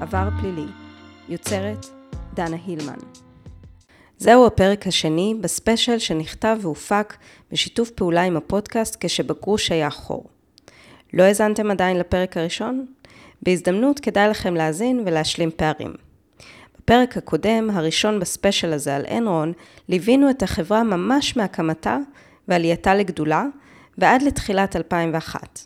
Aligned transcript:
עבר 0.00 0.28
פלילי. 0.40 0.66
יוצרת 1.28 1.86
דנה 2.34 2.56
הילמן. 2.66 2.98
זהו 4.18 4.46
הפרק 4.46 4.86
השני 4.86 5.34
בספיישל 5.40 5.98
שנכתב 5.98 6.56
והופק 6.60 7.16
בשיתוף 7.52 7.90
פעולה 7.90 8.22
עם 8.22 8.36
הפודקאסט 8.36 8.96
כשבגרוש 9.00 9.72
היה 9.72 9.90
חור. 9.90 10.24
לא 11.12 11.22
האזנתם 11.22 11.70
עדיין 11.70 11.98
לפרק 11.98 12.36
הראשון? 12.36 12.86
בהזדמנות 13.42 14.00
כדאי 14.00 14.28
לכם 14.28 14.54
להאזין 14.54 15.02
ולהשלים 15.06 15.50
פערים. 15.56 15.94
בפרק 16.78 17.16
הקודם, 17.16 17.70
הראשון 17.72 18.20
בספיישל 18.20 18.72
הזה 18.72 18.96
על 18.96 19.04
אנרון, 19.10 19.52
ליווינו 19.88 20.30
את 20.30 20.42
החברה 20.42 20.82
ממש 20.82 21.36
מהקמתה 21.36 21.98
ועלייתה 22.48 22.94
לגדולה, 22.94 23.44
ועד 23.98 24.22
לתחילת 24.22 24.76
2001. 24.76 25.58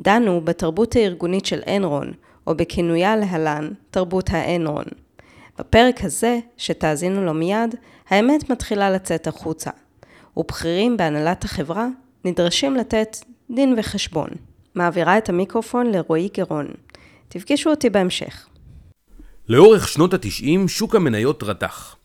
דנו 0.00 0.40
בתרבות 0.40 0.96
הארגונית 0.96 1.46
של 1.46 1.60
אנרון, 1.76 2.12
או 2.46 2.54
בכינויה 2.54 3.16
להלן, 3.16 3.70
תרבות 3.90 4.30
האנרון. 4.30 4.84
בפרק 5.58 6.04
הזה, 6.04 6.38
שתאזינו 6.56 7.24
לו 7.24 7.34
מיד, 7.34 7.74
האמת 8.08 8.50
מתחילה 8.50 8.90
לצאת 8.90 9.26
החוצה, 9.26 9.70
ובכירים 10.36 10.96
בהנהלת 10.96 11.44
החברה 11.44 11.86
נדרשים 12.24 12.76
לתת 12.76 13.16
דין 13.50 13.74
וחשבון. 13.78 14.28
מעבירה 14.74 15.18
את 15.18 15.28
המיקרופון 15.28 15.86
לרועי 15.86 16.28
גרון. 16.36 16.66
תפגשו 17.28 17.70
אותי 17.70 17.90
בהמשך. 17.90 18.46
לאורך 19.48 19.88
שנות 19.88 20.14
התשעים 20.14 20.68
שוק 20.68 20.94
המניות 20.94 21.42
רתח. 21.42 21.96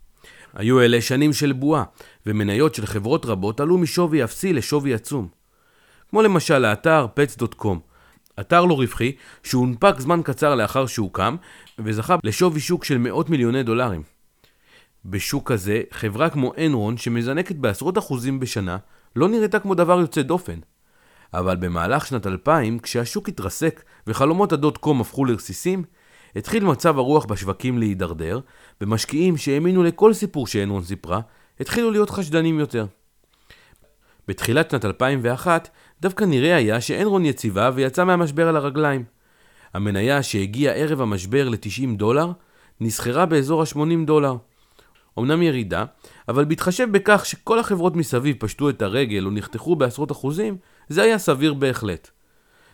היו 0.53 0.81
אלה 0.81 1.01
שנים 1.01 1.33
של 1.33 1.51
בועה, 1.51 1.83
ומניות 2.25 2.75
של 2.75 2.85
חברות 2.85 3.25
רבות 3.25 3.59
עלו 3.59 3.77
משווי 3.77 4.23
אפסי 4.23 4.53
לשווי 4.53 4.93
עצום. 4.93 5.27
כמו 6.09 6.21
למשל 6.21 6.65
האתר 6.65 7.07
pets.com, 7.15 7.77
אתר 8.39 8.65
לא 8.65 8.73
רווחי 8.73 9.11
שהונפק 9.43 9.95
זמן 9.99 10.21
קצר 10.23 10.55
לאחר 10.55 10.85
שהוקם, 10.85 11.35
וזכה 11.79 12.15
לשווי 12.23 12.59
שוק 12.59 12.83
של 12.83 12.97
מאות 12.97 13.29
מיליוני 13.29 13.63
דולרים. 13.63 14.03
בשוק 15.05 15.51
כזה, 15.51 15.81
חברה 15.91 16.29
כמו 16.29 16.53
אנרון, 16.65 16.97
שמזנקת 16.97 17.55
בעשרות 17.55 17.97
אחוזים 17.97 18.39
בשנה, 18.39 18.77
לא 19.15 19.29
נראתה 19.29 19.59
כמו 19.59 19.75
דבר 19.75 19.99
יוצא 19.99 20.21
דופן. 20.21 20.59
אבל 21.33 21.55
במהלך 21.55 22.05
שנת 22.05 22.27
2000, 22.27 22.79
כשהשוק 22.79 23.29
התרסק 23.29 23.83
וחלומות 24.07 24.51
הדוט 24.53 24.77
קום 24.77 25.01
הפכו 25.01 25.25
לרסיסים, 25.25 25.83
התחיל 26.35 26.65
מצב 26.65 26.97
הרוח 26.97 27.25
בשווקים 27.25 27.77
להידרדר, 27.77 28.39
ומשקיעים 28.81 29.37
שהאמינו 29.37 29.83
לכל 29.83 30.13
סיפור 30.13 30.47
שאנרון 30.47 30.83
סיפרה, 30.83 31.19
התחילו 31.59 31.91
להיות 31.91 32.09
חשדנים 32.09 32.59
יותר. 32.59 32.85
בתחילת 34.29 34.71
שנת 34.71 34.85
2001, 34.85 35.69
דווקא 36.01 36.23
נראה 36.23 36.55
היה 36.55 36.81
שאנרון 36.81 37.25
יציבה 37.25 37.71
ויצא 37.73 38.03
מהמשבר 38.03 38.47
על 38.47 38.55
הרגליים. 38.55 39.03
המניה 39.73 40.23
שהגיעה 40.23 40.73
ערב 40.73 41.01
המשבר 41.01 41.49
ל-90 41.49 41.97
דולר, 41.97 42.31
נסחרה 42.81 43.25
באזור 43.25 43.61
ה-80 43.61 44.05
דולר. 44.05 44.35
אמנם 45.19 45.41
ירידה, 45.41 45.85
אבל 46.27 46.45
בהתחשב 46.45 46.87
בכך 46.91 47.25
שכל 47.25 47.59
החברות 47.59 47.95
מסביב 47.95 48.35
פשטו 48.39 48.69
את 48.69 48.81
הרגל 48.81 49.25
או 49.25 49.31
נחתכו 49.31 49.75
בעשרות 49.75 50.11
אחוזים, 50.11 50.57
זה 50.87 51.01
היה 51.01 51.17
סביר 51.17 51.53
בהחלט. 51.53 52.09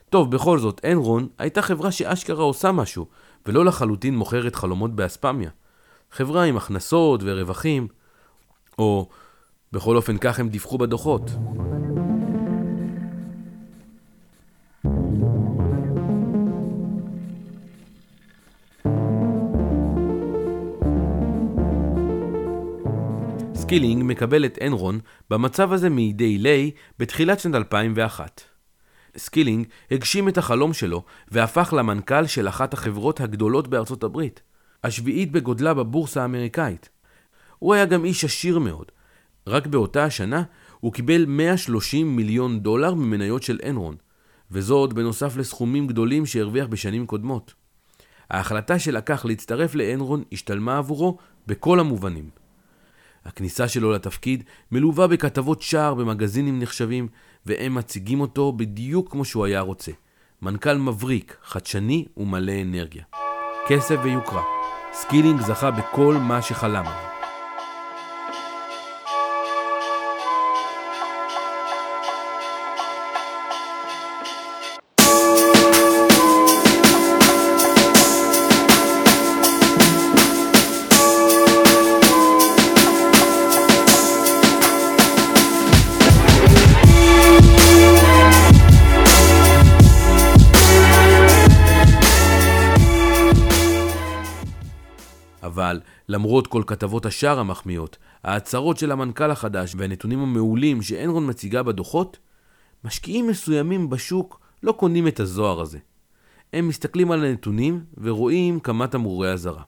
טוב, 0.10 0.32
בכל 0.32 0.60
זאת, 0.60 0.82
אנרון 0.86 1.28
הייתה 1.38 1.62
חברה 1.62 1.92
שאשכרה 1.92 2.44
עושה 2.44 2.72
משהו, 2.72 3.06
ולא 3.46 3.66
לחלוטין 3.66 4.18
מוכרת 4.18 4.56
חלומות 4.56 4.96
באספמיה. 4.96 5.50
חברה 6.12 6.44
עם 6.44 6.58
הכנסות 6.58 7.22
ורווחים, 7.24 7.88
או 8.80 9.10
בכל 9.76 9.96
אופן 9.96 10.18
כך 10.18 10.40
הם 10.40 10.50
דיווחו 10.50 10.78
בדוחות. 10.78 11.32
סקילינג 23.56 24.04
מקבל 24.06 24.46
את 24.46 24.58
אנרון 24.62 25.00
במצב 25.30 25.74
הזה 25.74 25.90
מידי 25.90 26.38
ליי 26.38 26.72
בתחילת 27.00 27.40
שנת 27.40 27.56
2001. 27.56 28.42
סקילינג 29.18 29.68
הגשים 29.92 30.30
את 30.30 30.38
החלום 30.38 30.74
שלו 30.74 31.04
והפך 31.28 31.74
למנכ"ל 31.78 32.26
של 32.26 32.48
אחת 32.48 32.74
החברות 32.74 33.22
הגדולות 33.22 33.68
בארצות 33.68 34.04
הברית, 34.04 34.42
השביעית 34.84 35.32
בגודלה 35.32 35.74
בבורסה 35.74 36.22
האמריקאית. 36.22 36.90
הוא 37.60 37.74
היה 37.74 37.86
גם 37.86 38.06
איש 38.06 38.26
עשיר 38.26 38.60
מאוד. 38.60 38.95
רק 39.48 39.68
באותה 39.68 40.04
השנה 40.04 40.44
הוא 40.80 40.94
קיבל 40.94 41.26
130 41.28 42.16
מיליון 42.16 42.60
דולר 42.60 42.94
ממניות 42.94 43.44
של 43.44 43.60
אנרון, 43.70 43.96
וזאת 44.52 44.94
בנוסף 44.94 45.38
לסכומים 45.38 45.88
גדולים 45.88 46.26
שהרוויח 46.26 46.68
בשנים 46.68 47.06
קודמות. 47.06 47.54
ההחלטה 48.30 48.80
שלקח 48.80 49.26
להצטרף 49.26 49.76
לאנרון 49.76 50.24
השתלמה 50.32 50.78
עבורו 50.78 51.18
בכל 51.48 51.80
המובנים. 51.80 52.30
הכניסה 53.26 53.68
שלו 53.68 53.92
לתפקיד 53.92 54.44
מלווה 54.72 55.08
בכתבות 55.08 55.62
שער 55.62 55.94
במגזינים 55.94 56.60
נחשבים, 56.60 57.08
והם 57.46 57.76
מציגים 57.76 58.22
אותו 58.22 58.52
בדיוק 58.52 59.12
כמו 59.12 59.26
שהוא 59.26 59.46
היה 59.46 59.62
רוצה. 59.62 59.92
מנכ"ל 60.42 60.78
מבריק, 60.78 61.38
חדשני 61.44 62.06
ומלא 62.18 62.54
אנרגיה. 62.62 63.04
כסף 63.68 63.96
ויוקרה. 64.04 64.44
סקילינג 64.94 65.42
זכה 65.42 65.72
בכל 65.72 66.14
מה 66.14 66.42
שחלם 66.42 66.86
עליו. 66.86 67.15
למרות 96.10 96.48
כל 96.48 96.64
כתבות 96.68 97.06
השער 97.06 97.40
המחמיאות, 97.40 97.98
ההצהרות 98.24 98.78
של 98.78 98.92
המנכ"ל 98.92 99.32
החדש 99.32 99.76
והנתונים 99.78 100.20
המעולים 100.20 100.82
שאנרון 100.82 101.30
מציגה 101.30 101.64
בדוחות, 101.64 102.18
משקיעים 102.84 103.28
מסוימים 103.28 103.90
בשוק 103.90 104.40
לא 104.64 104.72
קונים 104.72 105.08
את 105.08 105.20
הזוהר 105.20 105.62
הזה. 105.62 105.80
הם 106.54 106.68
מסתכלים 106.68 107.12
על 107.12 107.26
הנתונים 107.26 107.84
ורואים 107.98 108.60
כמה 108.60 108.88
תמרורי 108.88 109.32
אזהרה. 109.32 109.64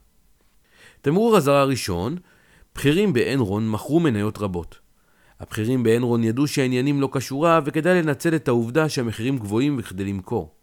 תמרור 1.01 1.37
אזהרה 1.37 1.63
ראשון, 1.63 2.17
בכירים 2.75 3.13
באנרון 3.13 3.69
מכרו 3.69 3.99
מניות 3.99 4.37
רבות. 4.37 4.79
הבכירים 5.39 5.83
באנרון 5.83 6.23
ידעו 6.23 6.47
שהעניינים 6.47 7.01
לא 7.01 7.09
כשורה 7.13 7.59
וכדאי 7.65 8.01
לנצל 8.01 8.35
את 8.35 8.47
העובדה 8.47 8.89
שהמחירים 8.89 9.37
גבוהים 9.37 9.75
וכדי 9.79 10.05
למכור. 10.05 10.56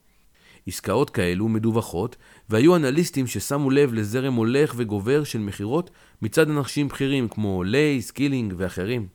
עסקאות 0.66 1.10
כאלו 1.10 1.48
מדווחות, 1.48 2.16
והיו 2.48 2.76
אנליסטים 2.76 3.26
ששמו 3.26 3.70
לב 3.70 3.94
לזרם 3.94 4.34
הולך 4.34 4.75
וגובר 4.76 5.25
של 5.25 5.38
מכירות 5.38 5.91
מצד 6.22 6.50
אנשים 6.50 6.88
בכירים 6.88 7.28
כמו 7.28 7.64
ליי, 7.64 8.02
סקילינג 8.02 8.54
ואחרים. 8.56 9.06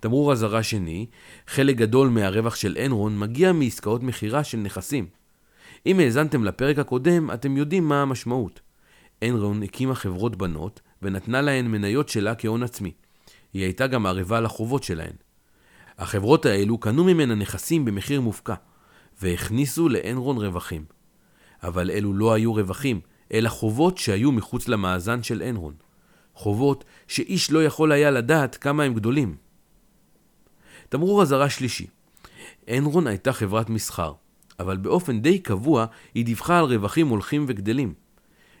תמרור 0.00 0.32
אזהרה 0.32 0.62
שני, 0.62 1.06
חלק 1.46 1.76
גדול 1.76 2.08
מהרווח 2.08 2.54
של 2.54 2.76
אנרון 2.86 3.18
מגיע 3.18 3.52
מעסקאות 3.52 4.02
מכירה 4.02 4.44
של 4.44 4.58
נכסים. 4.58 5.06
אם 5.86 5.98
האזנתם 6.00 6.44
לפרק 6.44 6.78
הקודם, 6.78 7.30
אתם 7.30 7.56
יודעים 7.56 7.88
מה 7.88 8.02
המשמעות. 8.02 8.60
אנרון 9.22 9.62
הקימה 9.62 9.94
חברות 9.94 10.36
בנות 10.36 10.80
ונתנה 11.02 11.40
להן 11.40 11.66
מניות 11.66 12.08
שלה 12.08 12.34
כהון 12.34 12.62
עצמי. 12.62 12.92
היא 13.52 13.62
הייתה 13.62 13.86
גם 13.86 14.06
ערבה 14.06 14.40
לחובות 14.40 14.82
שלהן. 14.82 15.12
החברות 15.98 16.46
האלו 16.46 16.78
קנו 16.78 17.04
ממנה 17.04 17.34
נכסים 17.34 17.84
במחיר 17.84 18.20
מופקע. 18.20 18.54
והכניסו 19.22 19.88
לאנרון 19.88 20.36
רווחים. 20.36 20.84
אבל 21.62 21.90
אלו 21.90 22.14
לא 22.14 22.32
היו 22.32 22.54
רווחים, 22.54 23.00
אלא 23.32 23.48
חובות 23.48 23.98
שהיו 23.98 24.32
מחוץ 24.32 24.68
למאזן 24.68 25.22
של 25.22 25.42
אנרון. 25.42 25.74
חובות 26.34 26.84
שאיש 27.08 27.50
לא 27.50 27.64
יכול 27.64 27.92
היה 27.92 28.10
לדעת 28.10 28.56
כמה 28.56 28.82
הם 28.82 28.94
גדולים. 28.94 29.36
תמרור 30.88 31.22
אזהרה 31.22 31.50
שלישי 31.50 31.86
אנרון 32.68 33.06
הייתה 33.06 33.32
חברת 33.32 33.70
מסחר, 33.70 34.12
אבל 34.60 34.76
באופן 34.76 35.20
די 35.20 35.38
קבוע 35.38 35.86
היא 36.14 36.24
דיווחה 36.24 36.58
על 36.58 36.64
רווחים 36.64 37.08
הולכים 37.08 37.44
וגדלים. 37.48 37.94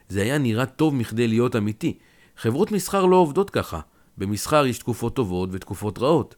זה 0.08 0.22
היה 0.22 0.38
נראה 0.38 0.66
טוב 0.66 0.94
מכדי 0.94 1.28
להיות 1.28 1.56
אמיתי. 1.56 1.98
חברות 2.36 2.72
מסחר 2.72 3.06
לא 3.06 3.16
עובדות 3.16 3.50
ככה. 3.50 3.80
במסחר 4.18 4.66
יש 4.66 4.78
תקופות 4.78 5.16
טובות 5.16 5.48
ותקופות 5.52 5.98
רעות. 5.98 6.34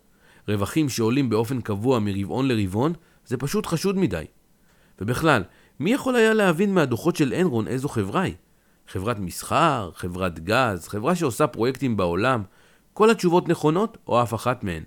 רווחים 0.49 0.89
שעולים 0.89 1.29
באופן 1.31 1.61
קבוע 1.61 1.99
מרבעון 1.99 2.49
לרבעון 2.49 2.93
זה 3.27 3.37
פשוט 3.37 3.67
חשוד 3.67 3.97
מדי. 3.99 4.25
ובכלל, 5.01 5.43
מי 5.81 5.93
יכול 5.93 6.17
היה 6.17 6.35
להבין 6.35 6.75
מהדוחות 6.75 7.17
של 7.17 7.35
אנרון 7.35 7.69
איזו 7.69 7.89
חברה 7.89 8.23
היא? 8.23 8.35
חברת 8.89 9.19
מסחר, 9.19 9.91
חברת 9.95 10.39
גז, 10.39 10.89
חברה 10.89 11.15
שעושה 11.15 11.47
פרויקטים 11.47 11.97
בעולם? 11.97 12.43
כל 12.93 13.11
התשובות 13.11 13.49
נכונות 13.49 13.99
או 14.07 14.23
אף 14.23 14.35
אחת 14.35 14.65
מהן. 14.65 14.83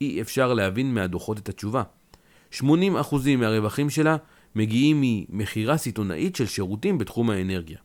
אי 0.00 0.20
אפשר 0.20 0.54
להבין 0.54 0.94
מהדוחות 0.94 1.38
את 1.38 1.48
התשובה. 1.48 1.82
80% 2.52 2.62
מהרווחים 3.38 3.90
שלה 3.90 4.16
מגיעים 4.54 4.98
ממכירה 5.00 5.76
סיטונאית 5.76 6.36
של 6.36 6.46
שירותים 6.46 6.98
בתחום 6.98 7.30
האנרגיה. 7.30 7.78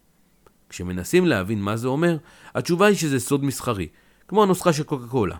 כשמנסים 0.69 1.25
להבין 1.25 1.61
מה 1.61 1.77
זה 1.77 1.87
אומר, 1.87 2.17
התשובה 2.55 2.85
היא 2.85 2.95
שזה 2.95 3.19
סוד 3.19 3.43
מסחרי, 3.43 3.87
כמו 4.27 4.43
הנוסחה 4.43 4.73
של 4.73 4.83
קוקה 4.83 5.07
קולה. 5.07 5.35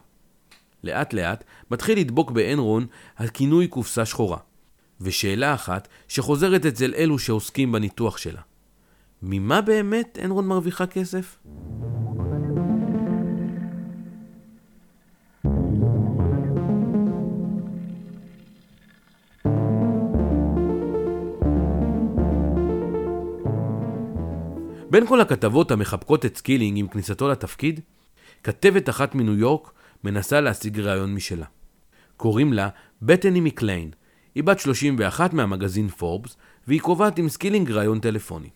לאט 0.88 1.13
לאט 1.13 1.44
מתחיל 1.72 2.00
לדבוק 2.00 2.31
באנרון 2.31 2.86
הכינוי 3.18 3.68
קופסה 3.68 4.06
שחורה. 4.06 4.38
ושאלה 5.01 5.54
אחת 5.54 5.88
שחוזרת 6.07 6.66
אצל 6.66 6.94
אלו 6.98 7.19
שעוסקים 7.19 7.72
בניתוח 7.72 8.18
שלה. 8.18 8.42
ממה 9.22 9.62
באמת 9.62 10.19
אנרון 10.24 10.48
מרוויחה 10.48 10.86
כסף? 10.86 11.38
בין 24.90 25.07
כל 25.07 25.22
הכתבות 25.22 25.72
המחבקות 25.72 26.25
את 26.25 26.38
סקילינג 26.38 26.78
עם 26.78 26.88
כניסתו 26.88 27.28
לתפקיד, 27.28 27.80
כתבת 28.44 28.90
אחת 28.90 29.16
מניו 29.16 29.33
יורק 29.33 29.72
מנסה 30.03 30.41
להשיג 30.41 30.79
ראיון 30.79 31.13
משלה. 31.13 31.45
קוראים 32.17 32.53
לה 32.53 32.69
בת'ני 33.01 33.42
מקליין. 33.41 33.91
היא 34.35 34.44
בת 34.44 34.59
31 34.59 35.33
מהמגזין 35.33 35.88
פורבס, 35.88 36.38
והיא 36.67 36.81
קובעת 36.81 37.19
עם 37.19 37.29
סקילינג 37.29 37.71
ראיון 37.71 37.99
טלפוני. 37.99 38.49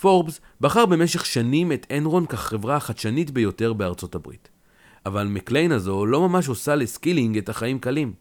פורבס 0.00 0.40
בחר 0.60 0.86
במשך 0.86 1.26
שנים 1.26 1.72
את 1.72 1.86
אנרון 1.96 2.26
כחברה 2.26 2.76
החדשנית 2.76 3.30
ביותר 3.30 3.72
בארצות 3.72 4.14
הברית. 4.14 4.48
אבל 5.06 5.26
מקליין 5.26 5.72
הזו 5.72 6.06
לא 6.06 6.28
ממש 6.28 6.48
עושה 6.48 6.74
לסקילינג 6.74 7.38
את 7.38 7.48
החיים 7.48 7.78
קלים. 7.78 8.12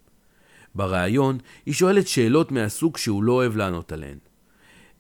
בריאיון 0.76 1.38
היא 1.66 1.74
שואלת 1.74 2.08
שאלות 2.08 2.52
מהסוג 2.52 2.98
שהוא 2.98 3.24
לא 3.24 3.34
אוהב 3.34 3.56
לענות 3.56 3.92
עליהן. 3.92 4.18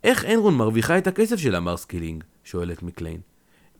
איך 0.03 0.25
אנרון 0.25 0.55
מרוויחה 0.55 0.97
את 0.97 1.07
הכסף 1.07 1.35
שלה, 1.35 1.59
מר 1.59 1.77
סקילינג? 1.77 2.23
שואלת 2.43 2.83
מקליין. 2.83 3.21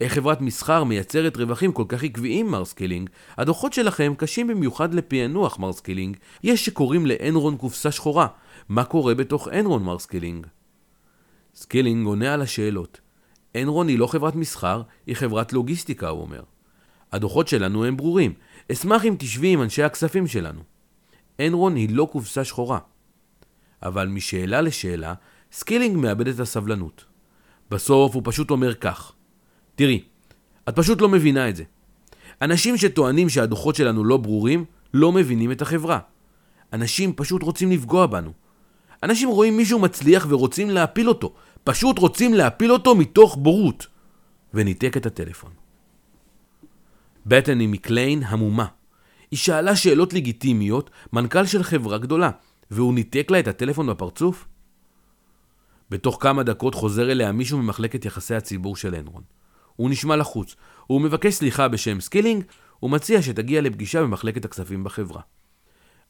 איך 0.02 0.14
חברת 0.14 0.42
מסחר 0.42 0.84
מייצרת 0.84 1.38
רווחים 1.38 1.72
כל 1.72 1.84
כך 1.88 2.04
עקביים, 2.04 2.52
מר 2.52 2.66
סקילינג? 2.66 3.10
הדוחות 3.38 3.74
שלכם 3.74 4.14
קשים 4.18 4.48
במיוחד 4.48 4.94
לפענוח, 4.94 5.60
מר 5.60 5.74
סקילינג. 5.74 6.18
יש 6.44 6.66
שקוראים 6.66 7.06
לאנרון 7.06 7.58
קופסה 7.58 7.92
שחורה. 7.92 8.28
מה 8.70 8.84
קורה 8.84 9.16
בתוך 9.16 9.48
אנרון, 9.48 9.84
מר 9.84 10.00
סקילינג? 10.00 10.48
סקילינג 11.56 12.08
עונה 12.08 12.34
על 12.34 12.42
השאלות. 12.42 13.02
אנרון 13.56 13.88
היא 13.88 14.00
לא 14.00 14.08
חברת 14.08 14.36
מסחר, 14.36 14.82
היא 15.06 15.16
חברת 15.16 15.54
לוגיסטיקה, 15.54 16.10
הוא 16.10 16.22
אומר. 16.22 16.42
הדוחות 17.12 17.48
שלנו 17.48 17.86
הם 17.86 17.98
ברורים. 17.98 18.34
אשמח 18.72 19.06
אם 19.06 19.16
תשבי 19.20 19.48
עם 19.48 19.62
אנשי 19.62 19.84
הכספים 19.84 20.28
שלנו. 20.28 20.62
אנרון 21.40 21.76
היא 21.76 21.96
לא 21.96 22.08
קופסה 22.12 22.44
שחורה. 22.44 22.80
אבל 23.84 24.08
משאלה 24.08 24.62
לשאלה, 24.62 25.14
סקילינג 25.52 25.98
מאבד 25.98 26.28
את 26.28 26.40
הסבלנות. 26.40 27.06
בסוף 27.72 28.16
הוא 28.16 28.22
פשוט 28.26 28.52
אומר 28.52 28.74
כך: 28.74 29.14
תראי, 29.78 30.02
את 30.70 30.76
פשוט 30.76 31.02
לא 31.02 31.10
מבינה 31.10 31.50
את 31.50 31.56
זה. 31.56 31.64
אנשים 32.42 32.78
שטוענים 32.78 33.30
שהדוחות 33.30 33.76
שלנו 33.76 34.04
לא 34.04 34.18
ברורים, 34.18 34.66
לא 34.94 35.12
מבינים 35.12 35.52
את 35.52 35.62
החברה. 35.62 36.00
אנשים 36.74 37.14
פשוט 37.14 37.44
רוצים 37.44 37.72
לפגוע 37.72 38.06
בנו. 38.06 38.32
אנשים 39.04 39.30
רואים 39.30 39.58
מישהו 39.58 39.80
מצליח 39.80 40.26
ורוצים 40.30 40.70
להפיל 40.70 41.10
אותו. 41.10 41.34
פשוט 41.64 42.00
רוצים 42.00 42.34
להפיל 42.34 42.72
אותו 42.72 42.96
מתוך 42.96 43.36
בורות. 43.36 43.88
וניתק 44.54 44.98
את 44.98 45.06
הטלפון. 45.06 45.52
בת'ני 47.26 47.68
מקליין 47.68 48.24
המומה. 48.24 48.66
היא 49.32 49.40
שאלה 49.40 49.76
שאלות 49.76 50.14
לגיטימיות, 50.14 50.90
מנכ"ל 51.14 51.46
של 51.46 51.64
חברה 51.64 51.98
גדולה, 51.98 52.30
והוא 52.72 52.94
ניתק 52.94 53.32
לה 53.32 53.40
את 53.40 53.48
הטלפון 53.48 53.88
בפרצוף? 53.88 54.46
בתוך 55.90 56.18
כמה 56.22 56.44
דקות 56.44 56.76
חוזר 56.76 57.12
אליה 57.12 57.32
מישהו 57.32 57.58
ממחלקת 57.58 58.06
יחסי 58.06 58.36
הציבור 58.36 58.76
של 58.76 58.96
אנרון. 58.96 59.24
הוא 59.78 59.90
נשמע 59.90 60.16
לחוץ. 60.16 60.56
הוא 60.88 61.02
מבקש 61.02 61.34
סליחה 61.34 61.68
בשם 61.68 62.02
סקילינג, 62.02 62.44
ומציע 62.84 63.22
שתגיע 63.22 63.62
לפגישה 63.62 64.02
במחלקת 64.02 64.46
הכספים 64.46 64.84
בחברה. 64.84 65.22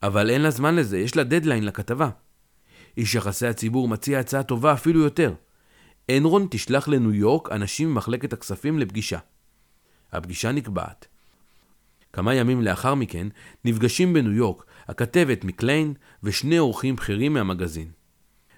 אבל 0.04 0.30
אין 0.30 0.42
לה 0.42 0.52
זמן 0.52 0.75
לזה, 0.75 0.98
יש 0.98 1.16
לה 1.16 1.24
דדליין 1.24 1.66
לכתבה. 1.66 2.10
איש 2.98 3.16
יחסי 3.16 3.48
הציבור 3.48 3.88
מציע 3.88 4.19
הצעה 4.19 4.44
טובה 4.44 4.74
אפילו 4.74 5.00
יותר. 5.00 5.34
אנרון 6.12 6.48
תשלח 6.50 6.88
לניו 6.88 7.14
יורק 7.14 7.52
אנשים 7.52 7.90
ממחלקת 7.92 8.34
הכספים 8.34 8.80
לפגישה. 8.80 9.19
הפגישה 10.12 10.52
נקבעת. 10.52 11.08
כמה 12.14 12.36
ימים 12.36 12.62
לאחר 12.62 12.96
מכן 12.96 13.28
נפגשים 13.66 14.14
בניו 14.14 14.34
יורק 14.34 14.66
הכתבת 14.88 15.44
מקליין 15.44 15.94
ושני 16.24 16.60
אורחים 16.60 16.96
בכירים 16.96 17.34
מהמגזין. 17.34 17.92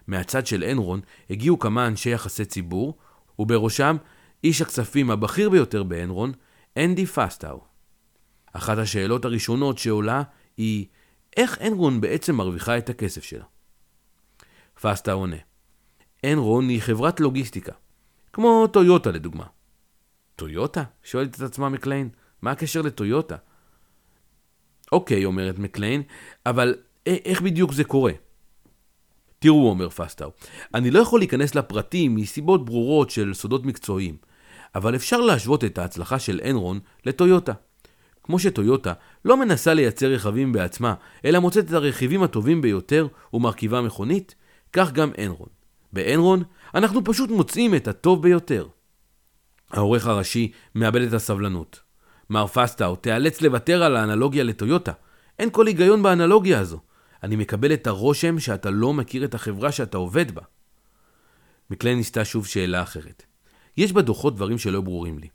מהצד 0.07 0.47
של 0.47 0.63
אנרון 0.63 1.01
הגיעו 1.29 1.59
כמה 1.59 1.87
אנשי 1.87 2.09
יחסי 2.09 2.45
ציבור, 2.45 2.97
ובראשם 3.39 3.97
איש 4.43 4.61
הכספים 4.61 5.11
הבכיר 5.11 5.49
ביותר 5.49 5.83
באנרון, 5.83 6.31
אנדי 6.77 7.05
פסטאו. 7.05 7.61
אחת 8.53 8.77
השאלות 8.77 9.25
הראשונות 9.25 9.77
שעולה 9.77 10.23
היא, 10.57 10.85
איך 11.37 11.61
אנרון 11.61 12.01
בעצם 12.01 12.35
מרוויחה 12.35 12.77
את 12.77 12.89
הכסף 12.89 13.23
שלה? 13.23 13.45
פסטאו 14.81 15.13
עונה, 15.13 15.35
אנרון 16.25 16.69
היא 16.69 16.81
חברת 16.81 17.19
לוגיסטיקה, 17.19 17.71
כמו 18.33 18.67
טויוטה 18.67 19.11
לדוגמה. 19.11 19.45
טויוטה? 20.35 20.83
שואלת 21.03 21.35
את 21.35 21.41
עצמה 21.41 21.69
מקליין, 21.69 22.09
מה 22.41 22.51
הקשר 22.51 22.81
לטויוטה? 22.81 23.35
אוקיי, 24.91 25.25
אומרת 25.25 25.59
מקליין, 25.59 26.03
אבל 26.45 26.75
איך 27.05 27.41
בדיוק 27.41 27.73
זה 27.73 27.83
קורה? 27.83 28.11
תראו, 29.39 29.69
אומר 29.69 29.89
פסטאו, 29.89 30.31
אני 30.73 30.91
לא 30.91 30.99
יכול 30.99 31.19
להיכנס 31.19 31.55
לפרטים 31.55 32.15
מסיבות 32.15 32.65
ברורות 32.65 33.09
של 33.09 33.33
סודות 33.33 33.65
מקצועיים, 33.65 34.17
אבל 34.75 34.95
אפשר 34.95 35.17
להשוות 35.17 35.63
את 35.63 35.77
ההצלחה 35.77 36.19
של 36.19 36.41
אנרון 36.49 36.79
לטויוטה. 37.05 37.53
כמו 38.23 38.39
שטויוטה 38.39 38.93
לא 39.25 39.37
מנסה 39.37 39.73
לייצר 39.73 40.07
רכבים 40.07 40.51
בעצמה, 40.51 40.93
אלא 41.25 41.39
מוצאת 41.39 41.65
את 41.65 41.73
הרכיבים 41.73 42.23
הטובים 42.23 42.61
ביותר 42.61 43.07
ומרכיבה 43.33 43.81
מכונית, 43.81 44.35
כך 44.73 44.91
גם 44.91 45.11
אנרון. 45.19 45.49
באנרון 45.93 46.43
אנחנו 46.75 47.03
פשוט 47.03 47.29
מוצאים 47.29 47.75
את 47.75 47.87
הטוב 47.87 48.21
ביותר. 48.21 48.67
העורך 49.71 50.07
הראשי 50.07 50.51
מאבד 50.75 51.01
את 51.01 51.13
הסבלנות. 51.13 51.79
מר 52.29 52.47
פסטאו, 52.47 52.95
תיאלץ 52.95 53.41
לוותר 53.41 53.83
על 53.83 53.97
האנלוגיה 53.97 54.43
לטויוטה. 54.43 54.91
אין 55.39 55.49
כל 55.51 55.67
היגיון 55.67 56.03
באנלוגיה 56.03 56.59
הזו. 56.59 56.79
אני 57.23 57.35
מקבל 57.35 57.73
את 57.73 57.87
הרושם 57.87 58.39
שאתה 58.39 58.69
לא 58.69 58.93
מכיר 58.93 59.25
את 59.25 59.33
החברה 59.33 59.71
שאתה 59.71 59.97
עובד 59.97 60.31
בה. 60.31 60.41
מקליין 61.69 61.97
ניסתה 61.97 62.25
שוב 62.25 62.47
שאלה 62.47 62.83
אחרת. 62.83 63.28
יש 63.79 63.93
בדוחות 63.93 64.35
דברים 64.35 64.57
שלא 64.57 64.81
ברורים 64.81 65.19
לי. 65.19 65.27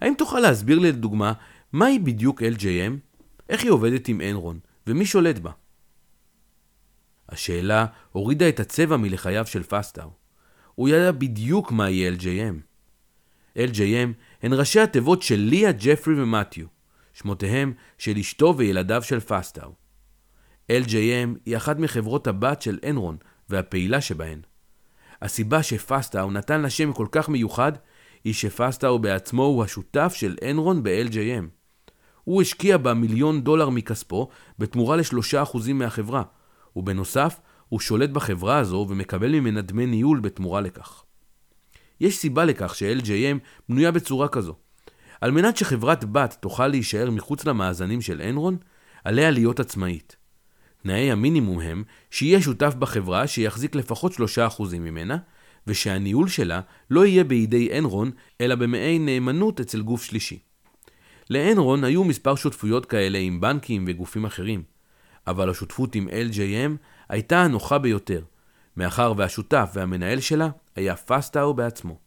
האם 0.00 0.14
תוכל 0.18 0.40
להסביר 0.40 0.78
לי 0.78 0.92
לדוגמה 0.92 1.32
מהי 1.72 1.98
בדיוק 1.98 2.42
LJM? 2.42 2.92
איך 3.48 3.62
היא 3.62 3.70
עובדת 3.70 4.08
עם 4.08 4.20
אנרון? 4.20 4.58
ומי 4.86 5.06
שולט 5.06 5.38
בה? 5.38 5.50
השאלה 7.28 7.86
הורידה 8.12 8.48
את 8.48 8.60
הצבע 8.60 8.96
מלחייו 8.96 9.46
של 9.46 9.62
פסטאו. 9.62 10.10
הוא 10.74 10.88
ידע 10.88 11.12
בדיוק 11.12 11.72
מהי 11.72 12.10
LJM. 12.10 12.54
LJM 13.58 14.12
הן 14.42 14.52
ראשי 14.52 14.80
התיבות 14.80 15.22
של 15.22 15.36
ליה, 15.36 15.72
ג'פרי 15.72 16.22
ומתיו, 16.22 16.66
שמותיהם 17.12 17.72
של 17.98 18.16
אשתו 18.16 18.54
וילדיו 18.56 19.02
של 19.02 19.20
פסטאו. 19.20 19.72
LJM 20.72 21.38
היא 21.46 21.56
אחת 21.56 21.78
מחברות 21.78 22.26
הבת 22.26 22.62
של 22.62 22.78
אנרון 22.88 23.16
והפעילה 23.48 24.00
שבהן. 24.00 24.40
הסיבה 25.22 25.62
שפסטאו 25.62 26.30
נתן 26.30 26.60
לה 26.60 26.70
שם 26.70 26.92
כל 26.92 27.06
כך 27.12 27.28
מיוחד, 27.28 27.72
היא 28.24 28.34
שפסטאו 28.34 28.98
בעצמו 28.98 29.42
הוא 29.42 29.64
השותף 29.64 30.12
של 30.16 30.36
אנרון 30.50 30.82
ב-LJM. 30.82 31.44
הוא 32.24 32.42
השקיע 32.42 32.76
בה 32.76 32.94
מיליון 32.94 33.42
דולר 33.42 33.68
מכספו 33.68 34.28
בתמורה 34.58 34.96
לשלושה 34.96 35.42
אחוזים 35.42 35.78
מהחברה, 35.78 36.22
ובנוסף, 36.76 37.40
הוא 37.68 37.80
שולט 37.80 38.10
בחברה 38.10 38.58
הזו 38.58 38.86
ומקבל 38.88 39.40
ממנה 39.40 39.60
דמי 39.60 39.86
ניהול 39.86 40.20
בתמורה 40.20 40.60
לכך. 40.60 41.02
יש 42.00 42.16
סיבה 42.16 42.44
לכך 42.44 42.74
ש-LJM 42.74 43.38
בנויה 43.68 43.90
בצורה 43.90 44.28
כזו. 44.28 44.54
על 45.20 45.30
מנת 45.30 45.56
שחברת 45.56 46.04
בת 46.04 46.36
תוכל 46.40 46.66
להישאר 46.66 47.10
מחוץ 47.10 47.44
למאזנים 47.44 48.00
של 48.00 48.22
אנרון, 48.22 48.56
עליה 49.04 49.30
להיות 49.30 49.60
עצמאית. 49.60 50.16
תנאי 50.82 51.10
המינימום 51.10 51.60
הם 51.60 51.84
שיהיה 52.10 52.42
שותף 52.42 52.74
בחברה 52.78 53.26
שיחזיק 53.26 53.74
לפחות 53.74 54.12
3% 54.12 54.18
ממנה, 54.78 55.16
ושהניהול 55.66 56.28
שלה 56.28 56.60
לא 56.90 57.06
יהיה 57.06 57.24
בידי 57.24 57.78
אנרון, 57.78 58.10
אלא 58.40 58.54
במעין 58.54 59.06
נאמנות 59.06 59.60
אצל 59.60 59.80
גוף 59.80 60.02
שלישי. 60.02 60.38
לאנרון 61.30 61.84
היו 61.84 62.04
מספר 62.04 62.34
שותפויות 62.34 62.86
כאלה 62.86 63.18
עם 63.18 63.40
בנקים 63.40 63.84
וגופים 63.88 64.24
אחרים, 64.24 64.62
אבל 65.26 65.50
השותפות 65.50 65.94
עם 65.94 66.08
LJM 66.08 66.76
הייתה 67.08 67.42
הנוחה 67.42 67.78
ביותר, 67.78 68.22
מאחר 68.76 69.12
והשותף 69.16 69.70
והמנהל 69.74 70.20
שלה 70.20 70.48
היה 70.76 70.96
פסטאו 70.96 71.54
בעצמו. 71.54 71.98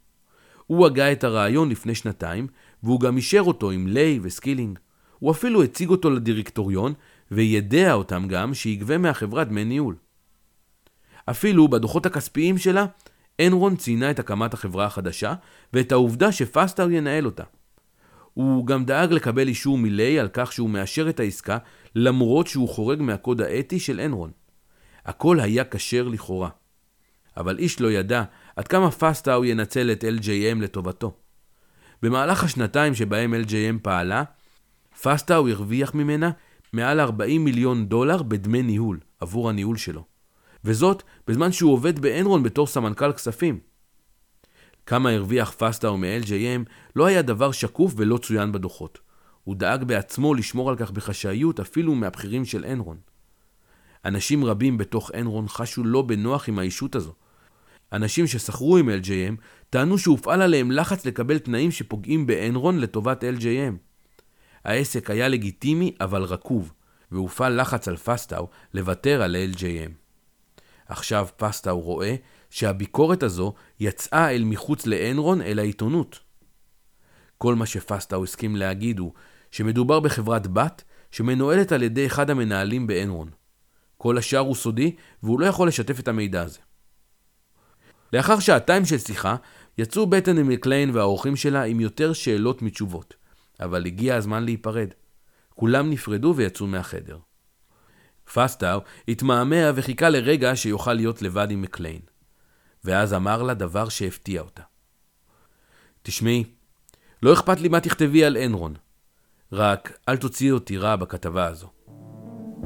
הוא 0.67 0.85
הגה 0.85 1.11
את 1.11 1.23
הרעיון 1.23 1.69
לפני 1.69 1.95
שנתיים, 1.95 2.47
והוא 2.83 2.99
גם 2.99 3.17
אישר 3.17 3.41
אותו 3.41 3.71
עם 3.71 3.87
ליי 3.87 4.19
וסקילינג. 4.21 4.79
הוא 5.19 5.31
אפילו 5.31 5.63
הציג 5.63 5.89
אותו 5.89 6.09
לדירקטוריון, 6.09 6.93
וידע 7.31 7.93
אותם 7.93 8.27
גם 8.27 8.53
שיגבה 8.53 8.97
מהחברה 8.97 9.43
דמי 9.43 9.65
ניהול. 9.65 9.95
אפילו 11.25 11.67
בדוחות 11.67 12.05
הכספיים 12.05 12.57
שלה, 12.57 12.85
אנרון 13.41 13.75
ציינה 13.75 14.11
את 14.11 14.19
הקמת 14.19 14.53
החברה 14.53 14.85
החדשה, 14.85 15.33
ואת 15.73 15.91
העובדה 15.91 16.31
שפסטאו 16.31 16.91
ינהל 16.91 17.25
אותה. 17.25 17.43
הוא 18.33 18.67
גם 18.67 18.85
דאג 18.85 19.11
לקבל 19.11 19.47
אישור 19.47 19.77
מילי 19.77 20.19
על 20.19 20.29
כך 20.33 20.51
שהוא 20.51 20.69
מאשר 20.69 21.09
את 21.09 21.19
העסקה, 21.19 21.57
למרות 21.95 22.47
שהוא 22.47 22.69
חורג 22.69 23.01
מהקוד 23.01 23.41
האתי 23.41 23.79
של 23.79 23.99
אנרון. 23.99 24.31
הכל 25.05 25.39
היה 25.39 25.63
כשר 25.63 26.07
לכאורה. 26.07 26.49
אבל 27.37 27.59
איש 27.59 27.81
לא 27.81 27.91
ידע 27.91 28.23
עד 28.55 28.67
כמה 28.67 28.91
פסטאו 28.91 29.45
ינצל 29.45 29.91
את 29.91 30.03
LJM 30.03 30.61
לטובתו. 30.61 31.13
במהלך 32.01 32.43
השנתיים 32.43 32.95
שבהם 32.95 33.33
LJM 33.33 33.79
פעלה, 33.81 34.23
פסטאו 35.01 35.47
הרוויח 35.49 35.93
ממנה 35.93 36.31
מעל 36.73 36.99
40 36.99 37.45
מיליון 37.45 37.85
דולר 37.85 38.23
בדמי 38.23 38.61
ניהול 38.61 38.99
עבור 39.19 39.49
הניהול 39.49 39.77
שלו. 39.77 40.12
וזאת 40.65 41.03
בזמן 41.27 41.51
שהוא 41.51 41.73
עובד 41.73 41.99
באנרון 41.99 42.43
בתור 42.43 42.67
סמנכ"ל 42.67 43.13
כספים. 43.13 43.59
כמה 44.85 45.09
הרוויח 45.09 45.53
פסטאו 45.57 45.97
מ-LJM 45.97 46.69
לא 46.95 47.05
היה 47.05 47.21
דבר 47.21 47.51
שקוף 47.51 47.93
ולא 47.97 48.17
צוין 48.17 48.51
בדוחות. 48.51 48.99
הוא 49.43 49.55
דאג 49.55 49.83
בעצמו 49.83 50.33
לשמור 50.33 50.69
על 50.69 50.75
כך 50.75 50.91
בחשאיות 50.91 51.59
אפילו 51.59 51.95
מהבכירים 51.95 52.45
של 52.45 52.65
אנרון. 52.65 52.97
אנשים 54.05 54.45
רבים 54.45 54.77
בתוך 54.77 55.11
אנרון 55.13 55.47
חשו 55.47 55.83
לא 55.83 56.01
בנוח 56.01 56.49
עם 56.49 56.59
האישות 56.59 56.95
הזו. 56.95 57.13
אנשים 57.93 58.27
ששכרו 58.27 58.77
עם 58.77 58.89
LJM 58.89 59.35
טענו 59.69 59.97
שהופעל 59.97 60.41
עליהם 60.41 60.71
לחץ 60.71 61.05
לקבל 61.05 61.39
תנאים 61.39 61.71
שפוגעים 61.71 62.27
באנרון 62.27 62.79
לטובת 62.79 63.23
LJM. 63.23 63.75
העסק 64.65 65.09
היה 65.09 65.27
לגיטימי 65.27 65.95
אבל 66.01 66.23
רקוב, 66.23 66.73
והופעל 67.11 67.61
לחץ 67.61 67.87
על 67.87 67.97
פסטאו 67.97 68.47
לוותר 68.73 69.21
על 69.21 69.35
LJM. 69.53 70.02
עכשיו 70.87 71.27
פסטאו 71.37 71.81
רואה 71.81 72.15
שהביקורת 72.49 73.23
הזו 73.23 73.53
יצאה 73.79 74.31
אל 74.31 74.43
מחוץ 74.43 74.85
לאנרון 74.85 75.41
אל 75.41 75.59
העיתונות. 75.59 76.19
כל 77.37 77.55
מה 77.55 77.65
שפסטאו 77.65 78.23
הסכים 78.23 78.55
להגיד 78.55 78.99
הוא 78.99 79.13
שמדובר 79.51 79.99
בחברת 79.99 80.47
בת 80.47 80.83
שמנוהלת 81.11 81.71
על 81.71 81.83
ידי 81.83 82.05
אחד 82.05 82.29
המנהלים 82.29 82.87
באנרון. 82.87 83.29
כל 83.97 84.17
השאר 84.17 84.39
הוא 84.39 84.55
סודי 84.55 84.95
והוא 85.23 85.39
לא 85.39 85.45
יכול 85.45 85.67
לשתף 85.67 85.99
את 85.99 86.07
המידע 86.07 86.41
הזה. 86.41 86.59
לאחר 88.13 88.39
שעתיים 88.39 88.85
של 88.85 88.97
שיחה, 88.97 89.35
יצאו 89.77 90.07
בטן 90.07 90.43
מקליין 90.43 90.89
והאורחים 90.89 91.35
שלה 91.35 91.63
עם 91.63 91.79
יותר 91.79 92.13
שאלות 92.13 92.61
מתשובות, 92.61 93.13
אבל 93.59 93.85
הגיע 93.85 94.15
הזמן 94.15 94.43
להיפרד. 94.43 94.87
כולם 95.55 95.89
נפרדו 95.89 96.33
ויצאו 96.37 96.67
מהחדר. 96.67 97.17
פסטאו 98.33 98.79
התמהמה 99.07 99.71
וחיכה 99.75 100.09
לרגע 100.09 100.55
שיוכל 100.55 100.93
להיות 100.93 101.21
לבד 101.21 101.51
עם 101.51 101.61
מקליין. 101.61 102.01
ואז 102.83 103.13
אמר 103.13 103.43
לה 103.43 103.53
דבר 103.53 103.89
שהפתיע 103.89 104.41
אותה. 104.41 104.61
תשמעי, 106.03 106.43
לא 107.23 107.33
אכפת 107.33 107.59
לי 107.59 107.67
מה 107.67 107.79
תכתבי 107.79 108.25
על 108.25 108.37
אנרון, 108.37 108.73
רק 109.51 109.97
אל 110.09 110.17
תוציאי 110.17 110.51
אותי 110.51 110.77
רע 110.77 110.95
בכתבה 110.95 111.45
הזו. 111.45 111.67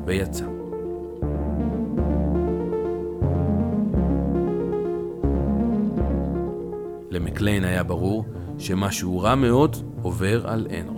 ויצא. 0.06 0.46
למקליין 7.10 7.64
היה 7.64 7.84
ברור 7.84 8.26
שמשהו 8.60 9.20
רע 9.20 9.36
מאוד 9.36 9.76
עובר 10.02 10.48
על 10.48 10.68
אנרון. 10.80 10.97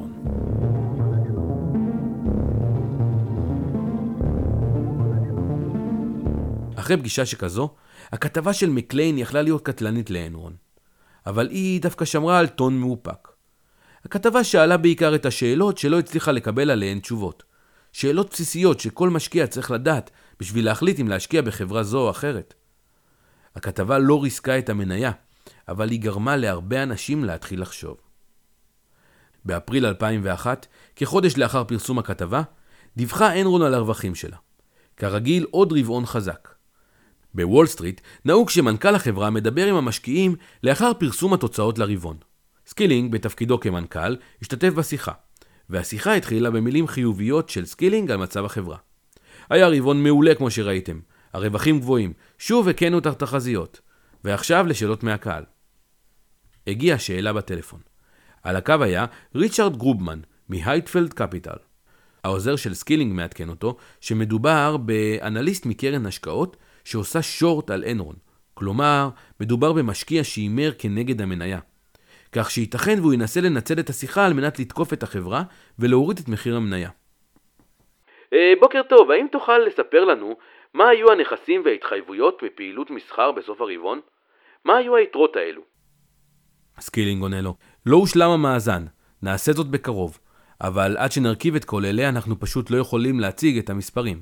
אחרי 6.80 6.98
פגישה 6.98 7.26
שכזו, 7.26 7.76
הכתבה 8.12 8.54
של 8.54 8.70
מקליין 8.70 9.18
יכלה 9.18 9.42
להיות 9.42 9.66
קטלנית 9.66 10.10
לאנרון. 10.10 10.56
אבל 11.26 11.50
היא 11.50 11.82
דווקא 11.82 12.06
שמרה 12.06 12.40
על 12.40 12.48
טון 12.48 12.80
מאופק. 12.80 13.28
הכתבה 14.06 14.44
שאלה 14.44 14.78
בעיקר 14.78 15.16
את 15.16 15.26
השאלות 15.26 15.78
שלא 15.78 16.00
הצליחה 16.00 16.32
לקבל 16.32 16.72
עליהן 16.72 17.00
תשובות. 17.00 17.44
שאלות 17.94 18.30
בסיסיות 18.32 18.80
שכל 18.80 19.10
משקיע 19.10 19.48
צריך 19.48 19.72
לדעת 19.72 20.12
בשביל 20.40 20.66
להחליט 20.66 21.00
אם 21.00 21.08
להשקיע 21.08 21.42
בחברה 21.42 21.84
זו 21.84 22.00
או 22.00 22.10
אחרת. 22.10 22.54
הכתבה 23.56 23.98
לא 23.98 24.24
ריסקה 24.24 24.58
את 24.58 24.70
המניה, 24.70 25.12
אבל 25.68 25.90
היא 25.90 26.02
גרמה 26.02 26.36
להרבה 26.36 26.84
אנשים 26.84 27.24
להתחיל 27.24 27.62
לחשוב. 27.62 27.98
באפריל 29.46 29.86
2001, 29.86 30.68
כחודש 30.96 31.38
לאחר 31.38 31.64
פרסום 31.64 32.00
הכתבה, 32.00 32.42
דיווחה 32.98 33.42
אנרון 33.42 33.62
על 33.62 33.74
הרווחים 33.74 34.16
שלה. 34.16 34.38
כרגיל, 34.98 35.46
עוד 35.52 35.74
רבעון 35.74 36.06
חזק. 36.06 36.59
בוול 37.34 37.68
סטריט 37.68 38.02
נהוג 38.26 38.50
שמנכ"ל 38.50 38.96
החברה 38.96 39.30
מדבר 39.30 39.68
עם 39.68 39.76
המשקיעים 39.76 40.36
לאחר 40.64 40.92
פרסום 40.94 41.34
התוצאות 41.34 41.80
לרבעון. 41.80 42.18
סקילינג, 42.68 43.12
בתפקידו 43.12 43.60
כמנכ"ל, 43.60 44.16
השתתף 44.42 44.74
בשיחה, 44.74 45.12
והשיחה 45.70 46.14
התחילה 46.14 46.52
במילים 46.52 46.88
חיוביות 46.88 47.50
של 47.50 47.66
סקילינג 47.66 48.12
על 48.12 48.18
מצב 48.18 48.46
החברה. 48.46 48.78
היה 49.50 49.68
רבעון 49.68 50.04
מעולה 50.04 50.36
כמו 50.36 50.52
שראיתם, 50.52 51.00
הרווחים 51.34 51.80
גבוהים, 51.80 52.14
שוב 52.38 52.68
היכינו 52.68 53.00
את 53.00 53.06
התחזיות. 53.06 53.82
ועכשיו 54.24 54.66
לשאלות 54.68 55.04
מהקהל. 55.04 55.44
הגיעה 56.68 57.00
שאלה 57.00 57.34
בטלפון. 57.34 57.80
על 58.44 58.56
הקו 58.56 58.76
היה 58.82 59.06
ריצ'רד 59.36 59.78
גרובמן, 59.78 60.20
מהייפילדס 60.50 61.14
קפיטל. 61.14 61.58
העוזר 62.24 62.56
של 62.56 62.74
סקילינג 62.74 63.14
מעדכן 63.14 63.50
אותו 63.50 63.78
שמדובר 64.02 64.78
באנליסט 64.78 65.66
מקרן 65.66 66.06
השקעות 66.06 66.58
שעושה 66.90 67.22
שורט 67.22 67.70
על 67.70 67.84
אנרון. 67.92 68.16
כלומר, 68.54 69.10
מדובר 69.40 69.74
במשקיע 69.74 70.24
שהימר 70.24 70.72
כנגד 70.80 71.22
המניה. 71.22 71.60
כך 72.32 72.52
שייתכן 72.52 73.00
והוא 73.00 73.14
ינסה 73.14 73.42
לנצל 73.42 73.80
את 73.80 73.90
השיחה 73.90 74.26
על 74.26 74.34
מנת 74.34 74.60
לתקוף 74.60 74.94
את 74.94 75.04
החברה 75.04 75.44
ולהוריד 75.80 76.20
את 76.20 76.30
מחיר 76.30 76.56
המניה. 76.56 76.90
אה, 78.34 78.54
בוקר 78.60 78.82
טוב, 78.90 79.12
האם 79.12 79.28
תוכל 79.32 79.58
לספר 79.58 80.06
לנו 80.06 80.38
מה 80.74 80.90
היו 80.90 81.12
הנכסים 81.12 81.62
וההתחייבויות 81.66 82.44
מפעילות 82.44 82.90
מסחר 82.90 83.32
בסוף 83.32 83.62
הרבעון? 83.62 84.00
מה 84.66 84.78
היו 84.78 84.96
היתרות 84.96 85.36
האלו? 85.36 85.62
סקילינג 86.80 87.22
עונה 87.22 87.42
לו, 87.42 87.56
לא 87.86 87.98
הושלם 87.98 88.30
המאזן, 88.30 88.84
נעשה 89.24 89.52
זאת 89.52 89.68
בקרוב, 89.68 90.20
אבל 90.62 90.98
עד 90.98 91.12
שנרכיב 91.12 91.56
את 91.56 91.66
כל 91.66 91.86
אלה 91.86 92.10
אנחנו 92.10 92.40
פשוט 92.40 92.72
לא 92.72 92.78
יכולים 92.78 93.20
להציג 93.20 93.58
את 93.58 93.70
המספרים. 93.70 94.22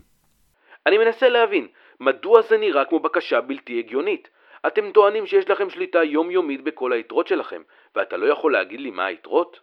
אני 0.87 0.97
מנסה 0.97 1.29
להבין, 1.29 1.67
מדוע 1.99 2.41
זה 2.49 2.57
נראה 2.57 2.85
כמו 2.85 2.99
בקשה 2.99 3.41
בלתי 3.41 3.79
הגיונית? 3.79 4.27
אתם 4.67 4.91
טוענים 4.93 5.25
שיש 5.25 5.49
לכם 5.49 5.69
שליטה 5.69 6.03
יומיומית 6.03 6.63
בכל 6.63 6.93
היתרות 6.93 7.27
שלכם, 7.27 7.61
ואתה 7.95 8.17
לא 8.17 8.25
יכול 8.25 8.51
להגיד 8.53 8.79
לי 8.79 8.91
מה 8.91 9.05
היתרות? 9.05 9.59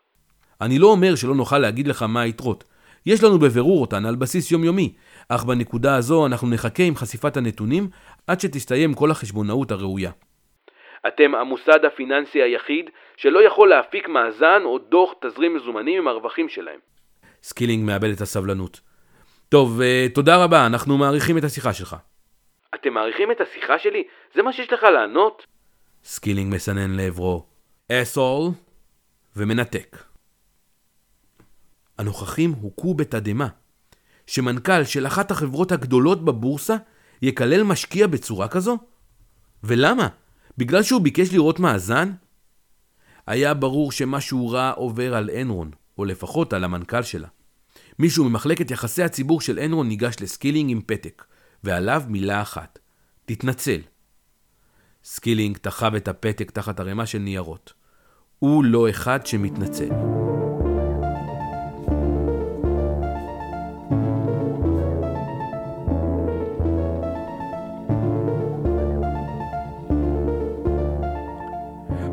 אני 0.61 0.79
לא 0.79 0.87
אומר 0.87 1.15
שלא 1.15 1.35
נוכל 1.35 1.59
להגיד 1.59 1.89
לך 1.89 2.03
מה 2.03 2.21
היתרות. 2.21 2.65
יש 3.07 3.25
לנו 3.25 3.39
בבירור 3.39 3.81
אותן 3.81 4.07
על 4.07 4.17
בסיס 4.17 4.53
יומיומי, 4.53 4.95
אך 5.29 5.45
בנקודה 5.45 5.97
הזו 5.97 6.27
אנחנו 6.27 6.49
נחכה 6.51 6.83
עם 6.83 6.97
חשיפת 6.97 7.37
הנתונים 7.37 7.89
עד 8.27 8.41
שתסתיים 8.41 8.95
כל 8.95 9.11
החשבונאות 9.11 9.71
הראויה. 9.71 10.11
אתם 11.07 11.35
המוסד 11.35 11.85
הפיננסי 11.85 12.43
היחיד 12.43 12.91
שלא 13.17 13.47
יכול 13.47 13.69
להפיק 13.69 14.09
מאזן 14.09 14.63
או 14.65 14.79
דוח 14.79 15.11
תזרים 15.21 15.55
מזומנים 15.55 15.99
עם 15.99 16.09
הרווחים 16.09 16.49
שלהם. 16.49 16.79
סקילינג 17.43 17.87
מאבד 17.87 18.11
את 18.11 18.21
הסבלנות. 18.21 18.81
טוב, 19.49 19.81
אה, 19.81 20.15
תודה 20.15 20.45
רבה, 20.45 20.67
אנחנו 20.67 20.99
מעריכים 20.99 21.39
את 21.39 21.45
השיחה 21.45 21.73
שלך. 21.73 21.97
אתם 22.75 22.93
מעריכים 22.95 23.31
את 23.31 23.41
השיחה 23.41 23.79
שלי? 23.79 24.05
זה 24.35 24.43
מה 24.43 24.53
שיש 24.53 24.73
לך 24.73 24.83
לענות? 24.83 25.47
סקילינג 26.05 26.55
מסנן 26.55 26.91
לעברו 26.91 27.47
asshole 27.93 28.51
ומנתק. 29.37 30.05
הנוכחים 31.99 32.51
הוכו 32.51 32.95
בתדהמה. 32.95 33.49
שמנכ"ל 34.27 34.85
של 34.85 35.07
אחת 35.07 35.31
החברות 35.31 35.73
הגדולות 35.73 36.25
בבורסה 36.25 36.77
יקלל 37.23 37.63
משקיע 37.63 38.07
בצורה 38.07 38.49
כזו? 38.49 38.79
ולמה? 39.65 40.09
בגלל 40.59 40.83
שהוא 40.83 41.01
ביקש 41.01 41.33
לראות 41.33 41.61
מאזן? 41.61 42.13
היה 43.27 43.55
ברור 43.55 43.93
שמשהו 43.93 44.51
רע 44.51 44.71
עובר 44.71 45.15
על 45.15 45.31
אנרון, 45.31 45.71
או 45.99 46.05
לפחות 46.05 46.53
על 46.53 46.65
המנכ"ל 46.65 47.03
שלה. 47.03 47.29
מישהו 47.99 48.25
ממחלקת 48.25 48.71
יחסי 48.71 49.03
הציבור 49.03 49.41
של 49.41 49.59
אנרון 49.59 49.89
ניגש 49.89 50.17
לסקילינג 50.21 50.71
עם 50.71 50.81
פתק, 50.87 51.25
ועליו 51.65 52.03
מילה 52.09 52.43
אחת, 52.43 52.79
תתנצל. 53.25 53.81
סקילינג 55.05 55.57
תחב 55.57 55.95
את 55.95 56.09
הפתק 56.09 56.51
תחת 56.51 56.81
ערימה 56.81 57.07
של 57.07 57.19
ניירות. 57.19 57.73
הוא 58.39 58.65
לא 58.65 58.91
אחד 58.91 59.27
שמתנצל. 59.27 59.89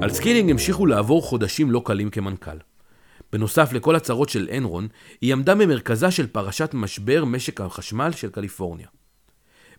על 0.01 0.10
סקילינג 0.10 0.51
המשיכו 0.51 0.86
לעבור 0.86 1.22
חודשים 1.22 1.72
לא 1.72 1.81
קלים 1.86 2.10
כמנכ"ל. 2.10 2.58
בנוסף 3.31 3.74
לכל 3.74 3.96
הצרות 3.96 4.29
של 4.29 4.50
אנרון, 4.58 4.88
היא 5.22 5.34
עמדה 5.34 5.55
במרכזה 5.55 6.12
של 6.12 6.27
פרשת 6.27 6.74
משבר 6.74 7.25
משק 7.25 7.62
החשמל 7.62 8.12
של 8.12 8.29
קליפורניה. 8.29 8.88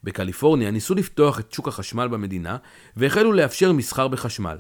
בקליפורניה 0.05 0.71
ניסו 0.71 0.95
לפתוח 0.95 1.41
את 1.41 1.53
שוק 1.53 1.69
החשמל 1.69 2.09
במדינה 2.09 2.57
והחלו 2.97 3.33
לאפשר 3.33 3.73
מסחר 3.73 4.09
בחשמל. 4.09 4.59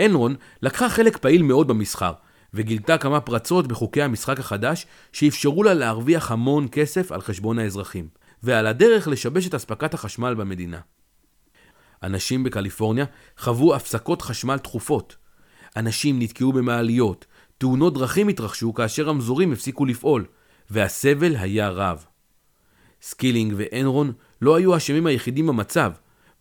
אנרון 0.00 0.34
לקחה 0.62 0.88
חלק 0.88 1.16
פעיל 1.16 1.42
מאוד 1.42 1.68
במסחר, 1.68 2.12
וגילתה 2.54 2.98
כמה 2.98 3.20
פרצות 3.20 3.66
בחוקי 3.66 4.02
המשחק 4.02 4.40
החדש 4.40 4.86
שאפשרו 5.12 5.62
לה 5.62 5.74
להרוויח 5.74 6.30
המון 6.30 6.66
כסף 6.72 7.12
על 7.12 7.20
חשבון 7.20 7.58
האזרחים, 7.58 8.08
ועל 8.42 8.66
הדרך 8.66 9.08
לשבש 9.08 9.46
את 9.46 9.54
אספקת 9.54 9.94
החשמל 9.94 10.34
במדינה. 10.34 10.80
אנשים 12.02 12.44
בקליפורניה 12.44 13.04
חוו 13.38 13.74
הפסקות 13.74 14.22
חשמל 14.22 14.58
תכופות. 14.58 15.16
אנשים 15.76 16.18
נתקעו 16.18 16.52
במעליות, 16.52 17.26
תאונות 17.58 17.94
דרכים 17.94 18.28
התרחשו 18.28 18.74
כאשר 18.74 19.02
רמזורים 19.02 19.52
הפסיקו 19.52 19.84
לפעול, 19.84 20.24
והסבל 20.70 21.36
היה 21.36 21.68
רב. 21.68 22.04
סקילינג 23.02 23.54
ואנרון 23.56 24.12
לא 24.42 24.56
היו 24.56 24.74
האשמים 24.74 25.06
היחידים 25.06 25.46
במצב, 25.46 25.92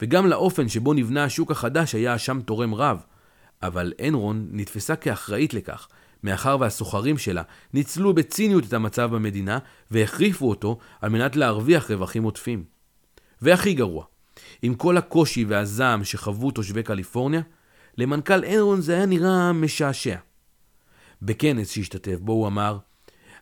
וגם 0.01 0.27
לאופן 0.27 0.69
שבו 0.69 0.93
נבנה 0.93 1.23
השוק 1.23 1.51
החדש 1.51 1.95
היה 1.95 2.15
אשם 2.15 2.39
תורם 2.41 2.75
רב. 2.75 3.03
אבל 3.63 3.93
אנרון 4.07 4.47
נתפסה 4.51 4.95
כאחראית 4.95 5.53
לכך, 5.53 5.87
מאחר 6.23 6.57
והסוחרים 6.59 7.17
שלה 7.17 7.41
ניצלו 7.73 8.13
בציניות 8.13 8.63
את 8.63 8.73
המצב 8.73 9.15
במדינה 9.15 9.59
והחריפו 9.91 10.49
אותו 10.49 10.77
על 11.01 11.09
מנת 11.09 11.35
להרוויח 11.35 11.91
רווחים 11.91 12.23
עודפים. 12.23 12.63
והכי 13.41 13.73
גרוע, 13.73 14.05
עם 14.61 14.75
כל 14.75 14.97
הקושי 14.97 15.45
והזעם 15.45 16.03
שחוו 16.03 16.51
תושבי 16.51 16.83
קליפורניה, 16.83 17.41
למנכ"ל 17.97 18.45
אנרון 18.45 18.81
זה 18.81 18.93
היה 18.95 19.05
נראה 19.05 19.53
משעשע. 19.53 20.15
בכנס 21.21 21.71
שהשתתף 21.71 22.17
בו 22.19 22.31
הוא 22.31 22.47
אמר, 22.47 22.77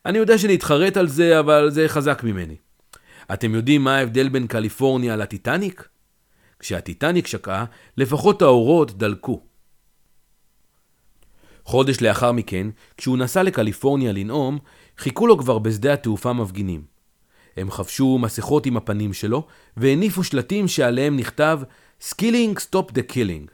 אני 0.05 0.17
יודע 0.17 0.37
שנתחרט 0.37 0.97
על 0.97 1.07
זה, 1.07 1.39
אבל 1.39 1.69
זה 1.69 1.87
חזק 1.87 2.23
ממני. 2.23 2.55
אתם 3.33 3.55
יודעים 3.55 3.83
מה 3.83 3.97
ההבדל 3.97 4.29
בין 4.29 4.47
קליפורניה 4.47 5.15
לטיטניק? 5.15 5.87
כשהטיטניק 6.59 7.27
שקעה, 7.27 7.65
לפחות 7.97 8.41
האורות 8.41 8.97
דלקו. 8.97 9.41
חודש 11.63 12.01
לאחר 12.01 12.31
מכן, 12.31 12.67
כשהוא 12.97 13.17
נסע 13.17 13.43
לקליפורניה 13.43 14.11
לנאום, 14.11 14.59
חיכו 14.97 15.27
לו 15.27 15.37
כבר 15.37 15.59
בשדה 15.59 15.93
התעופה 15.93 16.33
מפגינים. 16.33 16.83
הם 17.57 17.71
חבשו 17.71 18.17
מסכות 18.17 18.65
עם 18.65 18.77
הפנים 18.77 19.13
שלו, 19.13 19.47
והניפו 19.77 20.23
שלטים 20.23 20.67
שעליהם 20.67 21.17
נכתב 21.17 21.59
Skilling 22.01 22.59
Stop 22.59 22.91
the 22.91 23.13
Killing. 23.13 23.51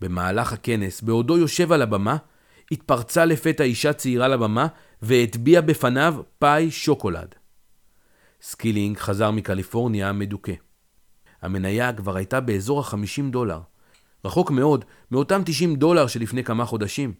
במהלך 0.00 0.52
הכנס, 0.52 1.02
בעודו 1.02 1.38
יושב 1.38 1.72
על 1.72 1.82
הבמה, 1.82 2.16
התפרצה 2.70 3.24
לפתע 3.24 3.64
אישה 3.64 3.92
צעירה 3.92 4.28
לבמה 4.28 4.66
והטביעה 5.02 5.62
בפניו 5.62 6.14
פאי 6.38 6.70
שוקולד. 6.70 7.34
סקילינג 8.46 8.98
חזר 8.98 9.30
מקליפורניה 9.30 10.12
מדוכא. 10.12 10.52
המניה 11.42 11.92
כבר 11.92 12.16
הייתה 12.16 12.40
באזור 12.40 12.80
ה-50 12.80 13.30
דולר. 13.30 13.60
רחוק 14.24 14.50
מאוד 14.50 14.84
מאותם 15.10 15.42
90 15.44 15.76
דולר 15.76 16.06
שלפני 16.06 16.44
כמה 16.44 16.64
חודשים. 16.64 17.14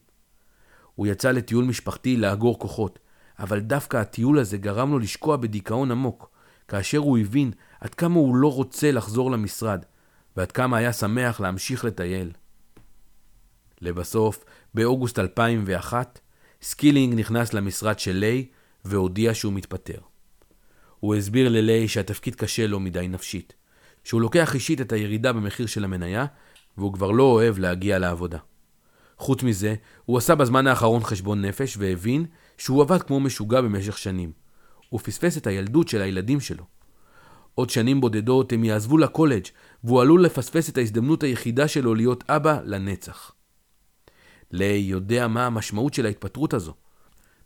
הוא 0.95 1.07
יצא 1.07 1.31
לטיול 1.31 1.65
משפחתי 1.65 2.17
לאגור 2.17 2.59
כוחות, 2.59 2.99
אבל 3.39 3.61
דווקא 3.61 3.97
הטיול 3.97 4.39
הזה 4.39 4.59
גרם 4.59 4.91
לו 4.91 4.99
לשקוע 4.99 5.37
בדיכאון 5.37 5.91
עמוק, 5.91 6.31
כאשר 6.69 6.99
הוא 6.99 7.19
הבין 7.19 7.51
עד 7.81 7.95
כמה 7.95 8.15
הוא 8.15 8.37
לא 8.37 8.53
רוצה 8.53 8.93
לחזור 8.93 9.31
למשרד, 9.31 9.85
ועד 10.37 10.53
כמה 10.53 10.77
היה 10.77 10.93
שמח 10.93 11.41
להמשיך 11.41 11.85
לטייל. 11.85 12.33
לבסוף, 13.81 14.45
באוגוסט 14.75 15.19
2001, 15.19 16.19
סקילינג 16.63 17.15
נכנס 17.15 17.53
למשרד 17.53 17.99
של 17.99 18.13
ליי 18.13 18.47
והודיע 18.85 19.35
שהוא 19.35 19.53
מתפטר. 19.53 20.14
הוא 21.05 21.15
הסביר 21.15 21.49
לליי 21.49 21.89
שהתפקיד 21.89 22.35
קשה 22.35 22.67
לו 22.67 22.81
מדי 22.81 23.09
נפשית, 23.09 23.53
שהוא 24.05 24.21
לוקח 24.21 24.55
אישית 24.55 24.81
את 24.81 24.93
הירידה 24.93 25.33
במחיר 25.33 25.67
של 25.67 25.85
המניה, 25.85 26.27
והוא 26.79 26.93
כבר 26.93 27.11
לא 27.11 27.23
אוהב 27.23 27.59
להגיע 27.59 27.99
לעבודה. 27.99 28.39
חוץ 29.19 29.43
מזה, 29.43 29.75
הוא 30.05 30.19
עשה 30.19 30.35
בזמן 30.35 30.67
האחרון 30.67 31.03
חשבון 31.03 31.45
נפש 31.45 31.77
והבין 31.79 32.27
שהוא 32.59 32.83
עבד 32.83 33.03
כמו 33.03 33.21
משוגע 33.21 33.61
במשך 33.61 33.99
שנים. 33.99 34.33
הוא 34.89 35.01
פספס 35.01 35.37
את 35.37 35.47
הילדות 35.47 35.89
של 35.89 36.03
הילדים 36.03 36.41
שלו. 36.41 36.65
עוד 37.55 37.71
שנים 37.71 38.01
בודדות 38.01 38.53
הם 38.53 38.65
יעזבו 38.65 38.99
לקולג' 38.99 39.45
והוא 39.85 40.01
עלול 40.01 40.25
לפספס 40.25 40.69
את 40.69 40.79
ההזדמנות 40.79 41.23
היחידה 41.23 41.69
שלו 41.69 41.95
להיות 41.95 42.25
אבא 42.29 42.61
לנצח. 42.65 43.33
ליי 44.51 44.79
יודע 44.79 45.29
מה 45.29 45.47
המשמעות 45.47 45.95
של 45.95 46.07
ההתפטרות 46.07 46.55
הזו. 46.55 46.75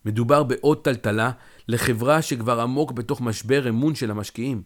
מדובר 0.08 0.42
בעוד 0.42 0.84
טלטלה 0.84 1.30
לחברה 1.68 2.22
שכבר 2.22 2.60
עמוק 2.60 2.92
בתוך 2.92 3.20
משבר 3.20 3.68
אמון 3.68 3.94
של 3.94 4.10
המשקיעים. 4.10 4.62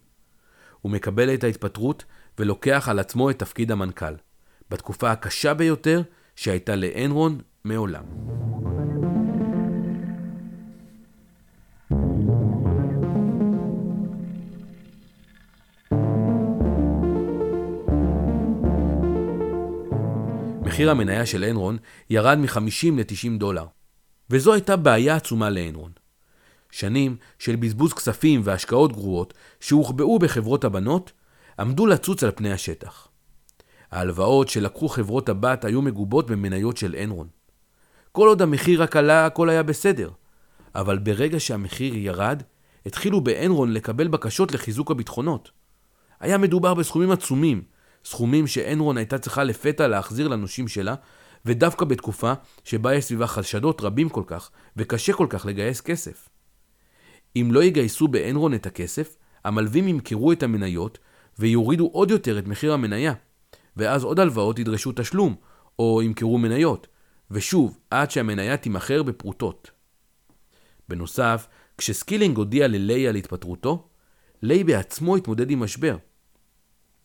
הוא 0.81 0.93
מקבל 0.93 1.35
את 1.35 1.45
ההתפטרות 1.45 2.05
ולוקח 2.39 2.89
על 2.89 2.99
עצמו 2.99 3.31
את 3.31 3.39
תפקיד 3.39 3.73
המנכ"ל, 3.73 4.15
בתקופה 4.71 5.11
הקשה 5.11 5.55
ביותר 5.55 6.03
שהייתה 6.37 6.77
לאנרון 6.77 7.41
מעולם. 7.65 8.05
מחיר 20.63 20.91
המניה 20.91 21.27
של 21.27 21.45
אנרון 21.45 21.79
ירד 22.11 22.39
מ-50 22.39 22.93
ל-90 22.93 23.39
דולר. 23.39 23.67
וזו 24.33 24.53
הייתה 24.53 24.77
בעיה 24.77 25.17
עצומה 25.17 25.51
לאנרון. 25.51 25.93
שנים 26.71 27.17
של 27.39 27.57
בזבוז 27.57 27.93
כספים 27.93 28.41
והשקעות 28.45 28.93
גרועות 28.93 29.35
שהוחבאו 29.61 30.19
בחברות 30.19 30.65
הבנות 30.65 31.13
עמדו 31.59 31.87
לצוץ 31.87 32.25
על 32.25 32.31
פני 32.35 32.53
השטח. 32.53 33.09
ההלוואות 33.91 34.49
שלקחו 34.49 34.89
חברות 34.89 35.29
הבת 35.29 35.65
היו 35.65 35.83
מגובות 35.83 36.31
במניות 36.31 36.77
של 36.77 36.97
אנרון. 37.03 37.29
כל 38.13 38.29
עוד 38.29 38.43
המחיר 38.43 38.83
רק 38.83 38.97
עלה, 38.97 39.27
הכל 39.27 39.51
היה 39.51 39.63
בסדר. 39.63 40.11
אבל 40.75 40.99
ברגע 40.99 41.41
שהמחיר 41.41 41.97
ירד, 41.97 42.43
התחילו 42.87 43.21
באנרון 43.21 43.73
לקבל 43.73 44.09
בקשות 44.09 44.53
לחיזוק 44.53 44.91
הביטחונות. 44.91 45.51
היה 46.21 46.39
מדובר 46.39 46.75
בסכומים 46.75 47.11
עצומים, 47.11 47.63
סכומים 48.05 48.47
שאנרון 48.47 48.97
הייתה 48.97 49.19
צריכה 49.19 49.45
לפתע 49.45 49.89
להחזיר 49.89 50.29
לנושים 50.29 50.69
שלה, 50.69 50.95
ודווקא 51.47 51.85
בתקופה 51.85 52.33
שבה 52.65 52.95
יש 52.95 53.05
סביבה 53.05 53.27
חשדות 53.27 53.81
רבים 53.81 54.09
כל 54.09 54.23
כך, 54.27 54.51
וקשה 54.77 55.13
כל 55.13 55.27
כך 55.31 55.47
לגייס 55.47 55.81
כסף. 55.81 56.29
אם 57.37 57.49
לא 57.53 57.65
יגייסו 57.65 58.09
באנרון 58.09 58.55
את 58.55 58.67
הכסף, 58.67 59.17
המלווים 59.45 59.89
ימכרו 59.89 60.33
את 60.33 60.43
המניות 60.43 60.99
ויורידו 61.39 61.91
עוד 61.93 62.11
יותר 62.11 62.39
את 62.39 62.47
מחיר 62.47 62.73
המניה, 62.73 63.13
ואז 63.77 64.05
עוד 64.05 64.21
הלוואות 64.21 64.59
ידרשו 64.59 64.93
תשלום, 64.97 65.35
או 65.79 66.03
ימכרו 66.03 66.39
מניות, 66.39 66.87
ושוב, 67.31 67.79
עד 67.91 68.11
שהמניה 68.11 68.57
תימכר 68.57 69.03
בפרוטות. 69.03 69.71
בנוסף, 70.89 71.47
כשסקילינג 71.79 72.37
הודיע 72.37 72.69
לליי 72.69 73.09
על 73.09 73.15
התפטרותו, 73.15 73.89
ליי 74.43 74.65
בעצמו 74.65 75.17
התמודד 75.17 75.51
עם 75.51 75.61
משבר. 75.61 75.97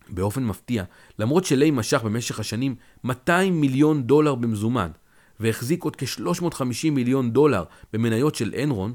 באופן 0.09 0.45
מפתיע, 0.45 0.83
למרות 1.19 1.45
שליי 1.45 1.71
משך 1.71 2.03
במשך 2.03 2.39
השנים 2.39 2.75
200 3.03 3.61
מיליון 3.61 4.03
דולר 4.03 4.35
במזומן, 4.35 4.91
והחזיק 5.39 5.83
עוד 5.83 5.95
כ-350 5.95 6.91
מיליון 6.91 7.31
דולר 7.31 7.63
במניות 7.93 8.35
של 8.35 8.53
אנרון, 8.63 8.93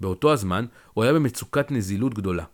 באותו 0.00 0.32
הזמן 0.32 0.66
הוא 0.94 1.04
היה 1.04 1.12
במצוקת 1.12 1.70
נזילות 1.70 2.14
גדולה. 2.14 2.44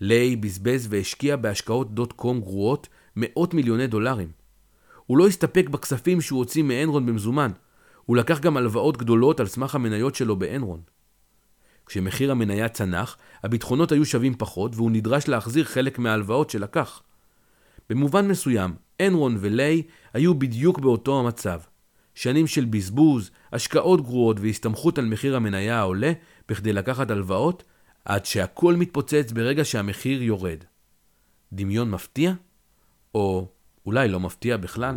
ליי 0.00 0.36
בזבז 0.36 0.86
והשקיע 0.90 1.36
בהשקעות 1.36 1.94
דוט 1.94 2.12
קום 2.12 2.40
גרועות 2.40 2.88
מאות 3.16 3.54
מיליוני 3.54 3.86
דולרים. 3.86 4.28
הוא 5.06 5.18
לא 5.18 5.26
הסתפק 5.26 5.68
בכספים 5.68 6.20
שהוא 6.20 6.38
הוציא 6.38 6.62
מאנרון 6.62 7.06
במזומן, 7.06 7.50
הוא 8.04 8.16
לקח 8.16 8.40
גם 8.40 8.56
הלוואות 8.56 8.96
גדולות 8.96 9.40
על 9.40 9.46
סמך 9.46 9.74
המניות 9.74 10.14
שלו 10.14 10.36
באנרון. 10.36 10.80
כשמחיר 11.86 12.30
המניה 12.30 12.68
צנח, 12.68 13.16
הביטחונות 13.42 13.92
היו 13.92 14.04
שווים 14.04 14.34
פחות 14.34 14.72
והוא 14.74 14.90
נדרש 14.90 15.28
להחזיר 15.28 15.64
חלק 15.64 15.98
מההלוואות 15.98 16.50
שלקח. 16.50 17.02
במובן 17.90 18.28
מסוים, 18.28 18.74
אנרון 19.00 19.36
וליי 19.40 19.82
היו 20.14 20.34
בדיוק 20.34 20.78
באותו 20.78 21.20
המצב. 21.20 21.60
שנים 22.14 22.46
של 22.46 22.64
בזבוז, 22.64 23.30
השקעות 23.52 24.00
גרועות 24.00 24.40
והסתמכות 24.40 24.98
על 24.98 25.04
מחיר 25.04 25.36
המניה 25.36 25.78
העולה 25.78 26.12
בכדי 26.48 26.72
לקחת 26.72 27.10
הלוואות, 27.10 27.62
עד 28.04 28.26
שהכל 28.26 28.74
מתפוצץ 28.76 29.32
ברגע 29.32 29.64
שהמחיר 29.64 30.22
יורד. 30.22 30.58
דמיון 31.52 31.90
מפתיע? 31.90 32.32
או 33.14 33.48
אולי 33.86 34.08
לא 34.08 34.20
מפתיע 34.20 34.56
בכלל? 34.56 34.96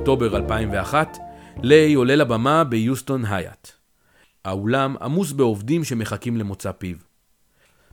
באוקטובר 0.00 0.36
2001, 0.36 1.18
ליי 1.62 1.94
עולה 1.94 2.16
לבמה 2.16 2.64
ביוסטון 2.64 3.24
הייט. 3.24 3.68
האולם 4.44 4.96
עמוס 5.00 5.32
בעובדים 5.32 5.84
שמחכים 5.84 6.36
למוצא 6.36 6.72
פיו. 6.72 6.96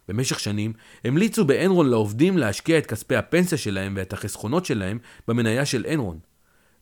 במשך 0.08 0.40
שנים 0.40 0.74
המליצו 1.04 1.46
באנרון 1.46 1.90
לעובדים 1.90 2.38
להשקיע 2.38 2.78
את 2.78 2.86
כספי 2.86 3.16
הפנסיה 3.16 3.58
שלהם 3.58 3.94
ואת 3.98 4.14
החסכונות 4.14 4.66
שלהם 4.66 5.00
במניה 5.28 5.66
של 5.66 5.86
אנרון. 5.94 6.20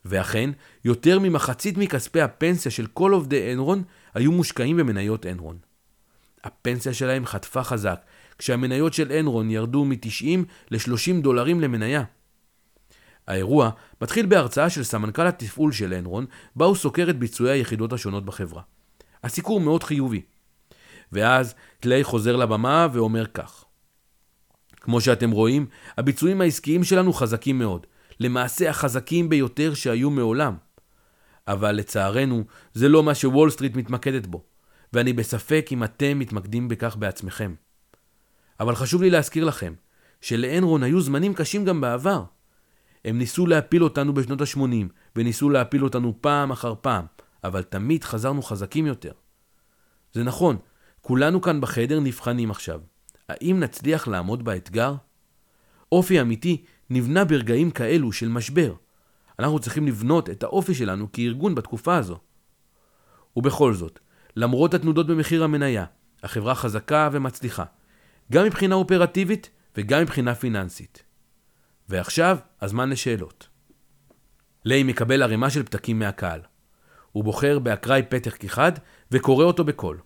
ואכן, 0.06 0.50
יותר 0.86 1.20
ממחצית 1.20 1.78
מכספי 1.78 2.22
הפנסיה 2.22 2.72
של 2.72 2.88
כל 2.88 3.12
עובדי 3.12 3.54
אנרון 3.54 3.84
היו 4.14 4.32
מושקעים 4.32 4.78
במניות 4.78 5.26
אנרון. 5.26 5.58
הפנסיה 6.44 6.94
שלהם 6.94 7.26
חטפה 7.26 7.64
חזק, 7.64 8.02
כשהמניות 8.38 8.94
של 8.94 9.12
אנרון 9.12 9.50
ירדו 9.50 9.86
מ-90 9.86 10.40
ל-30 10.72 11.22
דולרים 11.22 11.62
למניה. 11.62 12.04
האירוע 13.28 13.70
מתחיל 14.02 14.26
בהרצאה 14.26 14.70
של 14.70 14.84
סמנכ"ל 14.84 15.28
התפעול 15.28 15.72
של 15.72 15.94
אנרון, 15.94 16.26
בה 16.56 16.66
הוא 16.66 16.76
סוקר 16.76 17.10
את 17.10 17.20
ביצועי 17.20 17.52
היחידות 17.52 17.94
השונות 17.94 18.26
בחברה. 18.26 18.62
הסיקור 19.24 19.60
מאוד 19.60 19.84
חיובי. 19.84 20.22
ואז 21.12 21.56
קליי 21.80 22.04
חוזר 22.04 22.36
לבמה 22.36 22.88
ואומר 22.94 23.26
כך: 23.26 23.66
כמו 24.82 25.02
שאתם 25.02 25.32
רואים, 25.32 25.66
הביצועים 25.98 26.42
העסקיים 26.42 26.84
שלנו 26.84 27.14
חזקים 27.14 27.60
מאוד, 27.60 27.88
למעשה 28.20 28.70
החזקים 28.70 29.30
ביותר 29.30 29.74
שהיו 29.74 30.10
מעולם. 30.10 30.56
אבל 31.48 31.72
לצערנו, 31.72 32.44
זה 32.74 32.90
לא 32.90 33.04
מה 33.04 33.16
שוול 33.16 33.50
סטריט 33.50 33.76
מתמקדת 33.76 34.28
בו, 34.28 34.44
ואני 34.94 35.14
בספק 35.14 35.68
אם 35.72 35.84
אתם 35.84 36.20
מתמקדים 36.20 36.68
בכך 36.68 36.96
בעצמכם. 36.96 37.54
אבל 38.60 38.76
חשוב 38.76 39.02
לי 39.02 39.10
להזכיר 39.10 39.46
לכם, 39.46 39.74
שלאנרון 40.22 40.84
היו 40.84 41.02
זמנים 41.02 41.34
קשים 41.34 41.66
גם 41.66 41.82
בעבר. 41.82 42.24
הם 43.06 43.18
ניסו 43.18 43.48
להפיל 43.48 43.84
אותנו 43.84 44.14
בשנות 44.14 44.42
ה-80, 44.42 44.88
וניסו 45.16 45.50
להפיל 45.50 45.84
אותנו 45.84 46.14
פעם 46.22 46.52
אחר 46.52 46.74
פעם, 46.82 47.06
אבל 47.44 47.64
תמיד 47.64 48.04
חזרנו 48.04 48.42
חזקים 48.42 48.86
יותר. 48.86 49.12
זה 50.14 50.24
נכון, 50.24 50.58
כולנו 51.02 51.42
כאן 51.42 51.62
בחדר 51.62 52.00
נבחנים 52.00 52.52
עכשיו. 52.52 52.82
האם 53.30 53.60
נצליח 53.60 54.08
לעמוד 54.08 54.46
באתגר? 54.46 54.96
אופי 55.92 56.22
אמיתי 56.22 56.64
נבנה 56.90 57.26
ברגעים 57.26 57.72
כאלו 57.72 58.12
של 58.12 58.28
משבר. 58.28 58.74
אנחנו 59.40 59.60
צריכים 59.60 59.88
לבנות 59.88 60.30
את 60.30 60.44
האופי 60.44 60.74
שלנו 60.74 61.12
כארגון 61.12 61.56
בתקופה 61.56 61.98
הזו. 61.98 62.20
ובכל 63.36 63.74
זאת, 63.74 64.00
למרות 64.36 64.74
התנודות 64.74 65.08
במחיר 65.08 65.44
המניה, 65.44 65.86
החברה 66.24 66.56
חזקה 66.56 67.10
ומצליחה, 67.12 67.64
גם 68.32 68.46
מבחינה 68.46 68.76
אופרטיבית 68.76 69.50
וגם 69.78 70.02
מבחינה 70.02 70.36
פיננסית. 70.36 71.04
ועכשיו, 71.90 72.38
הזמן 72.66 72.90
לשאלות. 72.90 73.48
ליי 74.66 74.84
מקבל 74.84 75.24
ערימה 75.24 75.50
של 75.50 75.64
פתקים 75.64 76.00
מהקהל. 76.00 76.42
הוא 77.12 77.24
בוחר 77.24 77.60
באקראי 77.60 78.02
פתק 78.10 78.46
אחד 78.46 78.72
וקורא 79.12 79.46
אותו 79.46 79.64
בקול. 79.64 80.00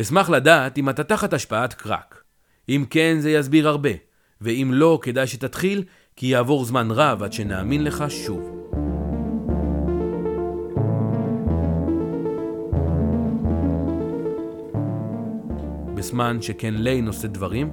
אשמח 0.00 0.30
לדעת 0.30 0.78
אם 0.78 0.88
אתה 0.88 1.04
תחת 1.04 1.32
השפעת 1.32 1.74
קרק. 1.74 2.22
אם 2.68 2.84
כן, 2.90 3.16
זה 3.20 3.30
יסביר 3.30 3.68
הרבה, 3.68 3.90
ואם 4.40 4.70
לא, 4.74 4.98
כדאי 5.02 5.26
שתתחיל, 5.26 5.84
כי 6.16 6.26
יעבור 6.26 6.64
זמן 6.64 6.90
רב 6.90 7.22
עד 7.22 7.32
שנאמין 7.32 7.84
לך 7.84 8.04
שוב. 8.08 8.68
בזמן 15.94 16.42
שכן 16.42 16.74
ליי 16.74 17.00
נושא 17.00 17.28
דברים, 17.28 17.72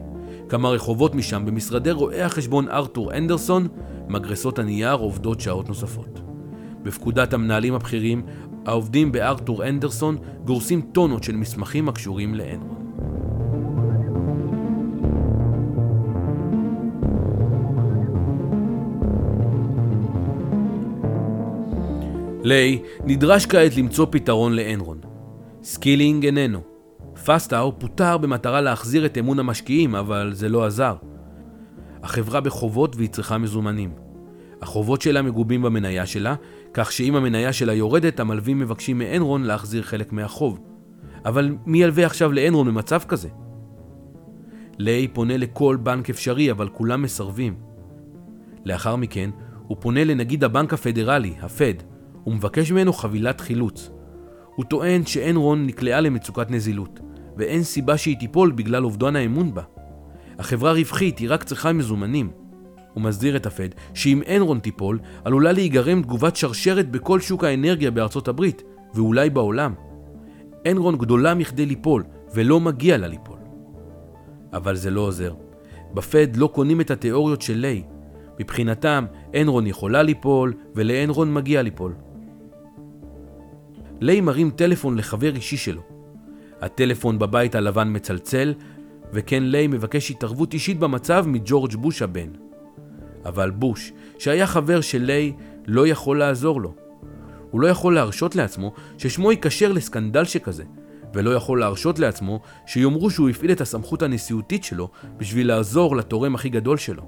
כמה 0.50 0.70
רחובות 0.70 1.16
משם 1.16 1.46
במשרדי 1.46 1.92
רואי 1.92 2.22
החשבון 2.22 2.70
ארתור 2.70 3.14
אנדרסון, 3.14 3.68
מגרסות 4.08 4.60
הנייר 4.60 4.94
עובדות 4.94 5.42
שעות 5.42 5.68
נוספות. 5.68 6.22
בפקודת 6.84 7.34
המנהלים 7.34 7.74
הבכירים, 7.74 8.22
העובדים 8.66 9.12
בארתור 9.12 9.68
אנדרסון 9.68 10.18
גורסים 10.46 10.82
טונות 10.82 11.24
של 11.24 11.36
מסמכים 11.36 11.90
הקשורים 11.90 12.36
לאנרון. 12.36 12.76
ליי 22.44 22.82
נדרש 23.06 23.46
כעת 23.46 23.78
למצוא 23.78 24.08
פתרון 24.10 24.56
לאנרון. 24.56 25.00
סקילינג 25.64 26.26
איננו. 26.26 26.69
פסטאו 27.30 27.80
פוטר 27.80 28.18
במטרה 28.18 28.62
להחזיר 28.62 29.06
את 29.06 29.18
אמון 29.18 29.40
המשקיעים, 29.40 29.96
אבל 29.96 30.32
זה 30.34 30.50
לא 30.50 30.66
עזר. 30.66 30.96
החברה 32.04 32.42
בחובות 32.42 32.96
והיא 32.96 33.10
צריכה 33.10 33.38
מזומנים. 33.38 33.92
החובות 34.62 35.02
שלה 35.02 35.22
מגובים 35.22 35.62
במניה 35.62 36.06
שלה, 36.06 36.36
כך 36.74 36.92
שאם 36.92 37.16
המניה 37.16 37.54
שלה 37.54 37.74
יורדת, 37.74 38.20
המלווים 38.20 38.60
מבקשים 38.60 38.98
מאנרון 38.98 39.44
להחזיר 39.44 39.84
חלק 39.84 40.14
מהחוב. 40.14 40.60
אבל 41.26 41.56
מי 41.66 41.84
ילווה 41.84 42.06
עכשיו 42.06 42.32
לאנרון 42.32 42.68
במצב 42.68 43.02
כזה? 43.08 43.30
ליי 44.78 45.08
פונה 45.08 45.38
לכל 45.38 45.78
בנק 45.84 46.10
אפשרי, 46.10 46.52
אבל 46.52 46.70
כולם 46.70 47.02
מסרבים. 47.02 47.56
לאחר 48.66 48.96
מכן, 48.96 49.30
הוא 49.68 49.78
פונה 49.80 50.04
לנגיד 50.04 50.44
הבנק 50.44 50.74
הפדרלי, 50.74 51.34
הפד, 51.42 51.74
ומבקש 52.28 52.72
ממנו 52.72 52.94
חבילת 52.94 53.42
חילוץ. 53.42 53.92
הוא 54.56 54.66
טוען 54.66 55.06
שאנרון 55.06 55.66
נקלעה 55.66 56.02
למצוקת 56.02 56.52
נזילות, 56.52 57.00
ואין 57.40 57.64
סיבה 57.64 57.98
שהיא 57.98 58.18
תיפול 58.20 58.52
בגלל 58.52 58.86
אובדן 58.86 59.16
האמון 59.16 59.54
בה. 59.54 59.62
החברה 60.40 60.74
רווחית, 60.74 61.20
היא 61.20 61.28
רק 61.32 61.44
צריכה 61.44 61.74
מזומנים. 61.74 62.32
הוא 62.94 63.04
מסדיר 63.04 63.36
את 63.36 63.46
הפד 63.46 63.70
שאם 63.94 64.22
אנרון 64.36 64.60
תיפול, 64.60 65.00
עלולה 65.26 65.52
להיגרם 65.52 66.02
תגובת 66.02 66.36
שרשרת 66.36 66.92
בכל 66.92 67.20
שוק 67.20 67.44
האנרגיה 67.44 67.92
בארצות 67.92 68.28
הברית, 68.28 68.64
ואולי 68.94 69.30
בעולם. 69.30 69.74
אנרון 70.68 70.98
גדולה 70.98 71.34
מכדי 71.34 71.66
ליפול, 71.66 72.04
ולא 72.34 72.60
מגיע 72.60 72.98
לה 72.98 73.08
ליפול. 73.08 73.38
אבל 74.54 74.76
זה 74.76 74.92
לא 74.92 75.02
עוזר. 75.02 75.34
בפד 75.94 76.36
לא 76.36 76.48
קונים 76.48 76.82
את 76.82 76.92
התיאוריות 76.92 77.42
של 77.42 77.58
ליי. 77.58 77.84
מבחינתם, 78.40 79.06
אנרון 79.42 79.68
יכולה 79.68 80.04
ליפול, 80.04 80.54
ולאנרון 80.76 81.34
מגיע 81.34 81.62
ליפול. 81.62 81.94
ליי 84.02 84.22
מרים 84.22 84.50
טלפון 84.50 84.98
לחבר 84.98 85.36
אישי 85.36 85.58
שלו. 85.58 85.82
הטלפון 86.62 87.20
בבית 87.20 87.56
הלבן 87.56 87.96
מצלצל, 87.96 88.54
וכן 89.14 89.44
ליי 89.44 89.68
מבקש 89.68 90.12
התערבות 90.12 90.54
אישית 90.54 90.80
במצב 90.80 91.26
מג'ורג' 91.28 91.76
בוש 91.76 92.02
הבן. 92.02 92.30
אבל 93.26 93.52
בוש, 93.52 93.92
שהיה 94.20 94.48
חבר 94.48 94.82
של 94.82 95.02
ליי, 95.02 95.34
לא 95.68 95.88
יכול 95.88 96.20
לעזור 96.20 96.62
לו. 96.62 96.74
הוא 97.52 97.62
לא 97.62 97.68
יכול 97.68 97.96
להרשות 97.96 98.36
לעצמו 98.36 98.74
ששמו 98.98 99.32
ייקשר 99.32 99.72
לסקנדל 99.72 100.26
שכזה, 100.26 100.64
ולא 101.14 101.30
יכול 101.30 101.60
להרשות 101.60 102.00
לעצמו 102.00 102.40
שיאמרו 102.66 103.10
שהוא 103.10 103.30
הפעיל 103.30 103.52
את 103.52 103.62
הסמכות 103.62 104.02
הנשיאותית 104.02 104.64
שלו 104.64 104.90
בשביל 105.18 105.48
לעזור 105.48 105.96
לתורם 105.96 106.36
הכי 106.36 106.50
גדול 106.50 106.78
שלו. 106.78 107.04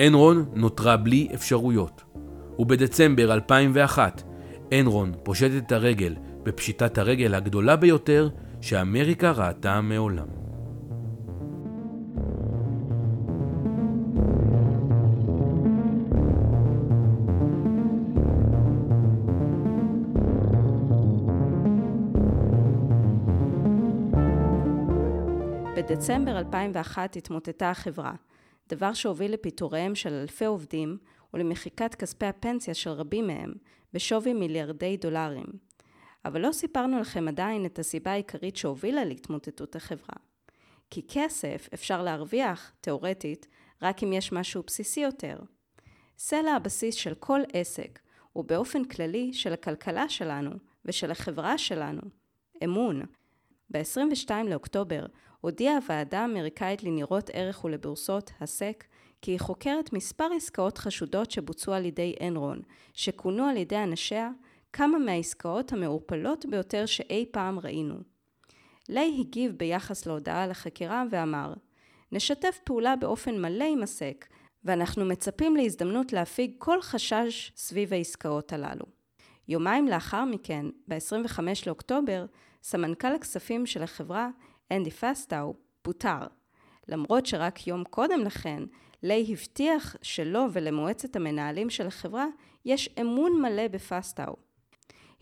אנרון 0.00 0.44
נותרה 0.54 0.96
בלי 0.96 1.28
אפשרויות, 1.34 2.02
ובדצמבר 2.58 3.34
2001 3.34 4.22
אנרון 4.72 5.12
פושט 5.22 5.50
את 5.56 5.72
הרגל 5.72 6.14
בפשיטת 6.42 6.98
הרגל 6.98 7.34
הגדולה 7.34 7.76
ביותר 7.76 8.28
שאמריקה 8.60 9.30
ראתה 9.30 9.80
מעולם. 9.80 10.26
בדצמבר 25.76 26.38
2001 26.38 27.16
התמוטטה 27.16 27.70
החברה, 27.70 28.12
דבר 28.68 28.92
שהוביל 28.92 29.32
לפיטוריהם 29.32 29.94
של 29.94 30.12
אלפי 30.12 30.44
עובדים 30.44 30.98
ולמחיקת 31.34 31.94
כספי 31.94 32.26
הפנסיה 32.26 32.74
של 32.74 32.90
רבים 32.90 33.26
מהם 33.26 33.52
בשווי 33.92 34.32
מיליארדי 34.32 34.96
דולרים. 34.96 35.71
אבל 36.24 36.40
לא 36.40 36.52
סיפרנו 36.52 37.00
לכם 37.00 37.28
עדיין 37.28 37.66
את 37.66 37.78
הסיבה 37.78 38.12
העיקרית 38.12 38.56
שהובילה 38.56 39.04
להתמוטטות 39.04 39.76
החברה. 39.76 40.16
כי 40.90 41.02
כסף 41.08 41.68
אפשר 41.74 42.02
להרוויח, 42.02 42.72
תאורטית, 42.80 43.48
רק 43.82 44.02
אם 44.02 44.12
יש 44.12 44.32
משהו 44.32 44.62
בסיסי 44.66 45.00
יותר. 45.00 45.38
סלע 46.18 46.52
הבסיס 46.52 46.94
של 46.94 47.14
כל 47.14 47.40
עסק, 47.52 47.98
ובאופן 48.36 48.84
כללי 48.84 49.32
של 49.32 49.52
הכלכלה 49.52 50.08
שלנו 50.08 50.50
ושל 50.84 51.10
החברה 51.10 51.58
שלנו, 51.58 52.00
אמון. 52.64 53.02
ב-22 53.70 54.30
לאוקטובר 54.48 55.06
הודיעה 55.40 55.76
הוועדה 55.76 56.20
האמריקאית 56.20 56.82
לניירות 56.82 57.30
ערך 57.32 57.64
ולבורסות, 57.64 58.30
הסק, 58.40 58.84
כי 59.22 59.30
היא 59.30 59.40
חוקרת 59.40 59.92
מספר 59.92 60.28
עסקאות 60.36 60.78
חשודות 60.78 61.30
שבוצעו 61.30 61.74
על 61.74 61.84
ידי 61.84 62.14
אנרון, 62.26 62.60
שכונו 62.92 63.44
על 63.44 63.56
ידי 63.56 63.76
אנשיה 63.76 64.30
כמה 64.72 64.98
מהעסקאות 64.98 65.72
המעורפלות 65.72 66.46
ביותר 66.46 66.86
שאי 66.86 67.26
פעם 67.30 67.58
ראינו. 67.58 67.94
ליי 68.88 69.16
הגיב 69.20 69.52
ביחס 69.52 70.06
להודעה 70.06 70.42
על 70.42 70.50
החקירה 70.50 71.04
ואמר, 71.10 71.54
נשתף 72.12 72.60
פעולה 72.64 72.96
באופן 72.96 73.42
מלא 73.42 73.64
עם 73.64 73.82
הסק, 73.82 74.26
ואנחנו 74.64 75.04
מצפים 75.04 75.56
להזדמנות 75.56 76.12
להפיג 76.12 76.52
כל 76.58 76.82
חשש 76.82 77.52
סביב 77.56 77.92
העסקאות 77.92 78.52
הללו. 78.52 78.84
יומיים 79.48 79.88
לאחר 79.88 80.24
מכן, 80.24 80.66
ב-25 80.88 81.38
לאוקטובר, 81.66 82.26
סמנכ"ל 82.62 83.14
הכספים 83.14 83.66
של 83.66 83.82
החברה, 83.82 84.28
אנדי 84.72 84.90
פסטאו, 84.90 85.54
פוטר. 85.82 86.26
למרות 86.88 87.26
שרק 87.26 87.66
יום 87.66 87.84
קודם 87.84 88.20
לכן, 88.20 88.62
ליי 89.02 89.26
הבטיח 89.32 89.96
שלו 90.02 90.44
ולמועצת 90.52 91.16
המנהלים 91.16 91.70
של 91.70 91.86
החברה 91.86 92.26
יש 92.64 92.88
אמון 93.00 93.42
מלא 93.42 93.68
בפסטאו. 93.68 94.51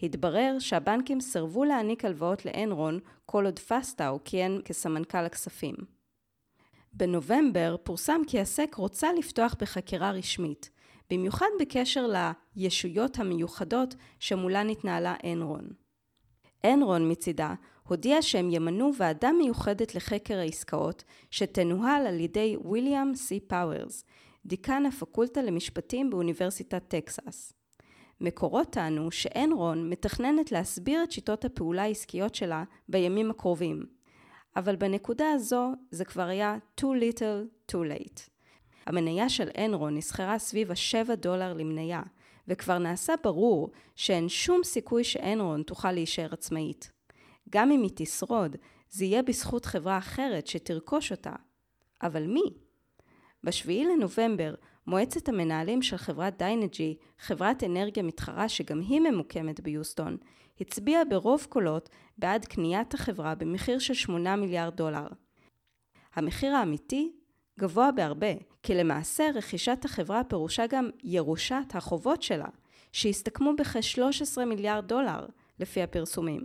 התברר 0.02 0.56
שהבנקים 0.58 1.20
סירבו 1.20 1.64
להעניק 1.64 2.04
הלוואות 2.04 2.44
לאנרון 2.44 2.98
כל 3.26 3.44
עוד 3.44 3.58
פסטאו 3.58 4.18
כיהן 4.24 4.60
כסמנכ"ל 4.64 5.18
הכספים. 5.18 5.74
בנובמבר 6.92 7.76
פורסם 7.82 8.20
כי 8.26 8.40
הסק 8.40 8.74
רוצה 8.74 9.12
לפתוח 9.12 9.54
בחקירה 9.60 10.10
רשמית, 10.10 10.70
במיוחד 11.10 11.46
בקשר 11.60 12.06
לישויות 12.56 13.18
המיוחדות 13.18 13.94
שמולן 14.18 14.68
התנהלה 14.68 15.14
אנרון. 15.32 15.68
אנרון 16.64 17.10
מצידה 17.10 17.54
הודיע 17.88 18.22
שהם 18.22 18.50
ימנו 18.50 18.90
ועדה 18.96 19.32
מיוחדת 19.32 19.94
לחקר 19.94 20.38
העסקאות 20.38 21.04
שתנוהל 21.30 22.06
על 22.06 22.20
ידי 22.20 22.56
ויליאם 22.70 23.14
סי 23.14 23.40
פאוורס, 23.40 24.04
דיקן 24.46 24.86
הפקולטה 24.86 25.42
למשפטים 25.42 26.10
באוניברסיטת 26.10 26.82
טקסס. 26.88 27.59
מקורות 28.20 28.70
טענו 28.70 29.10
שאנרון 29.10 29.90
מתכננת 29.90 30.52
להסביר 30.52 31.02
את 31.02 31.12
שיטות 31.12 31.44
הפעולה 31.44 31.82
העסקיות 31.82 32.34
שלה 32.34 32.64
בימים 32.88 33.30
הקרובים, 33.30 33.86
אבל 34.56 34.76
בנקודה 34.76 35.30
הזו 35.30 35.72
זה 35.90 36.04
כבר 36.04 36.22
היה 36.22 36.56
too 36.80 36.84
little 36.84 37.72
too 37.72 37.74
late. 37.74 38.20
המניה 38.86 39.28
של 39.28 39.48
אנרון 39.58 39.96
נסחרה 39.96 40.38
סביב 40.38 40.70
ה-7 40.70 41.14
דולר 41.14 41.52
למניה, 41.52 42.02
וכבר 42.48 42.78
נעשה 42.78 43.14
ברור 43.22 43.70
שאין 43.96 44.28
שום 44.28 44.60
סיכוי 44.64 45.04
שאנרון 45.04 45.62
תוכל 45.62 45.92
להישאר 45.92 46.28
עצמאית. 46.32 46.92
גם 47.50 47.70
אם 47.70 47.82
היא 47.82 47.90
תשרוד, 47.94 48.56
זה 48.90 49.04
יהיה 49.04 49.22
בזכות 49.22 49.64
חברה 49.64 49.98
אחרת 49.98 50.46
שתרכוש 50.46 51.12
אותה. 51.12 51.32
אבל 52.02 52.26
מי? 52.26 52.54
ב-7 53.44 53.68
לנובמבר, 53.68 54.54
מועצת 54.86 55.28
המנהלים 55.28 55.82
של 55.82 55.96
חברת 55.96 56.38
דיינג'י, 56.38 56.96
חברת 57.18 57.64
אנרגיה 57.64 58.02
מתחרה 58.02 58.48
שגם 58.48 58.80
היא 58.80 59.00
ממוקמת 59.00 59.60
ביוסטון, 59.60 60.16
הצביעה 60.60 61.04
ברוב 61.04 61.46
קולות 61.48 61.88
בעד 62.18 62.44
קניית 62.44 62.94
החברה 62.94 63.34
במחיר 63.34 63.78
של 63.78 63.94
8 63.94 64.36
מיליארד 64.36 64.76
דולר. 64.76 65.06
המחיר 66.14 66.54
האמיתי 66.54 67.12
גבוה 67.60 67.92
בהרבה, 67.92 68.32
כי 68.62 68.74
למעשה 68.74 69.30
רכישת 69.34 69.84
החברה 69.84 70.24
פירושה 70.24 70.66
גם 70.66 70.90
ירושת 71.04 71.74
החובות 71.74 72.22
שלה, 72.22 72.48
שהסתכמו 72.92 73.52
בכ-13 73.58 74.44
מיליארד 74.44 74.88
דולר, 74.88 75.26
לפי 75.58 75.82
הפרסומים. 75.82 76.40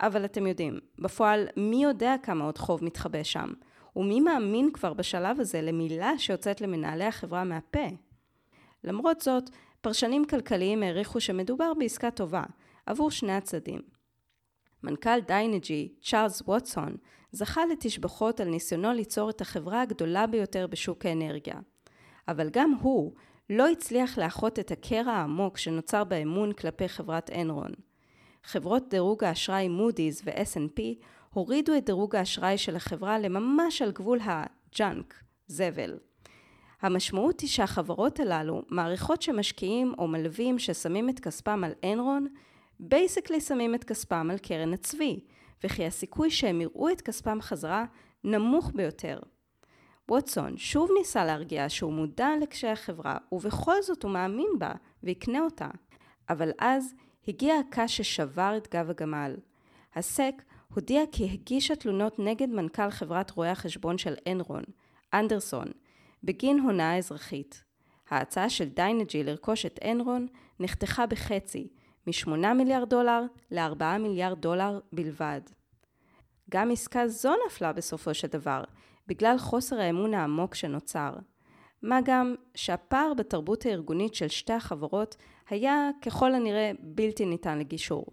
אבל 0.00 0.24
אתם 0.24 0.46
יודעים, 0.46 0.78
בפועל 0.98 1.46
מי 1.56 1.82
יודע 1.82 2.14
כמה 2.22 2.44
עוד 2.44 2.58
חוב 2.58 2.84
מתחבא 2.84 3.22
שם, 3.22 3.52
ומי 3.96 4.20
מאמין 4.20 4.72
כבר 4.72 4.92
בשלב 4.92 5.40
הזה 5.40 5.62
למילה 5.62 6.18
שיוצאת 6.18 6.60
למנהלי 6.60 7.04
החברה 7.04 7.44
מהפה? 7.44 7.86
למרות 8.84 9.20
זאת, 9.20 9.50
פרשנים 9.80 10.24
כלכליים 10.24 10.82
העריכו 10.82 11.20
שמדובר 11.20 11.72
בעסקה 11.78 12.10
טובה, 12.10 12.42
עבור 12.86 13.10
שני 13.10 13.32
הצדדים. 13.32 13.80
מנכ"ל 14.82 15.20
דיינג'י, 15.26 15.92
צ'ארלס 16.02 16.42
ווטסון, 16.42 16.96
זכה 17.32 17.66
לתשבחות 17.66 18.40
על 18.40 18.48
ניסיונו 18.48 18.92
ליצור 18.92 19.30
את 19.30 19.40
החברה 19.40 19.82
הגדולה 19.82 20.26
ביותר 20.26 20.66
בשוק 20.66 21.06
האנרגיה. 21.06 21.56
אבל 22.28 22.50
גם 22.50 22.74
הוא 22.80 23.12
לא 23.50 23.68
הצליח 23.68 24.18
לאחות 24.18 24.58
את 24.58 24.70
הקרע 24.70 25.12
העמוק 25.12 25.58
שנוצר 25.58 26.04
באמון 26.04 26.52
כלפי 26.52 26.88
חברת 26.88 27.30
אנרון. 27.30 27.70
חברות 28.44 28.88
דירוג 28.88 29.24
האשראי 29.24 29.68
מודי'ס 29.68 30.22
ו-S&P 30.24 30.82
הורידו 31.36 31.76
את 31.76 31.84
דירוג 31.84 32.16
האשראי 32.16 32.58
של 32.58 32.76
החברה 32.76 33.18
לממש 33.18 33.82
על 33.82 33.92
גבול 33.92 34.18
ה 34.22 34.37
junk, 34.37 35.14
זבל. 35.46 35.98
המשמעות 36.82 37.40
היא 37.40 37.48
שהחברות 37.48 38.20
הללו 38.20 38.62
מעריכות 38.68 39.22
שמשקיעים 39.22 39.94
או 39.98 40.08
מלווים 40.08 40.58
ששמים 40.58 41.08
את 41.08 41.20
כספם 41.20 41.64
על 41.64 41.72
אנרון, 41.92 42.26
basically 42.80 43.40
שמים 43.40 43.74
את 43.74 43.84
כספם 43.84 44.28
על 44.30 44.38
קרן 44.38 44.72
הצבי, 44.72 45.20
וכי 45.64 45.86
הסיכוי 45.86 46.30
שהם 46.30 46.60
יראו 46.60 46.88
את 46.88 47.00
כספם 47.00 47.38
חזרה 47.40 47.84
נמוך 48.24 48.70
ביותר. 48.74 49.18
ווטסון 50.08 50.56
שוב 50.56 50.90
ניסה 50.98 51.24
להרגיע 51.24 51.68
שהוא 51.68 51.92
מודע 51.92 52.28
לקשי 52.42 52.68
החברה, 52.68 53.16
ובכל 53.32 53.82
זאת 53.82 54.02
הוא 54.02 54.10
מאמין 54.10 54.50
בה 54.58 54.72
ויקנה 55.02 55.40
אותה. 55.40 55.68
אבל 56.28 56.50
אז 56.58 56.94
הגיע 57.28 57.54
הקש 57.54 57.96
ששבר 57.96 58.54
את 58.56 58.68
גב 58.74 58.90
הגמל. 58.90 59.36
ה 59.94 60.06
SEC 60.06 60.42
הודיע 60.76 61.02
כי 61.12 61.30
הגישה 61.32 61.76
תלונות 61.76 62.18
נגד 62.18 62.48
מנכ"ל 62.48 62.90
חברת 62.90 63.30
רואי 63.30 63.48
החשבון 63.48 63.98
של 63.98 64.14
אנרון, 64.28 64.62
אנדרסון, 65.14 65.66
בגין 66.24 66.60
הונאה 66.60 66.98
אזרחית. 66.98 67.64
ההצעה 68.10 68.50
של 68.50 68.68
דיינג'י 68.68 69.24
לרכוש 69.24 69.66
את 69.66 69.78
אנרון 69.84 70.26
נחתכה 70.60 71.06
בחצי, 71.06 71.68
מ-8 72.06 72.30
מיליארד 72.54 72.90
דולר 72.90 73.22
ל-4 73.50 73.98
מיליארד 73.98 74.40
דולר 74.40 74.80
בלבד. 74.92 75.40
גם 76.50 76.70
עסקה 76.70 77.08
זו 77.08 77.32
נפלה 77.46 77.72
בסופו 77.72 78.14
של 78.14 78.28
דבר, 78.28 78.64
בגלל 79.06 79.38
חוסר 79.38 79.80
האמון 79.80 80.14
העמוק 80.14 80.54
שנוצר. 80.54 81.12
מה 81.82 82.00
גם 82.04 82.34
שהפער 82.54 83.14
בתרבות 83.14 83.66
הארגונית 83.66 84.14
של 84.14 84.28
שתי 84.28 84.52
החברות 84.52 85.16
היה 85.50 85.90
ככל 86.02 86.34
הנראה 86.34 86.70
בלתי 86.80 87.26
ניתן 87.26 87.58
לגישור. 87.58 88.06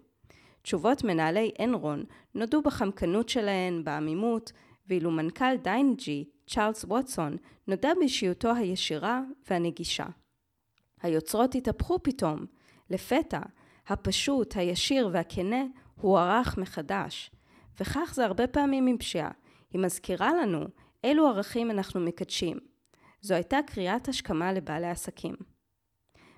תשובות 0.64 1.04
מנהלי 1.04 1.50
אנרון 1.64 2.04
נודעו 2.34 2.62
בחמקנות 2.62 3.28
שלהן, 3.28 3.84
בעמימות, 3.84 4.52
ואילו 4.88 5.10
מנכ"ל 5.10 5.56
דיינג'י, 5.62 6.24
צ'ארלס 6.46 6.84
ווטסון, 6.84 7.36
נודע 7.68 7.92
באישיותו 7.98 8.54
הישירה 8.54 9.22
והנגישה. 9.50 10.06
היוצרות 11.02 11.54
התהפכו 11.54 12.02
פתאום. 12.02 12.46
לפתע, 12.90 13.40
הפשוט, 13.86 14.56
הישיר 14.56 15.08
והכנה 15.12 15.64
הוערך 16.00 16.58
מחדש. 16.58 17.30
וכך 17.80 18.12
זה 18.14 18.24
הרבה 18.24 18.46
פעמים 18.46 18.86
עם 18.86 18.98
פשיעה. 18.98 19.30
היא 19.70 19.80
מזכירה 19.80 20.32
לנו 20.34 20.66
אילו 21.04 21.26
ערכים 21.28 21.70
אנחנו 21.70 22.00
מקדשים. 22.00 22.58
זו 23.20 23.34
הייתה 23.34 23.58
קריאת 23.66 24.08
השכמה 24.08 24.52
לבעלי 24.52 24.90
עסקים. 24.90 25.34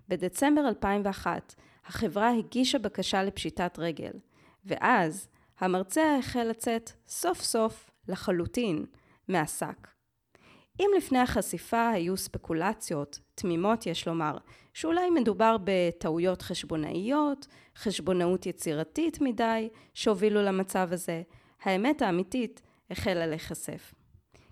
בדצמבר 0.09 0.69
2001, 0.69 1.55
החברה 1.87 2.31
הגישה 2.31 2.79
בקשה 2.79 3.23
לפשיטת 3.23 3.79
רגל, 3.79 4.13
ואז 4.65 5.29
המרצע 5.59 6.17
החל 6.19 6.45
לצאת 6.45 6.91
סוף 7.09 7.41
סוף 7.43 7.91
לחלוטין 8.09 8.85
מהשק. 9.29 9.89
אם 10.81 10.91
לפני 10.97 11.19
החשיפה 11.19 11.89
היו 11.89 12.17
ספקולציות, 12.17 13.21
תמימות 13.35 13.87
יש 13.87 14.09
לומר, 14.09 14.37
שאולי 14.75 15.11
מדובר 15.11 15.57
בטעויות 15.65 16.43
חשבונאיות, 16.43 17.47
חשבונאות 17.77 18.47
יצירתית 18.47 19.21
מדי, 19.21 19.69
שהובילו 19.95 20.43
למצב 20.43 20.89
הזה, 20.93 21.23
האמת 21.63 22.03
האמיתית 22.03 22.63
החלה 22.91 23.27
להיחשף. 23.27 23.95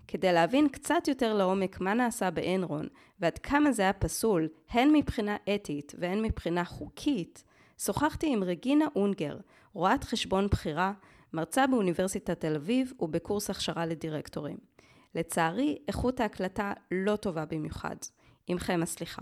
כדי 0.07 0.33
להבין 0.33 0.69
קצת 0.69 1.07
יותר 1.07 1.33
לעומק 1.33 1.81
מה 1.81 1.93
נעשה 1.93 2.31
באנרון 2.31 2.87
ועד 3.19 3.37
כמה 3.37 3.71
זה 3.71 3.81
היה 3.81 3.93
פסול, 3.93 4.47
הן 4.69 4.89
מבחינה 4.93 5.35
אתית 5.55 5.95
והן 5.97 6.21
מבחינה 6.21 6.65
חוקית, 6.65 7.43
שוחחתי 7.77 8.33
עם 8.33 8.43
רגינה 8.43 8.85
אונגר, 8.95 9.37
רואת 9.73 10.03
חשבון 10.03 10.47
בכירה, 10.47 10.93
מרצה 11.33 11.67
באוניברסיטת 11.67 12.39
תל 12.39 12.55
אביב 12.55 12.93
ובקורס 12.99 13.49
הכשרה 13.49 13.85
לדירקטורים. 13.85 14.57
לצערי, 15.15 15.77
איכות 15.87 16.19
ההקלטה 16.19 16.73
לא 16.91 17.15
טובה 17.15 17.45
במיוחד. 17.45 17.95
עמכם 18.47 18.79
הסליחה. 18.83 19.21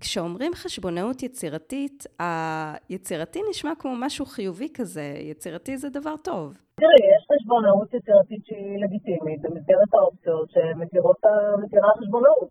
כשאומרים 0.00 0.54
חשבונאות 0.54 1.22
יצירתית, 1.22 2.06
היצירתי 2.18 3.40
נשמע 3.50 3.72
כמו 3.78 3.96
משהו 3.96 4.26
חיובי 4.26 4.68
כזה, 4.74 5.14
יצירתי 5.20 5.78
זה 5.78 5.88
דבר 5.88 6.16
טוב. 6.16 6.54
תראי, 6.74 7.17
חשבונאות 7.48 7.94
יצירתית 7.94 8.42
שהיא 8.46 8.78
לגיטימית 8.82 9.40
במסגרת 9.44 9.92
האופציות 9.94 10.48
שמתירות 10.54 11.20
החשבונאות. 11.90 12.50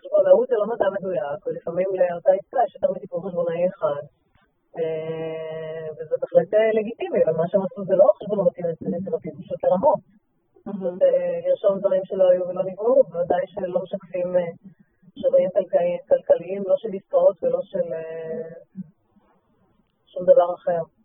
חשבונאות 0.00 0.46
זה 0.50 0.56
לא 0.60 0.66
מדע 0.72 0.88
מדויק, 0.96 1.40
ולפעמים 1.46 1.88
לאותה 1.98 2.30
עסקה 2.38 2.60
יש 2.66 2.74
יותר 2.76 2.90
מטיפול 2.94 3.20
חשבונאי 3.26 3.68
אחד. 3.68 4.02
אה, 4.78 5.86
וזה 5.96 6.14
בהחלט 6.20 6.50
אה, 6.54 6.70
לגיטימי, 6.78 7.20
אבל 7.24 7.36
מה 7.40 7.44
שהם 7.48 7.62
עשו 7.66 7.84
זה 7.90 7.94
לא 8.00 8.06
חשבונאות 8.18 8.54
יצירתית, 8.98 9.34
פשוט 9.40 9.60
לרמות. 9.64 10.00
אה, 10.68 11.38
לרשום 11.44 11.78
דברים 11.80 12.02
שלא 12.04 12.24
היו 12.30 12.42
ולא 12.48 12.62
נגמרו, 12.68 13.02
בוודאי 13.08 13.44
שלא 13.52 13.80
משקפים 13.84 14.28
שינויים 15.20 15.50
כלכליים, 16.08 16.62
לא 16.70 16.74
של 16.76 16.88
עסקאות 16.96 17.36
ולא 17.42 17.60
של 17.62 17.86
שום 20.12 20.22
דבר 20.30 20.48
אחר. 20.54 20.99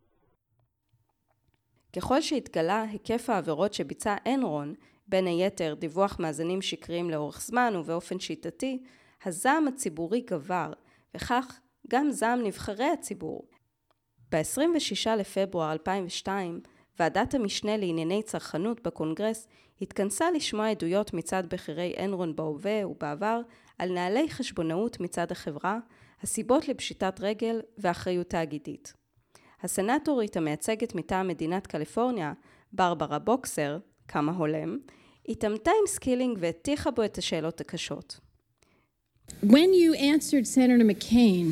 ככל 1.96 2.22
שהתגלה 2.22 2.82
היקף 2.82 3.30
העבירות 3.30 3.74
שביצע 3.74 4.16
אנרון, 4.28 4.74
בין 5.08 5.28
היתר 5.28 5.74
דיווח 5.80 6.20
מאזנים 6.20 6.62
שקריים 6.62 7.10
לאורך 7.10 7.42
זמן 7.42 7.74
ובאופן 7.76 8.20
שיטתי, 8.20 8.84
הזעם 9.26 9.68
הציבורי 9.68 10.22
גבר, 10.22 10.74
וכך 11.16 11.60
גם 11.88 12.12
זעם 12.12 12.44
נבחרי 12.44 12.86
הציבור. 12.86 13.48
ב-26 14.32 15.10
לפברואר 15.18 15.72
2002, 15.72 16.62
ועדת 17.00 17.34
המשנה 17.34 17.78
לענייני 17.78 18.24
צרכנות 18.24 18.88
בקונגרס 18.88 19.48
התכנסה 19.82 20.32
לשמוע 20.32 20.70
עדויות 20.70 21.14
מצד 21.14 21.44
בכירי 21.50 21.94
אנרון 22.04 22.36
בהווה 22.36 22.88
ובעבר 22.88 23.42
על 23.78 23.94
נהלי 23.94 24.30
חשבונאות 24.30 25.00
מצד 25.00 25.32
החברה, 25.32 25.80
הסיבות 26.22 26.68
לפשיטת 26.68 27.20
רגל 27.20 27.62
ואחריות 27.78 28.30
תאגידית. 28.30 29.05
הסנטורית 29.66 30.38
המייצגת 30.38 30.96
מטעם 30.96 31.28
מדינת 31.28 31.68
קליפורניה, 31.68 32.34
ברברה 32.74 33.20
בוקסר, 33.20 33.78
כמה 34.08 34.32
הולם, 34.32 34.78
התעמתה 35.30 35.72
עם 35.72 35.88
סקילינג 35.88 36.38
והטיחה 36.42 36.92
בו 36.92 37.04
את 37.04 37.18
השאלות 37.18 37.62
הקשות. 37.62 38.20
When 39.44 39.74
you 39.74 39.94
answered 39.96 40.46
Senator 40.46 40.86
McCain, 40.92 41.46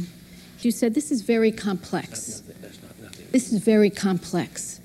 you 0.62 0.71
said 0.71 0.93
this 0.93 1.12
is 1.12 1.21
very 1.21 1.52
complex. 1.52 2.43
This 3.32 3.52
is 3.52 3.60
very 3.73 3.89
complex. 3.89 4.80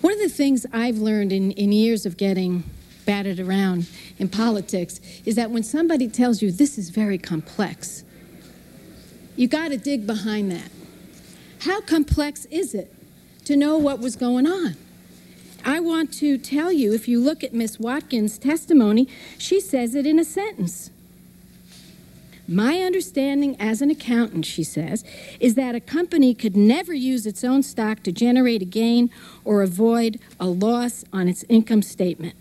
One 0.00 0.12
of 0.12 0.22
the 0.28 0.34
things 0.42 0.66
I've 0.72 0.98
learned 0.98 1.32
in, 1.38 1.52
in 1.52 1.70
years 1.70 2.04
of 2.08 2.12
getting 2.26 2.52
batted 3.06 3.38
around 3.46 3.80
in 4.18 4.28
politics 4.28 4.94
is 5.24 5.34
that 5.36 5.48
when 5.54 5.62
somebody 5.62 6.08
tells 6.20 6.36
you 6.42 6.48
this 6.50 6.76
is 6.80 6.86
very 7.02 7.18
complex, 7.32 8.02
you 9.40 9.46
got 9.58 9.68
to 9.74 9.78
dig 9.90 10.00
behind 10.14 10.46
that. 10.56 10.70
How 11.64 11.80
complex 11.80 12.44
is 12.50 12.74
it 12.74 12.94
to 13.46 13.56
know 13.56 13.78
what 13.78 13.98
was 13.98 14.16
going 14.16 14.46
on? 14.46 14.76
I 15.64 15.80
want 15.80 16.12
to 16.14 16.36
tell 16.36 16.70
you 16.70 16.92
if 16.92 17.08
you 17.08 17.18
look 17.18 17.42
at 17.42 17.54
Miss 17.54 17.80
Watkins' 17.80 18.36
testimony, 18.36 19.08
she 19.38 19.60
says 19.60 19.94
it 19.94 20.04
in 20.06 20.18
a 20.18 20.24
sentence. 20.24 20.90
My 22.46 22.80
understanding 22.80 23.56
as 23.58 23.80
an 23.80 23.90
accountant, 23.90 24.44
she 24.44 24.62
says, 24.62 25.04
is 25.40 25.54
that 25.54 25.74
a 25.74 25.80
company 25.80 26.34
could 26.34 26.54
never 26.54 26.92
use 26.92 27.24
its 27.24 27.42
own 27.42 27.62
stock 27.62 28.02
to 28.02 28.12
generate 28.12 28.60
a 28.60 28.66
gain 28.66 29.08
or 29.42 29.62
avoid 29.62 30.20
a 30.38 30.46
loss 30.46 31.06
on 31.14 31.28
its 31.28 31.46
income 31.48 31.80
statement. 31.80 32.34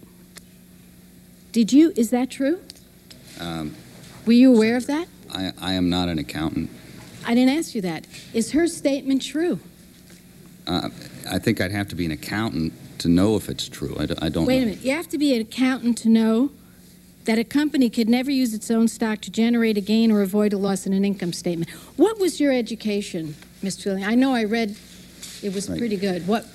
Did 1.53 1.71
you, 1.71 1.93
is 1.95 2.09
that 2.09 2.29
true? 2.29 2.59
Um, 3.39 3.73
Were 4.25 4.33
you 4.33 4.53
aware 4.53 4.75
of 4.75 4.87
that? 4.87 5.07
I, 5.31 5.53
I 5.61 5.73
am 5.73 5.89
not 5.89 6.09
an 6.09 6.19
accountant. 6.19 6.69
I 7.25 7.33
didn't 7.35 7.57
ask 7.57 7.75
you 7.75 7.81
that. 7.81 8.05
Is 8.33 8.51
her 8.51 8.67
statement 8.67 9.21
true? 9.21 9.59
Uh, 10.67 10.89
I 11.29 11.39
think 11.39 11.59
I'd 11.61 11.71
have 11.71 11.87
to 11.89 11.95
be 11.95 12.05
an 12.05 12.11
accountant 12.11 12.73
to 12.99 13.09
know 13.09 13.35
if 13.35 13.49
it's 13.49 13.67
true. 13.67 13.95
I, 13.99 14.05
d- 14.05 14.15
I 14.21 14.29
don't 14.29 14.45
Wait 14.45 14.57
know. 14.57 14.63
a 14.63 14.65
minute. 14.67 14.81
You 14.83 14.91
have 14.91 15.09
to 15.09 15.17
be 15.17 15.35
an 15.35 15.41
accountant 15.41 15.97
to 15.99 16.09
know 16.09 16.51
that 17.25 17.37
a 17.39 17.43
company 17.43 17.89
could 17.89 18.09
never 18.09 18.31
use 18.31 18.53
its 18.53 18.69
own 18.69 18.87
stock 18.87 19.21
to 19.21 19.31
generate 19.31 19.77
a 19.77 19.81
gain 19.81 20.11
or 20.11 20.21
avoid 20.21 20.53
a 20.53 20.57
loss 20.57 20.85
in 20.85 20.93
an 20.93 21.03
income 21.05 21.33
statement. 21.33 21.69
What 21.97 22.19
was 22.19 22.39
your 22.39 22.51
education, 22.53 23.35
Ms. 23.61 23.77
Twilling? 23.77 24.03
I 24.03 24.15
know 24.15 24.33
I 24.33 24.43
read 24.43 24.75
it 25.41 25.53
was 25.53 25.69
Right. 25.69 25.77
pretty 25.79 25.97
good. 25.97 26.27
What 26.27 26.45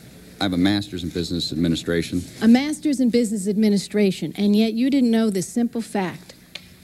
I 0.41 0.45
have 0.45 0.53
a 0.53 0.57
master's 0.59 1.03
in 1.03 1.09
business 1.11 1.53
administration. 1.53 2.23
a 2.41 2.49
master's 2.49 3.01
in 3.01 3.11
business 3.11 3.49
administration, 3.49 4.33
and 4.37 4.55
yet 4.55 4.73
you 4.73 4.89
didn't 4.89 5.11
know 5.11 5.31
this 5.31 5.49
simple 5.49 5.81
fact. 5.81 6.35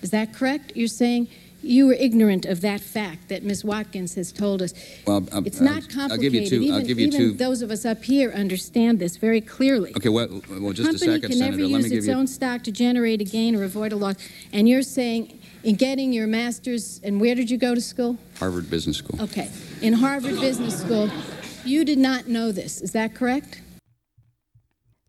Is 0.02 0.10
that 0.10 0.32
correct? 0.34 0.72
You're 0.74 0.88
saying 0.88 1.28
you 1.63 1.87
were 1.87 1.93
ignorant 1.93 2.45
of 2.45 2.61
that 2.61 2.79
fact 2.79 3.27
that 3.27 3.43
Ms. 3.43 3.65
Watkins 3.65 4.15
has 4.15 4.31
told 4.31 4.61
us. 4.61 4.73
Well, 5.05 5.27
uh, 5.31 5.41
It's 5.45 5.59
uh, 5.59 5.65
not 5.65 5.83
I'll 5.83 5.89
complicated. 5.99 6.21
give 6.21 6.33
you 6.33 6.47
two. 6.49 6.61
Even, 6.61 6.75
I'll 6.75 6.87
give 6.91 6.99
you 6.99 7.07
even 7.07 7.19
two. 7.19 7.31
those 7.33 7.61
of 7.61 7.69
us 7.69 7.83
up 7.85 8.03
here 8.03 8.31
understand 8.31 8.99
this 8.99 9.17
very 9.17 9.41
clearly. 9.41 9.91
Okay, 9.97 10.09
well, 10.09 10.27
well 10.49 10.71
just 10.71 10.89
a 10.89 10.93
company 10.93 10.99
second, 10.99 11.29
can 11.31 11.39
never 11.39 11.57
Senator. 11.57 11.67
Let 11.67 11.69
use 11.69 11.83
me 11.83 11.89
give 11.89 11.97
its 11.99 12.07
you. 12.07 12.13
own 12.13 12.27
stock 12.27 12.63
to 12.63 12.71
generate 12.71 13.19
a 13.19 13.25
gain 13.25 13.55
or 13.57 13.63
avoid 13.63 13.91
a 13.91 13.97
loss. 13.97 14.15
And 14.53 14.69
you're 14.69 14.83
saying, 14.83 15.37
in 15.63 15.75
getting 15.75 16.13
your 16.13 16.27
master's, 16.27 17.01
and 17.03 17.19
where 17.19 17.35
did 17.35 17.51
you 17.51 17.57
go 17.57 17.75
to 17.75 17.81
school? 17.81 18.17
Harvard 18.39 18.69
Business 18.69 18.97
School. 18.97 19.21
Okay, 19.21 19.49
in 19.81 19.93
Harvard 19.93 20.39
Business 20.39 20.79
School, 20.79 21.09
you 21.65 21.83
did 21.83 21.97
not 21.99 22.27
know 22.29 22.53
this. 22.53 22.79
Is 22.81 22.91
that 22.93 23.13
correct? 23.15 23.61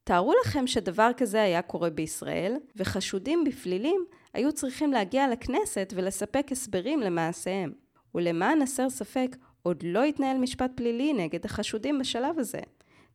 תארו 0.04 0.32
לכם 0.44 0.66
שדבר 0.66 1.10
כזה 1.16 1.42
היה 1.42 1.62
קורה 1.62 1.90
בישראל, 1.90 2.54
וחשודים 2.76 3.44
בפלילים 3.44 4.04
היו 4.35 4.51
צריכים 4.51 4.91
להגיע 4.91 5.27
לכנסת 5.27 5.93
ולספק 5.95 6.47
הסברים 6.51 7.01
למעשיהם. 7.01 7.73
ולמען 8.15 8.61
הסר 8.61 8.89
ספק, 8.89 9.35
עוד 9.63 9.83
לא 9.83 10.03
התנהל 10.03 10.37
משפט 10.37 10.71
פלילי 10.75 11.13
נגד 11.13 11.45
החשודים 11.45 11.99
בשלב 11.99 12.39
הזה. 12.39 12.59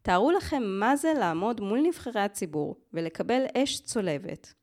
תארו 0.03 0.31
לכם 0.31 0.63
מה 0.65 0.97
זה 0.97 1.13
לעמוד 1.19 1.61
מול 1.61 1.81
נבחרי 1.81 2.21
הציבור 2.21 2.77
ולקבל 2.93 3.43
אש 3.57 3.81
צולבת. 3.81 4.55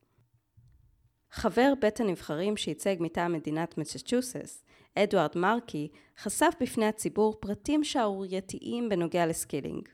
חבר 1.31 1.73
בית 1.81 1.99
הנבחרים 1.99 2.57
שייצג 2.57 2.95
מטעם 2.99 3.33
מדינת 3.33 3.77
מסצ'וסטס, 3.77 4.63
אדוארד 4.95 5.31
מרקי, 5.35 5.87
חשף 6.19 6.53
בפני 6.61 6.85
הציבור 6.85 7.37
פרטים 7.39 7.83
שערורייתיים 7.83 8.89
בנוגע 8.89 9.25
לסקילינג. 9.25 9.89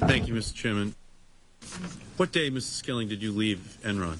Thank 0.00 0.26
you, 0.26 0.34
Mr. 0.34 0.54
Chairman. 0.54 0.94
What 2.18 2.32
day, 2.32 2.50
Mrs. 2.50 2.82
Skilling, 2.82 3.08
did 3.08 3.22
you 3.22 3.32
leave 3.32 3.60
Enron? 3.84 4.18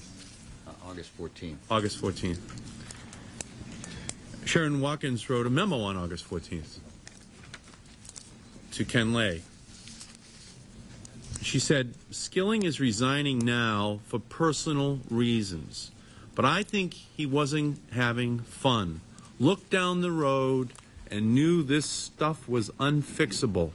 August 0.93 1.17
14th. 1.17 1.55
August 1.71 2.01
14th. 2.03 2.37
Sharon 4.45 4.79
Watkins 4.79 5.27
wrote 5.27 5.47
a 5.47 5.49
memo 5.49 5.79
on 5.79 5.97
August 5.97 6.29
14th 6.29 6.77
to 8.73 8.85
Ken 8.85 9.11
Lay. 9.11 9.41
She 11.41 11.57
said, 11.57 11.95
Skilling 12.11 12.61
is 12.61 12.79
resigning 12.79 13.39
now 13.39 14.01
for 14.05 14.19
personal 14.19 14.99
reasons, 15.09 15.89
but 16.35 16.45
I 16.45 16.61
think 16.61 16.93
he 16.93 17.25
wasn't 17.25 17.79
having 17.91 18.37
fun. 18.41 19.01
Looked 19.39 19.71
down 19.71 20.01
the 20.01 20.11
road 20.11 20.73
and 21.09 21.33
knew 21.33 21.63
this 21.63 21.87
stuff 21.87 22.47
was 22.47 22.69
unfixable 22.79 23.71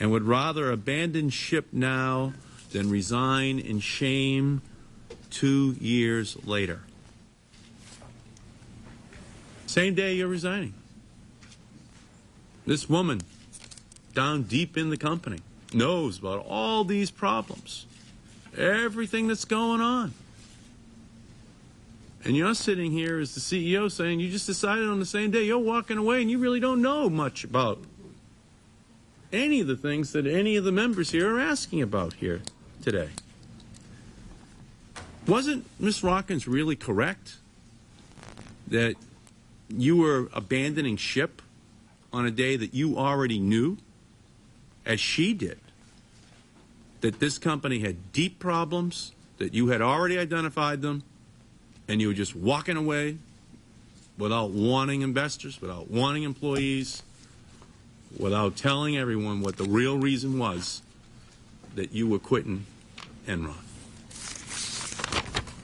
and 0.00 0.10
would 0.10 0.24
rather 0.24 0.72
abandon 0.72 1.30
ship 1.30 1.68
now 1.70 2.32
than 2.72 2.90
resign 2.90 3.60
in 3.60 3.78
shame 3.78 4.62
two 5.30 5.76
years 5.80 6.36
later. 6.46 6.80
Same 9.66 9.94
day 9.94 10.14
you're 10.14 10.28
resigning. 10.28 10.74
This 12.64 12.88
woman, 12.88 13.20
down 14.14 14.42
deep 14.42 14.76
in 14.76 14.90
the 14.90 14.96
company, 14.96 15.40
knows 15.72 16.18
about 16.18 16.44
all 16.46 16.84
these 16.84 17.10
problems, 17.10 17.86
everything 18.56 19.28
that's 19.28 19.44
going 19.44 19.80
on. 19.80 20.14
And 22.24 22.36
you're 22.36 22.54
sitting 22.54 22.90
here 22.90 23.20
as 23.20 23.34
the 23.34 23.40
CEO 23.40 23.90
saying 23.90 24.18
you 24.18 24.30
just 24.30 24.46
decided 24.46 24.88
on 24.88 24.98
the 24.98 25.06
same 25.06 25.30
day 25.30 25.44
you're 25.44 25.58
walking 25.58 25.96
away 25.96 26.22
and 26.22 26.30
you 26.30 26.38
really 26.38 26.58
don't 26.58 26.82
know 26.82 27.08
much 27.08 27.44
about 27.44 27.78
any 29.32 29.60
of 29.60 29.68
the 29.68 29.76
things 29.76 30.12
that 30.12 30.26
any 30.26 30.56
of 30.56 30.64
the 30.64 30.72
members 30.72 31.10
here 31.10 31.36
are 31.36 31.40
asking 31.40 31.82
about 31.82 32.14
here 32.14 32.42
today. 32.82 33.10
Wasn't 35.26 35.66
Miss 35.80 36.04
Rockins 36.04 36.46
really 36.46 36.76
correct 36.76 37.36
that 38.68 38.94
you 39.68 39.96
were 39.96 40.28
abandoning 40.32 40.96
ship 40.96 41.42
on 42.12 42.26
a 42.26 42.30
day 42.30 42.56
that 42.56 42.74
you 42.74 42.96
already 42.96 43.40
knew, 43.40 43.76
as 44.84 45.00
she 45.00 45.34
did, 45.34 45.58
that 47.00 47.18
this 47.18 47.38
company 47.38 47.80
had 47.80 48.12
deep 48.12 48.38
problems, 48.38 49.12
that 49.38 49.52
you 49.52 49.68
had 49.68 49.82
already 49.82 50.16
identified 50.16 50.80
them, 50.80 51.02
and 51.88 52.00
you 52.00 52.08
were 52.08 52.14
just 52.14 52.36
walking 52.36 52.76
away 52.76 53.18
without 54.18 54.50
warning 54.50 55.02
investors, 55.02 55.60
without 55.60 55.90
warning 55.90 56.22
employees, 56.22 57.02
without 58.16 58.56
telling 58.56 58.96
everyone 58.96 59.40
what 59.40 59.56
the 59.56 59.64
real 59.64 59.98
reason 59.98 60.38
was 60.38 60.82
that 61.74 61.92
you 61.92 62.06
were 62.08 62.18
quitting 62.18 62.64
Enron. 63.26 63.65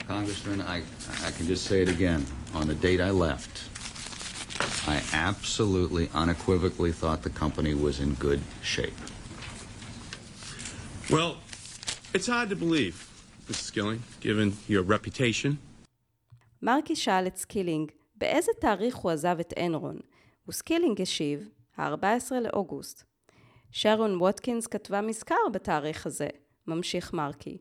Congressman, 0.07 0.61
I, 0.61 0.83
I 1.27 1.31
can 1.31 1.47
just 1.47 1.65
say 1.65 1.83
it 1.83 1.88
again. 1.88 2.25
On 2.55 2.67
the 2.67 2.75
date 2.75 3.01
I 3.01 3.11
left, 3.11 3.55
I 4.88 5.03
absolutely, 5.12 6.09
unequivocally 6.15 6.93
thought 6.93 7.23
the 7.23 7.31
company 7.31 7.75
was 7.75 8.01
in 8.01 8.15
good 8.15 8.41
shape. 8.62 8.99
Well, 11.11 11.37
it's 12.15 12.27
hard 12.27 12.49
to 12.51 12.57
believe, 12.57 13.09
Mr. 13.48 13.64
Skilling, 13.71 14.03
given 14.21 14.57
your 14.69 14.83
reputation. 14.83 15.59
מרקי 16.62 16.97
שאל 16.97 17.27
את 17.27 17.37
סקילינג 17.37 17.91
באיזה 18.17 18.53
תאריך 18.61 18.97
הוא 18.97 19.11
עזב 19.11 19.37
את 19.41 19.55
אנרון, 19.59 19.99
וסקילינג 20.49 21.01
השיב, 21.01 21.48
ה-14 21.77 22.35
לאוגוסט. 22.42 23.05
שרון 23.71 24.17
ווטקינס 24.17 24.67
כתבה 24.67 25.00
מזכר 25.00 25.48
בתאריך 25.53 26.07
הזה, 26.07 26.29
ממשיך 26.67 27.13
מרקי. 27.13 27.59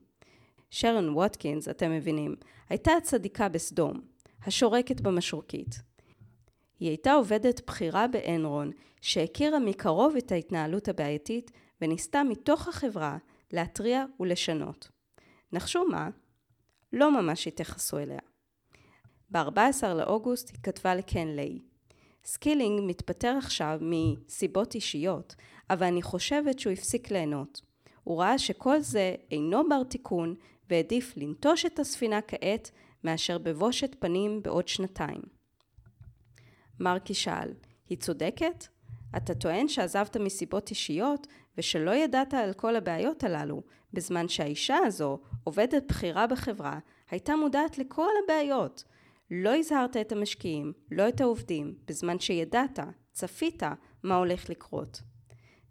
שרון 0.71 1.09
ווטקינס, 1.09 1.67
אתם 1.67 1.91
מבינים, 1.91 2.35
הייתה 2.69 2.91
הצדיקה 2.97 3.49
בסדום, 3.49 4.01
השורקת 4.43 5.01
במשרוקית. 5.01 5.81
היא 6.79 6.89
הייתה 6.89 7.13
עובדת 7.13 7.67
בכירה 7.67 8.07
באנרון, 8.07 8.71
שהכירה 9.01 9.59
מקרוב 9.59 10.15
את 10.15 10.31
ההתנהלות 10.31 10.87
הבעייתית, 10.87 11.51
וניסתה 11.81 12.23
מתוך 12.23 12.67
החברה 12.67 13.17
להתריע 13.51 14.05
ולשנות. 14.19 14.89
נחשו 15.53 15.85
מה? 15.85 16.09
לא 16.93 17.21
ממש 17.21 17.47
התייחסו 17.47 17.97
אליה. 17.97 18.19
ב-14 19.29 19.87
לאוגוסט 19.87 20.49
היא 20.49 20.59
כתבה 20.63 20.95
לקן 20.95 21.27
ליי. 21.27 21.59
סקילינג 22.25 22.81
מתפטר 22.83 23.35
עכשיו 23.37 23.79
מסיבות 23.81 24.75
אישיות, 24.75 25.35
אבל 25.69 25.85
אני 25.85 26.01
חושבת 26.01 26.59
שהוא 26.59 26.73
הפסיק 26.73 27.11
ליהנות. 27.11 27.61
הוא 28.03 28.19
ראה 28.21 28.37
שכל 28.37 28.79
זה 28.79 29.15
אינו 29.31 29.69
בר 29.69 29.83
תיקון, 29.83 30.35
והעדיף 30.71 31.13
לנטוש 31.17 31.65
את 31.65 31.79
הספינה 31.79 32.21
כעת, 32.21 32.71
מאשר 33.03 33.37
בבושת 33.37 33.95
פנים 33.99 34.43
בעוד 34.43 34.67
שנתיים. 34.67 35.21
מרקי 36.79 37.13
שאל, 37.13 37.53
היא 37.89 37.97
צודקת? 37.97 38.65
אתה 39.17 39.35
טוען 39.35 39.67
שעזבת 39.67 40.17
מסיבות 40.17 40.69
אישיות 40.69 41.27
ושלא 41.57 41.91
ידעת 41.91 42.33
על 42.33 42.53
כל 42.53 42.75
הבעיות 42.75 43.23
הללו, 43.23 43.63
בזמן 43.93 44.27
שהאישה 44.27 44.77
הזו, 44.85 45.19
עובדת 45.43 45.83
בכירה 45.89 46.27
בחברה, 46.27 46.79
הייתה 47.09 47.35
מודעת 47.35 47.77
לכל 47.77 48.11
הבעיות. 48.23 48.83
לא 49.31 49.55
הזהרת 49.55 49.97
את 49.97 50.11
המשקיעים, 50.11 50.73
לא 50.91 51.09
את 51.09 51.21
העובדים, 51.21 51.75
בזמן 51.87 52.19
שידעת, 52.19 52.79
צפית, 53.11 53.63
מה 54.03 54.15
הולך 54.15 54.49
לקרות. 54.49 55.01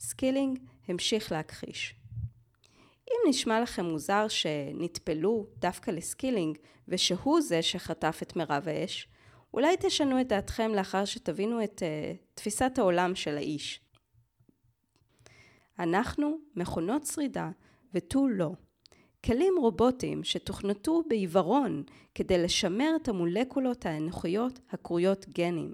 סקילינג 0.00 0.58
המשיך 0.88 1.32
להכחיש. 1.32 1.99
אם 3.10 3.28
נשמע 3.28 3.60
לכם 3.60 3.84
מוזר 3.84 4.28
שנטפלו 4.28 5.46
דווקא 5.58 5.90
לסקילינג 5.90 6.58
ושהוא 6.88 7.40
זה 7.40 7.62
שחטף 7.62 8.20
את 8.22 8.36
מירב 8.36 8.68
האש, 8.68 9.08
אולי 9.54 9.76
תשנו 9.80 10.20
את 10.20 10.28
דעתכם 10.28 10.70
לאחר 10.74 11.04
שתבינו 11.04 11.64
את 11.64 11.82
uh, 11.82 12.16
תפיסת 12.34 12.72
העולם 12.78 13.14
של 13.14 13.36
האיש. 13.36 13.80
אנחנו 15.78 16.38
מכונות 16.56 17.06
שרידה 17.06 17.50
ותו 17.94 18.28
לא. 18.28 18.50
כלים 19.24 19.54
רובוטיים 19.58 20.24
שתוכנתו 20.24 21.02
בעיוורון 21.08 21.82
כדי 22.14 22.42
לשמר 22.42 22.90
את 23.02 23.08
המולקולות 23.08 23.86
האנוכיות 23.86 24.58
הקרויות 24.70 25.26
גנים. 25.28 25.72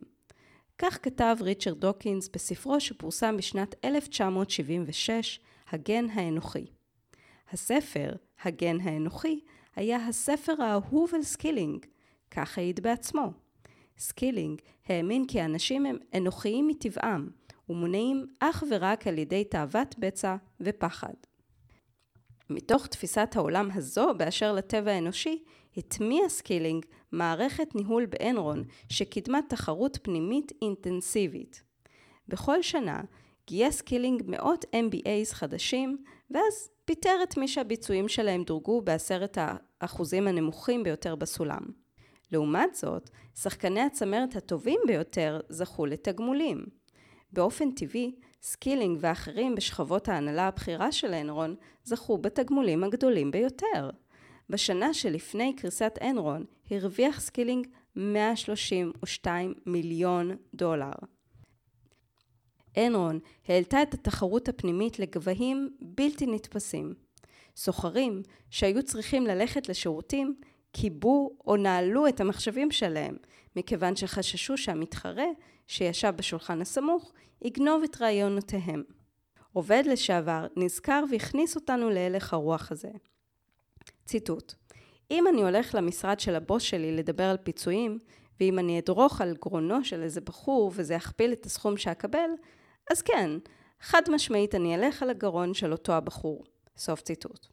כך 0.79 0.99
כתב 1.03 1.37
ריצ'רד 1.41 1.81
דוקינס 1.81 2.29
בספרו 2.29 2.81
שפורסם 2.81 3.37
בשנת 3.37 3.75
1976, 3.85 5.41
הגן 5.71 6.11
האנוכי. 6.11 6.67
הספר, 7.53 8.13
הגן 8.45 8.81
האנוכי, 8.81 9.41
היה 9.77 10.07
הספר 10.07 10.63
האהוב 10.63 11.15
על 11.15 11.23
סקילינג, 11.23 11.87
כך 12.31 12.59
העיד 12.59 12.81
בעצמו. 12.81 13.33
סקילינג 13.99 14.61
האמין 14.87 15.27
כי 15.27 15.45
אנשים 15.45 15.87
הם 15.87 15.97
אנוכיים 16.17 16.69
מטבעם 16.69 17.29
ומונעים 17.69 18.27
אך 18.41 18.65
ורק 18.71 19.07
על 19.07 19.19
ידי 19.19 19.45
תאוות 19.45 19.95
בצע 19.99 20.37
ופחד. 20.61 21.15
מתוך 22.51 22.87
תפיסת 22.87 23.29
העולם 23.37 23.69
הזו 23.75 24.15
באשר 24.17 24.53
לטבע 24.53 24.91
האנושי, 24.93 25.43
הטמיע 25.77 26.29
סקילינג 26.29 26.87
מערכת 27.13 27.75
ניהול 27.75 28.07
באנרון 28.07 28.65
שקידמה 28.89 29.39
תחרות 29.49 29.99
פנימית 30.03 30.53
אינטנסיבית. 30.63 31.63
בכל 32.29 32.63
שנה 32.63 33.01
גייס 33.47 33.77
סקילינג 33.77 34.23
מאות 34.27 34.65
MBAs 34.65 35.35
חדשים, 35.35 36.05
ואז 36.31 36.69
פיטר 36.85 37.17
את 37.23 37.37
מי 37.37 37.49
שהביצועים 37.49 38.09
שלהם 38.09 38.45
דורגו 38.45 38.81
בעשרת 38.81 39.39
האחוזים 39.81 40.29
הנמוכים 40.29 40.83
ביותר 40.83 41.15
בסולם. 41.15 41.63
לעומת 42.33 42.75
זאת, 42.75 43.11
שחקני 43.35 43.81
הצמרת 43.81 44.37
הטובים 44.37 44.81
ביותר 44.87 45.41
זכו 45.49 45.87
לתגמולים. 45.87 46.65
באופן 47.33 47.71
טבעי, 47.71 48.15
סקילינג 48.43 48.99
ואחרים 49.01 49.55
בשכבות 49.55 50.09
ההנהלה 50.09 50.49
הבכירה 50.49 50.93
של 50.93 51.15
אנרון 51.15 51.55
זכו 51.85 52.19
בתגמולים 52.19 52.85
הגדולים 52.85 53.31
ביותר. 53.31 53.91
בשנה 54.51 54.95
שלפני 54.95 55.57
קריסת 55.57 55.99
אנרון 56.03 56.45
הרוויח 56.71 57.21
סקילינג 57.21 57.67
132 57.97 59.55
מיליון 59.67 60.37
דולר. 60.55 60.93
אנרון 62.79 63.19
העלתה 63.49 63.83
את 63.83 63.95
התחרות 63.95 64.49
הפנימית 64.49 64.99
לגבהים 64.99 65.71
בלתי 65.81 66.27
נתפסים. 66.27 66.95
סוחרים 67.57 68.23
שהיו 68.51 68.83
צריכים 68.83 69.27
ללכת 69.27 69.69
לשירותים 69.69 70.37
כיבו 70.73 71.31
או 71.47 71.57
נעלו 71.57 72.09
את 72.09 72.21
המחשבים 72.21 72.71
שלהם, 72.71 73.17
מכיוון 73.57 73.97
שחששו 73.97 74.57
שהמתחרה, 74.57 75.27
שישב 75.67 76.13
בשולחן 76.17 76.61
הסמוך, 76.61 77.13
יגנוב 77.43 77.83
את 77.83 78.03
רעיונותיהם. 78.03 78.83
עובד 79.53 79.83
לשעבר 79.87 80.47
נזכר 80.57 81.05
והכניס 81.11 81.57
אותנו 81.57 81.91
להלך 81.91 82.33
הרוח 82.33 82.73
הזה. 82.73 82.91
ציטוט: 84.05 84.55
אם 85.11 85.29
אני 85.29 85.43
הולך 85.43 85.75
למשרד 85.75 86.21
של 86.21 86.35
הבוס 86.35 86.63
שלי 86.63 86.97
לדבר 86.97 87.25
על 87.25 87.37
פיצויים, 87.37 87.99
ואם 88.41 88.59
אני 88.59 88.79
אדרוך 88.79 89.21
על 89.21 89.37
גרונו 89.41 89.85
של 89.85 90.03
איזה 90.03 90.21
בחור 90.21 90.73
וזה 90.75 90.95
יכפיל 90.95 91.33
את 91.33 91.47
הסכום 91.47 91.77
שאקבל, 91.77 92.31
אז 92.91 93.03
כן, 93.03 93.31
חד 93.81 94.03
משמעית 94.09 94.55
אני 94.55 94.75
אלך 94.75 95.03
על 95.03 95.11
הגרון 95.11 95.55
של 95.55 95.73
אותו 95.73 95.93
הבחור. 95.93 96.45
סוף 96.77 97.01
ציטוט. 97.01 97.47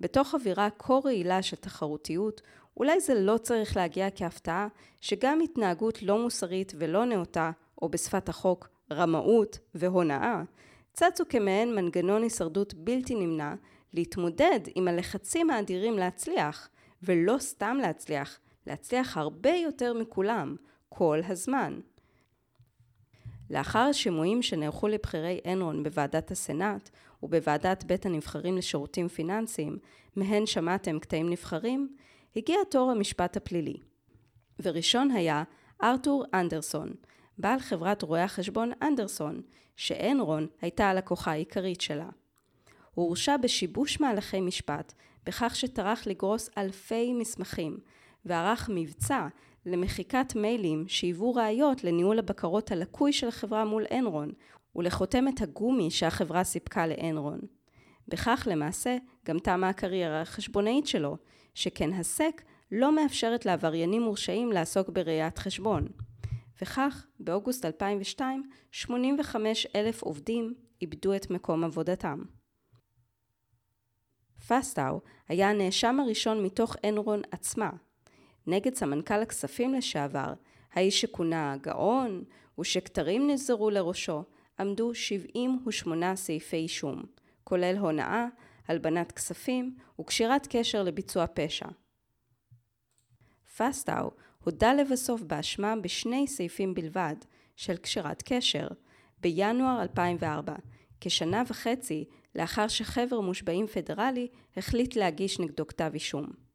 בתוך 0.00 0.34
אווירה 0.34 0.68
כה 0.78 0.94
רעילה 1.04 1.42
של 1.42 1.56
תחרותיות, 1.56 2.40
אולי 2.76 3.00
זה 3.00 3.14
לא 3.14 3.38
צריך 3.38 3.76
להגיע 3.76 4.08
כהפתעה 4.14 4.68
שגם 5.00 5.40
התנהגות 5.40 6.02
לא 6.02 6.18
מוסרית 6.18 6.72
ולא 6.78 7.04
נאותה, 7.04 7.50
או 7.82 7.88
בשפת 7.88 8.28
החוק, 8.28 8.68
רמאות 8.92 9.58
והונאה, 9.74 10.42
צצו 10.92 11.24
כמעין 11.28 11.74
מנגנון 11.74 12.22
הישרדות 12.22 12.74
בלתי 12.74 13.14
נמנע 13.14 13.54
להתמודד 13.92 14.60
עם 14.74 14.88
הלחצים 14.88 15.50
האדירים 15.50 15.98
להצליח, 15.98 16.68
ולא 17.02 17.38
סתם 17.38 17.78
להצליח, 17.82 18.38
להצליח 18.66 19.16
הרבה 19.16 19.50
יותר 19.50 19.94
מכולם, 19.94 20.56
כל 20.88 21.20
הזמן. 21.28 21.80
לאחר 23.50 23.78
השימועים 23.78 24.42
שנערכו 24.42 24.88
לבכירי 24.88 25.40
אנרון 25.46 25.82
בוועדת 25.82 26.30
הסנאט 26.30 26.90
ובוועדת 27.22 27.84
בית 27.84 28.06
הנבחרים 28.06 28.56
לשירותים 28.56 29.08
פיננסיים, 29.08 29.78
מהן 30.16 30.46
שמעתם 30.46 30.98
קטעים 30.98 31.30
נבחרים, 31.30 31.96
הגיע 32.36 32.56
תור 32.70 32.90
המשפט 32.90 33.36
הפלילי. 33.36 33.76
וראשון 34.62 35.10
היה 35.10 35.42
ארתור 35.82 36.24
אנדרסון, 36.34 36.92
בעל 37.38 37.58
חברת 37.58 38.02
רואי 38.02 38.20
החשבון 38.20 38.72
אנדרסון, 38.82 39.40
שאנרון 39.76 40.46
הייתה 40.60 40.90
הלקוחה 40.90 41.30
העיקרית 41.30 41.80
שלה. 41.80 42.08
הוא 42.94 43.06
הורשע 43.06 43.36
בשיבוש 43.36 44.00
מהלכי 44.00 44.40
משפט, 44.40 44.92
בכך 45.26 45.56
שטרח 45.56 46.06
לגרוס 46.06 46.50
אלפי 46.58 47.12
מסמכים, 47.12 47.78
וערך 48.24 48.70
מבצע 48.74 49.28
למחיקת 49.66 50.36
מיילים 50.36 50.88
שהיוו 50.88 51.34
ראיות 51.34 51.84
לניהול 51.84 52.18
הבקרות 52.18 52.72
הלקוי 52.72 53.12
של 53.12 53.28
החברה 53.28 53.64
מול 53.64 53.84
אנרון, 53.90 54.32
ולחותמת 54.76 55.40
הגומי 55.40 55.90
שהחברה 55.90 56.44
סיפקה 56.44 56.86
לאנרון. 56.86 57.40
בכך 58.08 58.48
למעשה 58.50 58.96
גם 59.26 59.38
תמה 59.38 59.68
הקריירה 59.68 60.20
החשבונאית 60.20 60.86
שלו, 60.86 61.16
שכן 61.54 61.92
הסק 61.92 62.42
לא 62.72 62.96
מאפשרת 62.96 63.46
לעבריינים 63.46 64.02
מורשעים 64.02 64.52
לעסוק 64.52 64.88
בראיית 64.88 65.38
חשבון. 65.38 65.88
וכך, 66.62 67.06
באוגוסט 67.20 67.64
2002, 67.64 68.50
85 68.72 69.66
אלף 69.76 70.02
עובדים 70.02 70.54
איבדו 70.82 71.14
את 71.16 71.30
מקום 71.30 71.64
עבודתם. 71.64 72.22
פסטאו 74.48 75.00
היה 75.28 75.50
הנאשם 75.50 76.00
הראשון 76.00 76.44
מתוך 76.44 76.76
אנרון 76.88 77.22
עצמה, 77.30 77.70
נגד 78.48 78.74
סמנכ"ל 78.74 79.22
הכספים 79.22 79.74
לשעבר, 79.74 80.32
האיש 80.72 81.00
שכונה 81.00 81.56
גאון 81.60 82.24
ושכתרים 82.60 83.30
נזרו 83.30 83.70
לראשו, 83.70 84.24
עמדו 84.60 84.94
78 84.94 86.16
סעיפי 86.16 86.56
אישום, 86.56 87.02
כולל 87.44 87.76
הונאה, 87.76 88.26
הלבנת 88.68 89.12
כספים 89.12 89.76
וקשירת 90.00 90.46
קשר 90.50 90.82
לביצוע 90.82 91.26
פשע. 91.34 91.66
פסטאו 93.56 94.10
הודה 94.44 94.74
לבסוף 94.74 95.22
באשמה 95.22 95.76
בשני 95.76 96.26
סעיפים 96.26 96.74
בלבד 96.74 97.16
של 97.56 97.76
קשירת 97.76 98.22
קשר, 98.26 98.68
בינואר 99.20 99.82
2004, 99.82 100.54
כשנה 101.00 101.42
וחצי 101.48 102.04
לאחר 102.34 102.68
שחבר 102.68 103.20
מושבעים 103.20 103.66
פדרלי 103.66 104.28
החליט 104.56 104.96
להגיש 104.96 105.40
נגדו 105.40 105.66
כתב 105.66 105.90
אישום. 105.94 106.47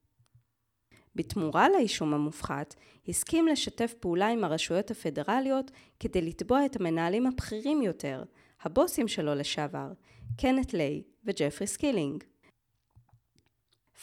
בתמורה 1.16 1.70
לאישום 1.70 2.14
המופחת, 2.14 2.76
הסכים 3.08 3.48
לשתף 3.48 3.94
פעולה 4.00 4.28
עם 4.28 4.44
הרשויות 4.44 4.92
הפדרליות 4.92 5.72
כדי 6.00 6.22
לתבוע 6.22 6.66
את 6.66 6.76
המנהלים 6.76 7.28
הבכירים 7.28 7.82
יותר, 7.82 8.24
הבוסים 8.62 9.08
שלו 9.08 9.36
לשעבר, 9.36 9.92
קנט 10.38 10.74
ליי 10.74 11.04
וג'פרי 11.26 11.68
סקילינג. 11.68 12.24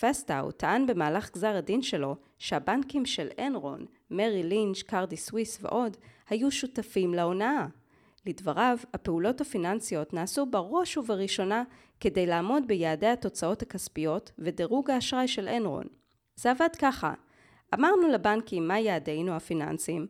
פסטאו 0.00 0.50
טען 0.50 0.86
במהלך 0.86 1.30
גזר 1.34 1.56
הדין 1.56 1.82
שלו 1.82 2.16
שהבנקים 2.38 3.06
של 3.06 3.28
אנרון, 3.38 3.86
מריל 4.10 4.42
לינץ', 4.42 4.82
קרדי 4.82 5.16
סוויס 5.16 5.58
ועוד, 5.62 5.96
היו 6.28 6.50
שותפים 6.50 7.14
להונאה. 7.14 7.66
לדבריו, 8.26 8.78
הפעולות 8.94 9.40
הפיננסיות 9.40 10.14
נעשו 10.14 10.46
בראש 10.46 10.96
ובראשונה 10.96 11.62
כדי 12.00 12.26
לעמוד 12.26 12.66
ביעדי 12.66 13.06
התוצאות 13.06 13.62
הכספיות 13.62 14.32
ודירוג 14.38 14.90
האשראי 14.90 15.28
של 15.28 15.48
אנרון. 15.48 15.86
זה 16.40 16.50
עבד 16.50 16.68
ככה, 16.78 17.14
אמרנו 17.74 18.08
לבנקים 18.08 18.68
מה 18.68 18.78
יעדינו 18.78 19.32
הפיננסיים, 19.32 20.06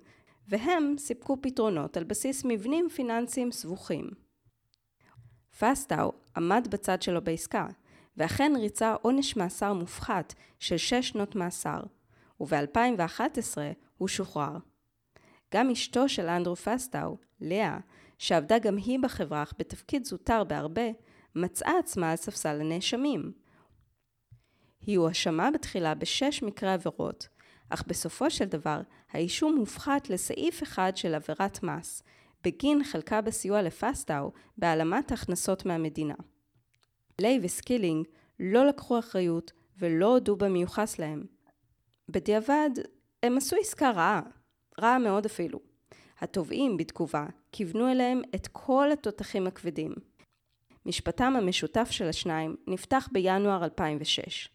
והם 0.49 0.95
סיפקו 0.99 1.37
פתרונות 1.43 1.97
על 1.97 2.05
בסיס 2.05 2.45
מבנים 2.45 2.89
פיננסיים 2.89 3.53
סבוכים. 3.53 4.11
פסטאו 5.59 6.13
עמד 6.37 6.69
בצד 6.71 7.03
שלו 7.03 7.25
בעסקה, 7.25 7.67
ואכן 8.17 8.53
ריצה 8.57 8.95
עונש 9.03 9.37
מאסר 9.37 9.73
מופחת 9.73 10.35
של 10.59 10.77
6 10.77 10.95
שנות 10.95 11.37
מאסר, 11.37 11.81
וב-2011 12.41 13.59
הוא 13.99 14.09
שוחרר. 14.09 14.57
גם 15.55 15.71
אשתו 15.71 16.09
של 16.09 16.27
אנדרו 16.27 16.57
פסטאו, 16.57 17.17
לאה, 17.41 17.79
שעבדה 18.19 18.59
גם 18.59 18.77
היא 18.77 18.99
בחברה 19.03 19.45
בתפקיד 19.59 20.05
זוטר 20.05 20.45
בהרבה, 20.45 20.91
מצאה 21.35 21.79
עצמה 21.79 22.11
על 22.11 22.17
ספסל 22.17 22.61
הנאשמים. 22.61 23.33
היא 24.87 24.99
הואשמה 24.99 25.51
בתחילה 25.51 25.95
בשש 25.95 26.43
מקרי 26.43 26.73
עבירות, 26.73 27.29
אך 27.69 27.85
בסופו 27.87 28.31
של 28.31 28.45
דבר 28.45 28.81
האישום 29.11 29.57
הופחת 29.57 30.11
לסעיף 30.11 30.63
אחד 30.63 30.93
של 30.97 31.15
עבירת 31.15 31.63
מס, 31.63 32.03
בגין 32.45 32.85
חלקה 32.85 33.21
בסיוע 33.21 33.63
לפסטאו 33.63 34.33
בהעלמת 34.59 35.13
הכנסות 35.13 35.67
מהמדינה. 35.67 36.15
ליי 37.21 37.41
וסקילינג 37.43 38.07
לא 38.41 38.67
לקחו 38.67 38.99
אחריות 38.99 39.53
ולא 39.79 40.07
הודו 40.07 40.37
במיוחס 40.37 40.99
להם. 40.99 41.25
בדיעבד, 42.09 42.71
הם 43.23 43.37
עשו 43.37 43.57
עסקה 43.61 43.91
רעה, 43.91 44.21
רעה 44.81 44.99
מאוד 44.99 45.25
אפילו. 45.25 45.61
התובעים, 46.21 46.77
בתגובה, 46.77 47.27
כיוונו 47.53 47.91
אליהם 47.91 48.23
את 48.35 48.47
כל 48.53 48.93
התותחים 48.93 49.47
הכבדים. 49.47 49.95
משפטם 50.87 51.33
המשותף 51.37 51.89
של 51.91 52.09
השניים 52.09 52.57
נפתח 52.67 53.09
בינואר 53.13 53.65
2006. 53.65 54.49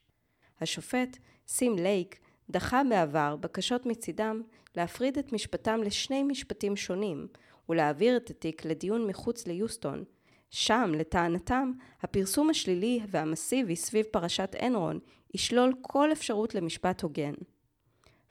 השופט, 0.62 1.18
סים 1.48 1.76
לייק, 1.76 2.20
דחה 2.50 2.82
בעבר 2.90 3.36
בקשות 3.36 3.86
מצידם 3.86 4.42
להפריד 4.76 5.18
את 5.18 5.34
משפטם 5.34 5.84
לשני 5.84 6.24
משפטים 6.24 6.76
שונים 6.76 7.28
ולהעביר 7.70 8.18
את 8.18 8.30
התיק 8.30 8.66
לדיון 8.66 9.08
מחוץ 9.08 9.48
ליוסטון. 9.48 10.04
שם, 10.50 10.92
לטענתם, 10.96 11.72
הפרסום 12.02 12.50
השלילי 12.50 13.00
והמסיבי 13.08 13.76
סביב 13.76 14.06
פרשת 14.12 14.56
אנרון 14.62 15.00
ישלול 15.34 15.74
כל 15.82 16.12
אפשרות 16.12 16.56
למשפט 16.56 17.02
הוגן. 17.02 17.34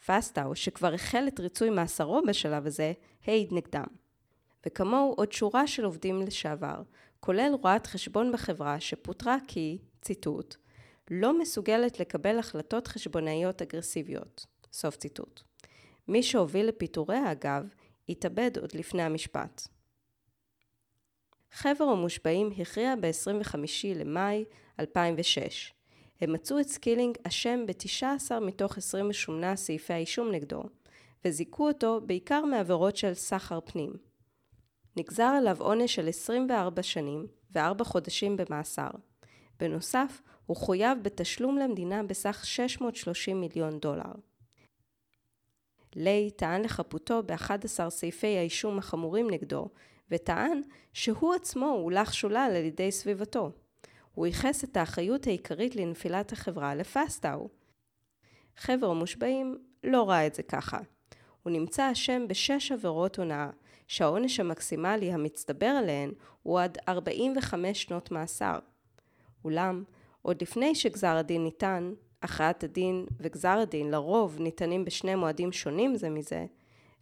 פסטאו, 0.06 0.56
שכבר 0.56 0.94
החל 0.94 1.24
את 1.28 1.40
ריצוי 1.40 1.70
מאסרו 1.70 2.22
בשלב 2.28 2.66
הזה, 2.66 2.92
העיד 3.26 3.48
נגדם. 3.52 3.86
וכמוהו 4.66 5.14
עוד 5.16 5.32
שורה 5.32 5.66
של 5.66 5.84
עובדים 5.84 6.22
לשעבר, 6.22 6.82
כולל 7.20 7.54
רואת 7.62 7.86
חשבון 7.86 8.32
בחברה 8.32 8.80
שפוטרה 8.80 9.36
כי, 9.46 9.78
ציטוט, 10.02 10.56
לא 11.10 11.38
מסוגלת 11.38 12.00
לקבל 12.00 12.38
החלטות 12.38 12.86
חשבונאיות 12.86 13.62
אגרסיביות. 13.62 14.46
סוף 14.72 14.96
ציטוט. 14.96 15.40
מי 16.08 16.22
שהוביל 16.22 16.66
לפיטוריה, 16.66 17.32
אגב, 17.32 17.74
התאבד 18.08 18.58
עוד 18.58 18.74
לפני 18.74 19.02
המשפט. 19.02 19.68
חבר 21.52 21.84
המושבעים 21.84 22.50
הכריע 22.58 22.94
ב-25 23.00 23.56
למאי 23.94 24.44
2006. 24.80 25.72
הם 26.20 26.32
מצאו 26.32 26.60
את 26.60 26.68
סקילינג 26.68 27.16
אשם 27.22 27.66
ב-19 27.66 28.40
מתוך 28.40 28.78
28 28.78 29.56
סעיפי 29.56 29.92
האישום 29.92 30.30
נגדו, 30.32 30.62
וזיכו 31.24 31.68
אותו 31.68 32.00
בעיקר 32.06 32.44
מעבירות 32.44 32.96
של 32.96 33.14
סחר 33.14 33.60
פנים. 33.60 33.92
נגזר 34.96 35.22
עליו 35.38 35.56
עונש 35.60 35.94
של 35.94 36.08
24 36.08 36.82
שנים 36.82 37.26
ו-4 37.52 37.84
חודשים 37.84 38.36
במאסר. 38.36 38.90
בנוסף, 39.60 40.22
הוא 40.46 40.56
חויב 40.56 40.98
בתשלום 41.02 41.58
למדינה 41.58 42.02
בסך 42.02 42.46
630 42.46 43.40
מיליון 43.40 43.78
דולר. 43.78 44.12
ליי 45.96 46.30
טען 46.30 46.62
לחפותו 46.62 47.22
ב-11 47.22 47.88
סעיפי 47.88 48.38
האישום 48.38 48.78
החמורים 48.78 49.30
נגדו, 49.30 49.68
וטען 50.10 50.60
שהוא 50.92 51.34
עצמו 51.34 51.66
הולך 51.66 52.14
שולל 52.14 52.52
על 52.56 52.64
ידי 52.64 52.92
סביבתו. 52.92 53.50
הוא 54.14 54.26
ייחס 54.26 54.64
את 54.64 54.76
האחריות 54.76 55.26
העיקרית 55.26 55.76
לנפילת 55.76 56.32
החברה 56.32 56.74
לפסטאו. 56.74 57.48
חבר 58.56 58.86
המושבעים 58.86 59.58
לא 59.84 60.08
ראה 60.08 60.26
את 60.26 60.34
זה 60.34 60.42
ככה. 60.42 60.78
הוא 61.42 61.52
נמצא 61.52 61.92
אשם 61.92 62.28
בשש 62.28 62.72
עבירות 62.72 63.18
הונאה, 63.18 63.50
שהעונש 63.88 64.40
המקסימלי 64.40 65.12
המצטבר 65.12 65.66
עליהן 65.66 66.12
הוא 66.42 66.60
עד 66.60 66.78
45 66.88 67.82
שנות 67.82 68.10
מאסר. 68.10 68.58
אולם, 69.44 69.84
עוד 70.26 70.42
לפני 70.42 70.74
שגזר 70.74 71.16
הדין 71.16 71.44
ניתן, 71.44 71.92
הכרעת 72.22 72.64
הדין 72.64 73.06
וגזר 73.20 73.58
הדין 73.58 73.90
לרוב 73.90 74.36
ניתנים 74.40 74.84
בשני 74.84 75.14
מועדים 75.14 75.52
שונים 75.52 75.96
זה 75.96 76.10
מזה, 76.10 76.46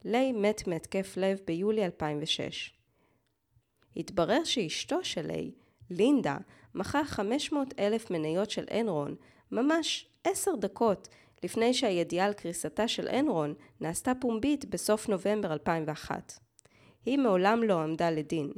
ליי 0.04 0.32
מת 0.32 0.66
מהתקף 0.66 1.16
לב 1.16 1.38
ביולי 1.46 1.84
2006. 1.84 2.74
התברר 3.96 4.44
שאשתו 4.44 5.04
של 5.04 5.26
ליי, 5.26 5.50
לינדה, 5.90 6.36
מכר 6.74 7.04
500 7.04 7.74
אלף 7.78 8.10
מניות 8.10 8.50
של 8.50 8.64
אנרון 8.80 9.14
ממש 9.52 10.08
עשר 10.24 10.54
דקות 10.54 11.08
לפני 11.42 11.74
שהידיעה 11.74 12.26
על 12.26 12.32
קריסתה 12.32 12.88
של 12.88 13.08
אנרון 13.08 13.54
נעשתה 13.80 14.12
פומבית 14.20 14.64
בסוף 14.64 15.08
נובמבר 15.08 15.52
2001. 15.52 16.38
היא 17.06 17.18
מעולם 17.18 17.62
לא 17.62 17.82
עמדה 17.82 18.10
לדין. 18.10 18.52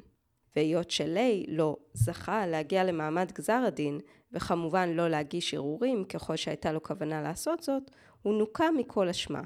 והיות 0.56 0.90
שליי 0.90 1.44
לא 1.48 1.76
זכה 1.92 2.46
להגיע 2.46 2.84
למעמד 2.84 3.32
גזר 3.32 3.62
הדין, 3.66 4.00
וכמובן 4.32 4.88
לא 4.88 5.08
להגיש 5.08 5.54
ערעורים 5.54 6.04
ככל 6.04 6.36
שהייתה 6.36 6.72
לו 6.72 6.82
כוונה 6.82 7.22
לעשות 7.22 7.62
זאת, 7.62 7.90
הוא 8.22 8.34
נוקה 8.34 8.70
מכל 8.70 9.08
אשמה. 9.08 9.42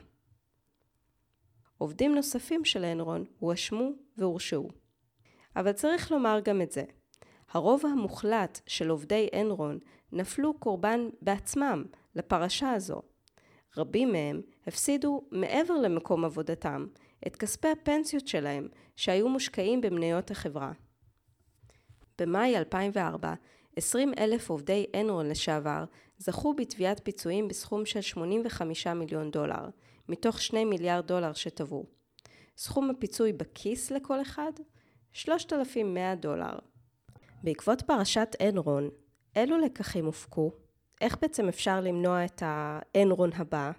עובדים 1.79 2.15
נוספים 2.15 2.65
של 2.65 2.85
אנרון 2.85 3.25
הואשמו 3.39 3.91
והורשעו. 4.17 4.69
אבל 5.57 5.73
צריך 5.73 6.13
לומר 6.13 6.41
גם 6.45 6.63
את 6.63 6.73
זה. 6.73 6.85
הרוב 7.51 7.87
המוחלט 7.87 8.61
של 8.67 8.89
עובדי 8.89 9.29
אנרון 9.41 9.79
נפלו 10.13 10.55
קורבן 10.55 11.09
בעצמם 11.23 11.85
לפרשה 12.15 12.71
הזו. 12.71 13.03
רבים 13.77 14.13
מהם 14.13 14.41
הפסידו 14.67 15.23
מעבר 15.31 15.75
למקום 15.75 16.25
עבודתם 16.25 16.87
את 17.27 17.37
כספי 17.37 17.69
הפנסיות 17.69 18.29
שלהם 18.29 18.69
שהיו 18.97 19.29
מושקעים 19.29 19.81
במניות 19.81 20.31
החברה. 20.31 20.73
במאי 22.19 22.57
2004, 22.57 23.35
20 23.77 24.13
אלף 24.19 24.51
עובדי 24.51 24.87
אנרון 25.01 25.29
לשעבר 25.29 25.85
זכו 26.19 26.55
בתביעת 26.55 27.01
פיצויים 27.05 27.49
בסכום 27.49 27.87
של 27.87 28.01
85 28.01 28.87
מיליון 28.87 29.31
דולר, 29.31 29.69
מתוך 30.09 30.41
2 30.41 30.71
מיליארד 30.71 31.07
דולר 31.07 31.33
שטבעו. 31.33 31.85
סכום 32.57 32.91
הפיצוי 32.91 33.33
בכיס 33.33 33.91
לכל 33.91 34.21
אחד? 34.21 34.53
3,100 35.13 36.15
דולר. 36.15 36.59
בעקבות 37.43 37.83
פרשת 37.83 38.37
אנרון, 38.49 38.89
אילו 39.37 39.59
לקחים 39.59 40.07
הופקו? 40.07 40.53
איך 41.01 41.17
בעצם 41.23 41.49
אפשר 41.49 41.81
למנוע 41.81 42.25
את 42.25 42.43
האנרון 42.45 43.31
הבא? 43.37 43.71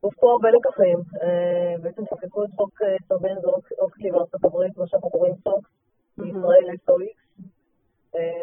הופקו 0.00 0.30
הרבה 0.30 0.48
לקחים. 0.50 0.98
אה, 1.22 1.78
בעצם 1.82 2.06
חוקקו 2.06 2.44
את 2.44 2.50
חוק 2.56 2.80
סרבנס 3.08 3.44
אוקסלי 3.78 4.10
בארצות 4.10 4.44
הברית, 4.44 4.76
מה 4.76 4.86
שאנחנו 4.86 5.10
קוראים 5.10 5.34
סוקס, 5.44 5.70
בישראל 6.18 6.66
SOX, 6.86 7.00
אה, 7.00 7.27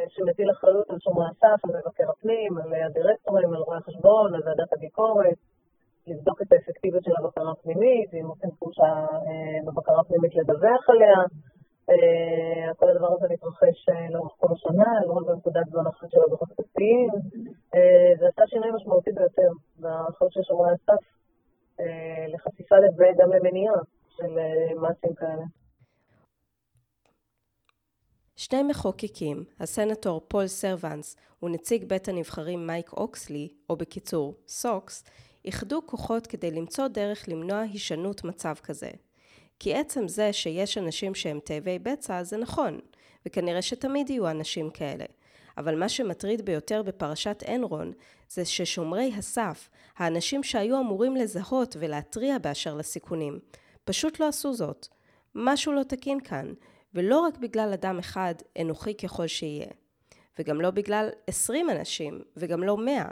שמטיל 0.10 0.52
אחריות 0.52 0.90
על 0.90 1.00
שומרי 1.00 1.26
הסף, 1.32 1.60
על 1.66 1.72
מבקר 1.80 2.10
הפנים, 2.10 2.58
על 2.58 2.74
הדירקטורים, 2.74 3.54
על 3.54 3.62
רואי 3.62 3.78
החשבון, 3.78 4.36
על 4.36 4.42
ועדת 4.46 4.74
הביקורת, 4.74 5.38
לבדוק 6.08 6.42
את 6.42 6.52
האפקטיביות 6.54 7.04
של 7.04 7.12
הבקרה 7.20 7.52
הפנימית, 7.52 8.10
ואם 8.14 8.28
עושים 8.28 8.50
חולשה 8.50 8.92
אה, 9.28 9.58
בבקרה 9.66 10.00
הפנימית 10.02 10.36
לדווח 10.36 10.90
עליה. 10.90 11.20
אה, 11.90 12.74
כל 12.78 12.90
הדבר 12.90 13.12
הזה 13.14 13.28
מתרחש 13.34 13.78
לאורך 14.14 14.34
כל 14.40 14.48
השנה, 14.56 14.92
לא 15.06 15.14
רק 15.14 15.26
בנקודת 15.28 15.66
זמן 15.72 15.88
אחת 15.88 16.08
של 16.12 16.20
הדוחות 16.28 16.52
הכספיים. 16.52 17.10
זה 18.20 18.26
עשה 18.28 18.44
שינוי 18.48 18.72
משמעותי 18.76 19.12
ביותר 19.12 19.52
באחריות 19.80 20.34
של 20.34 20.44
שומרי 20.44 20.72
הסף 20.72 21.04
לחשיפה 22.34 22.76
וגם 22.98 23.30
למניעה 23.34 23.80
של 24.10 24.32
מעשים 24.82 25.14
כאלה. 25.14 25.46
שני 28.36 28.64
מחוקקים, 28.64 29.44
הסנטור 29.60 30.22
פול 30.28 30.48
סרבנס 30.48 31.16
ונציג 31.44 31.86
בית 31.86 32.08
הנבחרים 32.08 32.68
מייק 32.68 32.94
אוקסלי, 32.94 33.50
או 33.70 33.76
בקיצור, 33.76 34.36
סוקס, 34.48 35.04
איחדו 35.46 35.82
כוחות 35.86 36.28
כדי 36.28 36.52
למצוא 36.52 36.88
דרך 36.88 37.26
למנוע 37.28 37.60
הישנות 37.60 38.24
מצב 38.24 38.54
כזה. 38.64 38.90
כי 39.60 39.74
עצם 39.74 40.08
זה 40.08 40.34
שיש 40.34 40.78
אנשים 40.78 41.16
שהם 41.16 41.40
תאבי 41.44 41.80
בצע 41.80 42.24
זה 42.24 42.38
נכון, 42.38 42.80
וכנראה 43.26 43.62
שתמיד 43.62 44.10
יהיו 44.10 44.32
אנשים 44.32 44.70
כאלה. 44.70 45.06
אבל 45.58 45.80
מה 45.80 45.90
שמטריד 45.90 46.46
ביותר 46.46 46.84
בפרשת 46.84 47.44
אנרון, 47.48 47.92
זה 48.30 48.46
ששומרי 48.46 49.12
הסף, 49.18 49.70
האנשים 49.98 50.44
שהיו 50.44 50.80
אמורים 50.80 51.16
לזהות 51.16 51.76
ולהתריע 51.80 52.38
באשר 52.38 52.76
לסיכונים, 52.76 53.40
פשוט 53.86 54.20
לא 54.20 54.28
עשו 54.28 54.54
זאת. 54.54 54.88
משהו 55.36 55.74
לא 55.74 55.84
תקין 55.84 56.20
כאן, 56.20 56.54
ולא 56.96 57.20
רק 57.20 57.38
בגלל 57.38 57.74
אדם 57.74 58.00
אחד, 58.00 58.36
אנוכי 58.62 58.94
ככל 58.98 59.28
שיהיה. 59.28 59.68
וגם 60.40 60.62
לא 60.62 60.72
בגלל 60.72 61.10
20 61.28 61.70
אנשים, 61.70 62.22
וגם 62.38 62.64
לא 62.64 62.78
100. 62.78 63.06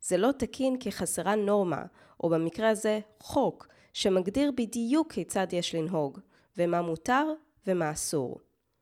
זה 0.00 0.16
לא 0.16 0.30
תקין 0.38 0.78
כי 0.78 0.92
חסרה 0.92 1.34
נורמה, 1.34 1.82
או 2.20 2.28
במקרה 2.28 2.68
הזה 2.68 3.00
חוק, 3.20 3.68
שמגדיר 3.92 4.52
בדיוק 4.56 5.12
כיצד 5.12 5.46
יש 5.52 5.74
לנהוג, 5.74 6.18
ומה 6.56 6.82
מותר 6.82 7.26
ומה 7.66 7.90
אסור. 7.90 8.40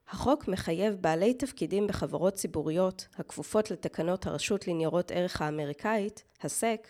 החוק 0.09 0.49
מחייב 0.49 0.95
בעלי 1.01 1.35
תפקידים 1.35 1.87
בחברות 1.87 2.35
ציבוריות 2.35 3.09
הכפופות 3.17 3.71
לתקנות 3.71 4.27
הרשות 4.27 4.69
לניירות 4.69 5.11
ערך 5.11 5.43
האמריקאית, 5.43 6.25
הסק, 6.43 6.89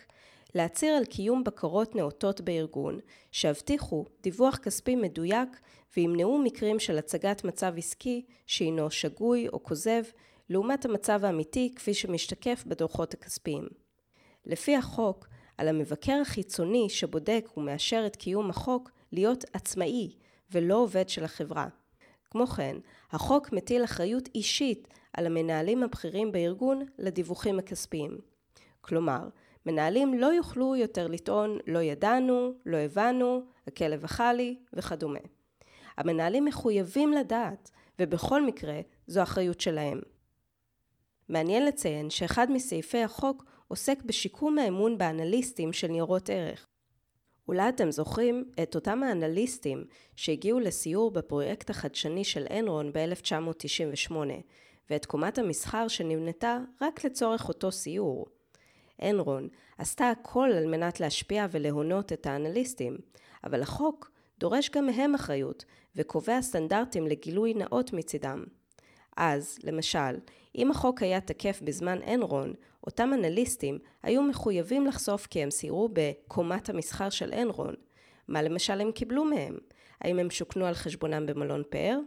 להצהיר 0.55 0.95
על 0.95 1.05
קיום 1.05 1.43
בקרות 1.43 1.95
נאותות 1.95 2.41
בארגון, 2.41 2.99
שיבטיחו 3.31 4.05
דיווח 4.23 4.57
כספי 4.57 4.95
מדויק 4.95 5.49
וימנעו 5.97 6.37
מקרים 6.37 6.79
של 6.79 6.97
הצגת 6.97 7.43
מצב 7.43 7.73
עסקי 7.77 8.25
שהינו 8.47 8.91
שגוי 8.91 9.47
או 9.47 9.63
כוזב, 9.63 10.03
לעומת 10.49 10.85
המצב 10.85 11.25
האמיתי 11.25 11.73
כפי 11.75 11.93
שמשתקף 11.93 12.63
בדוחות 12.67 13.13
הכספיים. 13.13 13.67
לפי 14.45 14.75
החוק, 14.75 15.27
על 15.57 15.67
המבקר 15.67 16.19
החיצוני 16.21 16.89
שבודק 16.89 17.49
ומאשר 17.57 18.03
את 18.05 18.15
קיום 18.15 18.49
החוק 18.49 18.91
להיות 19.11 19.45
עצמאי 19.53 20.15
ולא 20.51 20.75
עובד 20.75 21.09
של 21.09 21.23
החברה. 21.23 21.67
כמו 22.31 22.47
כן, 22.47 22.77
החוק 23.11 23.53
מטיל 23.53 23.83
אחריות 23.83 24.29
אישית 24.35 24.87
על 25.13 25.25
המנהלים 25.25 25.83
הבכירים 25.83 26.31
בארגון 26.31 26.85
לדיווחים 26.97 27.59
הכספיים. 27.59 28.17
כלומר, 28.81 29.27
מנהלים 29.65 30.13
לא 30.13 30.25
יוכלו 30.25 30.75
יותר 30.75 31.07
לטעון 31.07 31.57
לא 31.67 31.79
ידענו, 31.79 32.53
לא 32.65 32.77
הבנו, 32.77 33.41
הכלב 33.67 34.03
אכל 34.03 34.33
לי 34.33 34.55
וכדומה. 34.73 35.19
המנהלים 35.97 36.45
מחויבים 36.45 37.13
לדעת, 37.13 37.71
ובכל 37.99 38.45
מקרה 38.45 38.79
זו 39.07 39.23
אחריות 39.23 39.61
שלהם. 39.61 40.01
מעניין 41.29 41.65
לציין 41.65 42.09
שאחד 42.09 42.51
מסעיפי 42.51 43.03
החוק 43.03 43.45
עוסק 43.67 44.03
בשיקום 44.03 44.59
האמון 44.59 44.97
באנליסטים 44.97 45.73
של 45.73 45.87
ניירות 45.87 46.29
ערך. 46.29 46.67
אולי 47.47 47.69
אתם 47.69 47.91
זוכרים 47.91 48.51
את 48.63 48.75
אותם 48.75 49.03
האנליסטים 49.03 49.85
שהגיעו 50.15 50.59
לסיור 50.59 51.11
בפרויקט 51.11 51.69
החדשני 51.69 52.23
של 52.23 52.45
אנרון 52.59 52.91
ב-1998, 52.93 54.13
ואת 54.89 55.05
קומת 55.05 55.37
המסחר 55.37 55.87
שנבנתה 55.87 56.59
רק 56.81 57.05
לצורך 57.05 57.47
אותו 57.47 57.71
סיור. 57.71 58.25
אנרון 59.03 59.47
עשתה 59.77 60.09
הכל 60.09 60.49
על 60.57 60.65
מנת 60.65 60.99
להשפיע 60.99 61.47
ולהונות 61.51 62.13
את 62.13 62.25
האנליסטים, 62.25 62.97
אבל 63.43 63.61
החוק 63.61 64.11
דורש 64.39 64.69
גם 64.69 64.85
מהם 64.85 65.15
אחריות, 65.15 65.65
וקובע 65.95 66.41
סטנדרטים 66.41 67.07
לגילוי 67.07 67.53
נאות 67.53 67.93
מצידם. 67.93 68.43
אז, 69.17 69.59
למשל, 69.63 70.17
אם 70.55 70.71
החוק 70.71 71.01
היה 71.01 71.21
תקף 71.21 71.61
בזמן 71.63 71.99
אנרון, 72.13 72.53
אותם 72.87 73.11
אנליסטים 73.13 73.79
היו 74.03 74.23
מחויבים 74.23 74.85
לחשוף 74.85 75.27
כי 75.27 75.43
הם 75.43 75.51
סיירו 75.51 75.89
בקומת 75.93 76.69
המסחר 76.69 77.09
של 77.09 77.33
אנרון. 77.33 77.73
מה 78.27 78.41
למשל 78.41 78.81
הם 78.81 78.91
קיבלו 78.91 79.25
מהם? 79.25 79.57
האם 80.01 80.19
הם 80.19 80.29
שוכנו 80.29 80.65
על 80.65 80.73
חשבונם 80.73 81.25
במלון 81.25 81.63
פאר? 81.69 81.99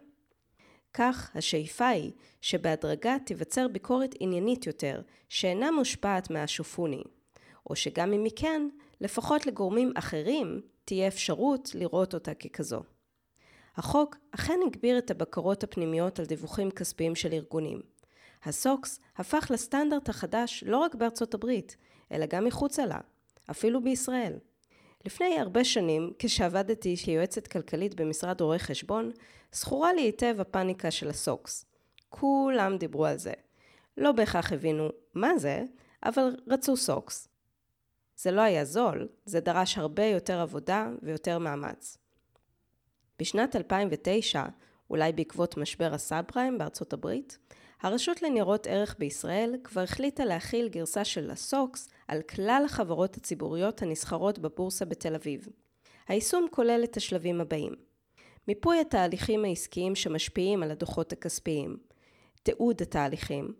כך, 0.94 1.30
השאיפה 1.34 1.88
היא 1.88 2.12
שבהדרגה 2.40 3.16
תיווצר 3.26 3.68
ביקורת 3.68 4.14
עניינית 4.20 4.66
יותר, 4.66 5.00
שאינה 5.28 5.70
מושפעת 5.70 6.30
מהשופוני. 6.30 7.02
או 7.70 7.76
שגם 7.76 8.12
אם 8.12 8.24
היא 8.24 8.32
כן, 8.36 8.68
לפחות 9.00 9.46
לגורמים 9.46 9.92
אחרים 9.96 10.60
תהיה 10.84 11.08
אפשרות 11.08 11.70
לראות 11.74 12.14
אותה 12.14 12.34
ככזו. 12.34 12.82
החוק 13.76 14.16
אכן 14.30 14.58
הגביר 14.66 14.98
את 14.98 15.10
הבקרות 15.10 15.64
הפנימיות 15.64 16.18
על 16.18 16.24
דיווחים 16.24 16.70
כספיים 16.70 17.14
של 17.14 17.32
ארגונים. 17.32 17.80
הסוקס 18.44 19.00
הפך 19.16 19.46
לסטנדרט 19.50 20.08
החדש 20.08 20.64
לא 20.66 20.78
רק 20.78 20.94
בארצות 20.94 21.34
הברית, 21.34 21.76
אלא 22.12 22.26
גם 22.26 22.44
מחוצה 22.44 22.86
לה, 22.86 23.00
אפילו 23.50 23.82
בישראל. 23.82 24.38
לפני 25.04 25.40
הרבה 25.40 25.64
שנים, 25.64 26.12
כשעבדתי 26.18 26.96
כיועצת 26.96 27.46
כלכלית 27.46 27.94
במשרד 27.94 28.40
רואי 28.40 28.58
חשבון, 28.58 29.10
זכורה 29.52 29.92
לי 29.92 30.02
היטב 30.02 30.36
הפאניקה 30.40 30.90
של 30.90 31.10
הסוקס. 31.10 31.66
כולם 32.08 32.76
דיברו 32.78 33.06
על 33.06 33.18
זה. 33.18 33.32
לא 33.96 34.12
בהכרח 34.12 34.52
הבינו 34.52 34.88
מה 35.14 35.38
זה, 35.38 35.62
אבל 36.04 36.36
רצו 36.46 36.76
סוקס. 36.76 37.28
זה 38.16 38.30
לא 38.30 38.40
היה 38.40 38.64
זול, 38.64 39.08
זה 39.24 39.40
דרש 39.40 39.78
הרבה 39.78 40.04
יותר 40.04 40.40
עבודה 40.40 40.88
ויותר 41.02 41.38
מאמץ. 41.38 41.98
בשנת 43.18 43.56
2009, 43.56 44.44
אולי 44.90 45.12
בעקבות 45.12 45.56
משבר 45.56 45.94
הסאב 45.94 46.24
פריים 46.24 46.58
בארצות 46.58 46.92
הברית, 46.92 47.38
הרשות 47.84 48.22
לניירות 48.22 48.66
ערך 48.66 48.96
בישראל 48.98 49.56
כבר 49.64 49.80
החליטה 49.80 50.24
להכיל 50.24 50.68
גרסה 50.68 51.04
של 51.04 51.30
הסוקס 51.30 51.88
על 52.08 52.22
כלל 52.22 52.62
החברות 52.64 53.16
הציבוריות 53.16 53.82
הנסחרות 53.82 54.38
בבורסה 54.38 54.84
בתל 54.84 55.14
אביב. 55.14 55.48
היישום 56.08 56.46
כולל 56.50 56.80
את 56.84 56.96
השלבים 56.96 57.40
הבאים. 57.40 57.72
מיפוי 58.48 58.80
התהליכים 58.80 59.44
העסקיים 59.44 59.94
שמשפיעים 59.94 60.62
על 60.62 60.70
הדוחות 60.70 61.12
הכספיים, 61.12 61.76
תיעוד 62.42 62.82
התהליכים, 62.82 63.52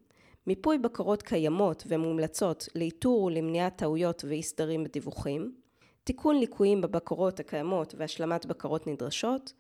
מיפוי 0.47 0.79
בקרות 0.79 1.23
קיימות 1.23 1.85
ומומלצות 1.87 2.69
לאיתור 2.75 3.23
ולמניעת 3.23 3.77
טעויות 3.77 4.25
ואי 4.29 4.43
סדרים 4.43 4.85
בדיווחים, 4.85 5.55
תיקון 6.05 6.39
ליקויים 6.39 6.81
בבקרות 6.81 7.41
הקיימות 7.41 7.95
והשלמת 7.99 8.47
בקרות 8.47 8.87
נדרשות, 8.87 9.53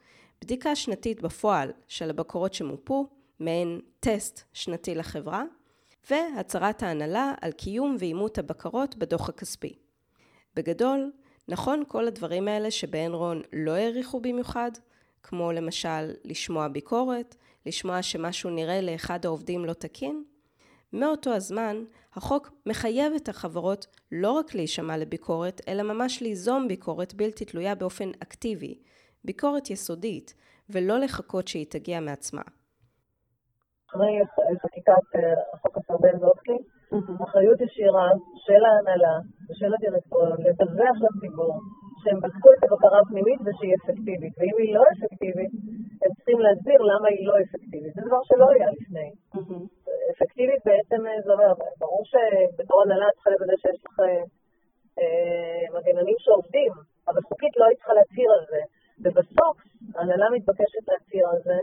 בדיקה 0.42 0.76
שנתית 0.76 1.22
בפועל 1.22 1.72
של 1.88 2.10
הבקרות 2.10 2.54
שמופו, 2.54 3.08
מעין 3.40 3.80
טסט 4.00 4.42
שנתי 4.52 4.94
לחברה, 4.94 5.44
והצהרת 6.10 6.82
ההנהלה 6.82 7.34
על 7.40 7.52
קיום 7.52 7.96
ואימות 7.98 8.38
הבקרות 8.38 8.96
בדוח 8.96 9.28
הכספי. 9.28 9.74
בגדול, 10.56 11.12
נכון 11.48 11.82
כל 11.88 12.06
הדברים 12.06 12.48
האלה 12.48 12.70
שבאנרון 12.70 13.42
לא 13.52 13.70
העריכו 13.70 14.20
במיוחד, 14.20 14.70
כמו 15.22 15.52
למשל 15.52 16.10
לשמוע 16.24 16.68
ביקורת, 16.68 17.36
לשמוע 17.66 18.02
שמשהו 18.02 18.50
נראה 18.50 18.80
לאחד 18.80 19.26
העובדים 19.26 19.64
לא 19.64 19.72
תקין, 19.72 20.24
מאותו 20.92 21.30
הזמן, 21.30 21.84
החוק 22.14 22.50
מחייב 22.66 23.12
את 23.12 23.28
החברות 23.28 23.86
לא 24.12 24.32
רק 24.32 24.54
להישמע 24.54 24.96
לביקורת, 24.96 25.60
אלא 25.68 25.82
ממש 25.82 26.20
ליזום 26.20 26.68
ביקורת 26.68 27.14
בלתי 27.14 27.44
תלויה 27.44 27.74
באופן 27.74 28.10
אקטיבי, 28.22 28.78
ביקורת 29.24 29.70
יסודית, 29.70 30.34
ולא 30.70 30.98
לחכות 30.98 31.48
שהיא 31.48 31.66
תגיע 31.68 32.00
מעצמה. 32.00 32.42
אחרי 33.94 34.12
חקיקת 34.62 35.06
אה, 35.16 35.34
החוק 35.54 35.74
הסרבן 35.78 36.16
זוצקי, 36.24 36.58
אחריות 37.24 37.60
ישירה 37.60 38.08
של 38.44 38.62
ההנהלה 38.68 39.16
ושל 39.48 39.70
הדירקטוריון 39.74 40.38
לדווח 40.46 40.96
לציבור 41.04 41.54
שהם 42.00 42.18
בדקו 42.24 42.50
את 42.56 42.62
הבקרה 42.64 42.98
הפנימית 43.02 43.40
ושהיא 43.44 43.74
אפקטיבית, 43.78 44.34
ואם 44.38 44.56
היא 44.62 44.74
לא 44.78 44.82
אפקטיבית, 44.94 45.52
הם 46.02 46.10
צריכים 46.16 46.38
להסביר 46.44 46.80
למה 46.90 47.06
היא 47.14 47.26
לא 47.28 47.34
אפקטיבית. 47.44 47.92
זה 47.96 48.02
דבר 48.08 48.22
שלא 48.28 48.46
היה 48.54 48.68
לפני. 48.76 49.08
אפקטיבית 50.12 50.62
בעצם, 50.68 51.00
זה 51.24 51.30
אומר, 51.36 51.50
ברור 51.82 52.02
שבתור 52.12 52.78
הנהלה 52.82 53.08
צריכה 53.14 53.30
לוודא 53.34 53.56
שיש 53.62 53.78
לך 53.86 53.96
אה, 55.00 55.62
מגננים 55.74 56.18
שעובדים, 56.24 56.72
אבל 57.08 57.20
חוקית 57.28 57.54
לא 57.58 57.64
היית 57.66 57.78
צריכה 57.78 57.94
להצהיר 57.98 58.30
על 58.36 58.44
זה. 58.52 58.60
ובסוף, 59.02 59.56
ההנהלה 59.96 60.26
מתבקשת 60.36 60.84
להצהיר 60.90 61.26
על 61.32 61.40
זה, 61.48 61.58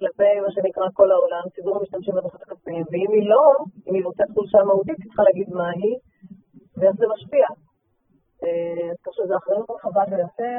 כלפי 0.00 0.32
מה 0.44 0.50
שנקרא 0.54 0.86
כל 0.98 1.08
העולם, 1.14 1.44
ציבור 1.54 1.76
המשתמשים 1.76 2.14
בדוחות 2.14 2.42
הכספיים, 2.42 2.84
ואם 2.90 3.10
היא 3.16 3.26
לא, 3.32 3.44
אם 3.86 3.94
היא 3.94 4.02
מוצאת 4.02 4.30
חולשה 4.34 4.58
מהותית, 4.68 4.98
היא 4.98 5.06
צריכה 5.06 5.22
להגיד 5.22 5.48
מה 5.58 5.68
היא 5.78 5.96
ואיך 6.76 6.96
זה 7.00 7.06
משפיע. 7.14 7.46
אה, 8.42 8.90
אז 8.92 8.98
כך 9.04 9.12
שזו 9.14 9.34
אחריות 9.36 9.70
רחבה 9.70 10.04
ביותר, 10.10 10.58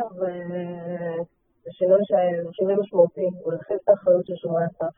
ושינוי 1.64 2.76
משמעותי, 2.82 3.28
הוא 3.44 3.52
להרחיב 3.54 3.78
את 3.84 3.90
האחריות 3.90 4.26
של 4.28 4.36
שומרי 4.36 4.64
הסף. 4.64 4.96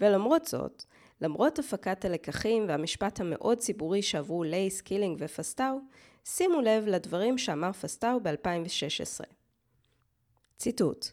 ולמרות 0.00 0.44
זאת, 0.44 0.82
למרות 1.20 1.58
הפקת 1.58 2.04
הלקחים 2.04 2.64
והמשפט 2.68 3.20
המאוד 3.20 3.58
ציבורי 3.58 4.02
שעברו 4.02 4.42
ליי, 4.42 4.80
סקילינג 4.80 5.16
ופסטאו, 5.20 5.78
שימו 6.24 6.60
לב 6.60 6.84
לדברים 6.86 7.38
שאמר 7.38 7.72
פסטאו 7.72 8.20
ב-2016. 8.22 9.24
ציטוט: 10.56 11.06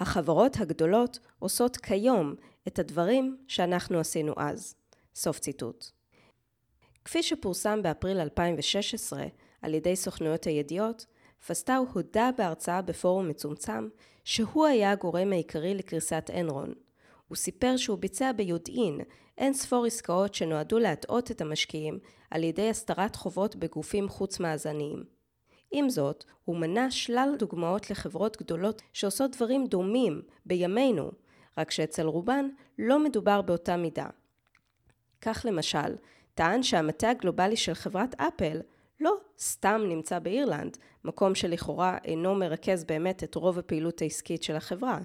החברות 0.00 0.56
הגדולות 0.60 1.18
עושות 1.38 1.76
כיום 1.76 2.34
את 2.68 2.78
הדברים 2.78 3.36
שאנחנו 3.48 3.98
עשינו 3.98 4.34
אז. 4.36 4.74
סוף 5.14 5.38
ציטוט. 5.38 5.84
כפי 7.04 7.22
שפורסם 7.22 7.82
באפריל 7.82 8.20
2016 8.20 9.24
על 9.62 9.74
ידי 9.74 9.96
סוכנויות 9.96 10.44
הידיעות, 10.44 11.06
פסטאו 11.46 11.84
הודה 11.92 12.30
בהרצאה 12.38 12.82
בפורום 12.82 13.28
מצומצם 13.28 13.88
שהוא 14.24 14.66
היה 14.66 14.90
הגורם 14.90 15.32
העיקרי 15.32 15.74
לקריסת 15.74 16.30
אנרון. 16.40 16.74
הוא 17.28 17.36
סיפר 17.36 17.76
שהוא 17.76 17.98
ביצע 17.98 18.32
ביודעין 18.32 19.00
אין 19.38 19.52
ספור 19.52 19.86
עסקאות 19.86 20.34
שנועדו 20.34 20.78
להטעות 20.78 21.30
את 21.30 21.40
המשקיעים 21.40 21.98
על 22.30 22.44
ידי 22.44 22.70
הסתרת 22.70 23.16
חובות 23.16 23.56
בגופים 23.56 24.08
חוץ 24.08 24.40
מאזניים. 24.40 25.19
עם 25.70 25.88
זאת, 25.88 26.24
הוא 26.44 26.56
מנה 26.56 26.90
שלל 26.90 27.34
דוגמאות 27.38 27.90
לחברות 27.90 28.36
גדולות 28.36 28.82
שעושות 28.92 29.36
דברים 29.36 29.66
דומים 29.66 30.22
בימינו, 30.46 31.10
רק 31.58 31.70
שאצל 31.70 32.06
רובן 32.06 32.48
לא 32.78 33.04
מדובר 33.04 33.42
באותה 33.42 33.76
מידה. 33.76 34.06
כך 35.20 35.46
למשל, 35.48 35.96
טען 36.34 36.62
שהמטה 36.62 37.10
הגלובלי 37.10 37.56
של 37.56 37.74
חברת 37.74 38.14
אפל 38.20 38.60
לא 39.00 39.16
סתם 39.38 39.80
נמצא 39.88 40.18
באירלנד, 40.18 40.76
מקום 41.04 41.34
שלכאורה 41.34 41.98
אינו 42.04 42.34
מרכז 42.34 42.84
באמת 42.84 43.24
את 43.24 43.34
רוב 43.34 43.58
הפעילות 43.58 44.02
העסקית 44.02 44.42
של 44.42 44.56
החברה. 44.56 44.98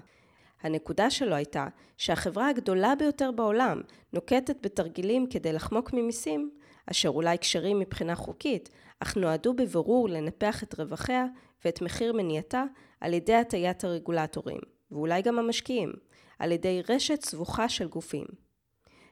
הנקודה 0.62 1.10
שלו 1.10 1.34
הייתה 1.34 1.66
שהחברה 1.96 2.48
הגדולה 2.48 2.94
ביותר 2.98 3.30
בעולם 3.30 3.80
נוקטת 4.12 4.56
בתרגילים 4.62 5.26
כדי 5.26 5.52
לחמוק 5.52 5.92
ממיסים, 5.92 6.50
אשר 6.90 7.08
אולי 7.08 7.38
כשרים 7.38 7.78
מבחינה 7.78 8.14
חוקית, 8.14 8.68
אך 9.00 9.16
נועדו 9.16 9.54
בבירור 9.54 10.08
לנפח 10.08 10.62
את 10.62 10.74
רווחיה 10.74 11.26
ואת 11.64 11.82
מחיר 11.82 12.12
מניעתה 12.12 12.64
על 13.00 13.14
ידי 13.14 13.34
הטיית 13.34 13.84
הרגולטורים, 13.84 14.60
ואולי 14.90 15.22
גם 15.22 15.38
המשקיעים, 15.38 15.92
על 16.38 16.52
ידי 16.52 16.82
רשת 16.88 17.20
סבוכה 17.22 17.68
של 17.68 17.88
גופים. 17.88 18.26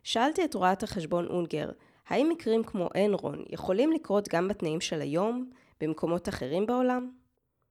שאלתי 0.02 0.44
את 0.44 0.54
רואת 0.54 0.82
החשבון 0.82 1.26
אונגר, 1.26 1.70
האם 2.08 2.28
מקרים 2.28 2.64
כמו 2.64 2.88
אנרון 3.04 3.44
יכולים 3.48 3.92
לקרות 3.92 4.28
גם 4.28 4.48
בתנאים 4.48 4.80
של 4.80 5.00
היום, 5.00 5.50
במקומות 5.80 6.28
אחרים 6.28 6.66
בעולם? 6.66 7.10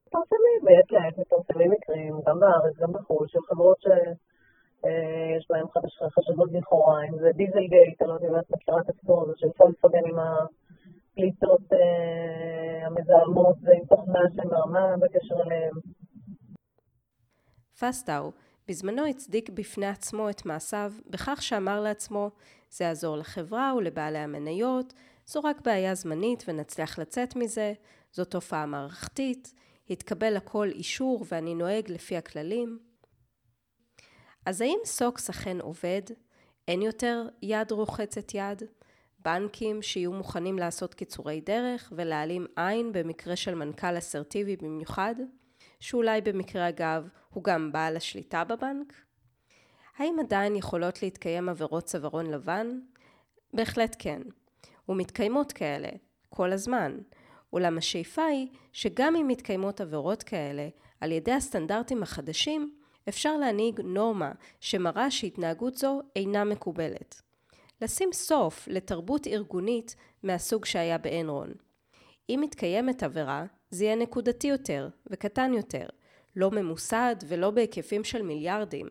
מתפרסמים 0.07 0.59
בעת 0.63 0.91
לעת, 0.91 1.17
מתפרסמים 1.17 1.71
מקרים, 1.71 2.13
גם 2.27 2.39
בארץ, 2.39 2.75
גם 2.81 2.93
בחו"ל, 2.93 3.27
של 3.27 3.39
חברות 3.49 3.77
שיש 4.83 5.45
בהן 5.49 5.65
חשדות 6.15 6.49
לכאורה, 6.51 7.03
אם 7.03 7.17
זה 7.19 7.29
דיזל 7.33 7.67
גייט, 7.67 8.01
אני 8.01 8.09
לא 8.09 8.13
יודעת 8.13 8.31
אם 8.31 8.39
את 8.39 8.51
מכירה 8.51 8.81
את 8.81 8.89
הסיפור 8.89 9.23
הזה 9.23 9.33
של 9.37 9.47
פולקסווגן 9.57 10.05
עם 10.05 10.19
הפליטות 10.19 11.73
אה, 11.73 12.87
המזהמות 12.87 13.55
ועם 13.63 13.85
תוכנה 13.89 14.19
שמרמה 14.35 14.95
בקשר 14.97 15.35
אליהם. 15.45 15.73
פסטאו 17.79 18.31
בזמנו 18.67 19.05
הצדיק 19.05 19.49
בפני 19.49 19.87
עצמו 19.87 20.29
את 20.29 20.45
מעשיו 20.45 20.91
בכך 21.09 21.41
שאמר 21.41 21.81
לעצמו, 21.81 22.29
זה 22.69 22.83
יעזור 22.83 23.17
לחברה 23.17 23.73
ולבעלי 23.77 24.17
המניות, 24.17 24.93
זו 25.25 25.39
רק 25.43 25.61
בעיה 25.65 25.95
זמנית 25.95 26.43
ונצליח 26.47 26.99
לצאת 26.99 27.35
מזה, 27.35 27.73
זו 28.13 28.25
תופעה 28.25 28.65
מערכתית, 28.65 29.53
התקבל 29.89 30.37
הכל 30.37 30.67
אישור 30.71 31.25
ואני 31.31 31.55
נוהג 31.55 31.91
לפי 31.91 32.17
הכללים. 32.17 32.92
אז 34.45 34.61
האם 34.61 34.79
סוקס 34.85 35.29
אכן 35.29 35.61
עובד? 35.61 36.01
אין 36.67 36.81
יותר 36.81 37.27
יד 37.41 37.71
רוחצת 37.71 38.33
יד? 38.33 38.63
בנקים 39.19 39.81
שיהיו 39.81 40.13
מוכנים 40.13 40.59
לעשות 40.59 40.93
קיצורי 40.93 41.41
דרך 41.41 41.93
ולהעלים 41.95 42.45
עין 42.55 42.91
במקרה 42.91 43.35
של 43.35 43.55
מנכ"ל 43.55 43.97
אסרטיבי 43.97 44.55
במיוחד? 44.55 45.15
שאולי 45.79 46.21
במקרה 46.21 46.69
אגב 46.69 47.07
הוא 47.29 47.43
גם 47.43 47.71
בעל 47.71 47.97
השליטה 47.97 48.43
בבנק? 48.43 48.93
האם 49.97 50.15
עדיין 50.19 50.55
יכולות 50.55 51.03
להתקיים 51.03 51.49
עבירות 51.49 51.83
צווארון 51.83 52.31
לבן? 52.31 52.79
בהחלט 53.53 53.95
כן, 53.99 54.21
ומתקיימות 54.89 55.51
כאלה, 55.51 55.89
כל 56.29 56.51
הזמן. 56.51 56.97
אולם 57.53 57.77
השאיפה 57.77 58.25
היא 58.25 58.47
שגם 58.73 59.15
אם 59.15 59.27
מתקיימות 59.27 59.81
עבירות 59.81 60.23
כאלה, 60.23 60.69
על 61.01 61.11
ידי 61.11 61.31
הסטנדרטים 61.31 62.03
החדשים, 62.03 62.75
אפשר 63.09 63.37
להנהיג 63.37 63.81
נורמה 63.81 64.31
שמראה 64.59 65.11
שהתנהגות 65.11 65.75
זו 65.75 66.01
אינה 66.15 66.43
מקובלת. 66.43 67.21
לשים 67.81 68.09
סוף 68.13 68.67
לתרבות 68.67 69.27
ארגונית 69.27 69.95
מהסוג 70.23 70.65
שהיה 70.65 70.97
באנרון. 70.97 71.53
אם 72.29 72.39
מתקיימת 72.43 73.03
עבירה, 73.03 73.45
זה 73.69 73.85
יהיה 73.85 73.95
נקודתי 73.95 74.47
יותר 74.47 74.89
וקטן 75.07 75.53
יותר, 75.53 75.85
לא 76.35 76.51
ממוסד 76.51 77.15
ולא 77.27 77.51
בהיקפים 77.51 78.03
של 78.03 78.21
מיליארדים, 78.21 78.87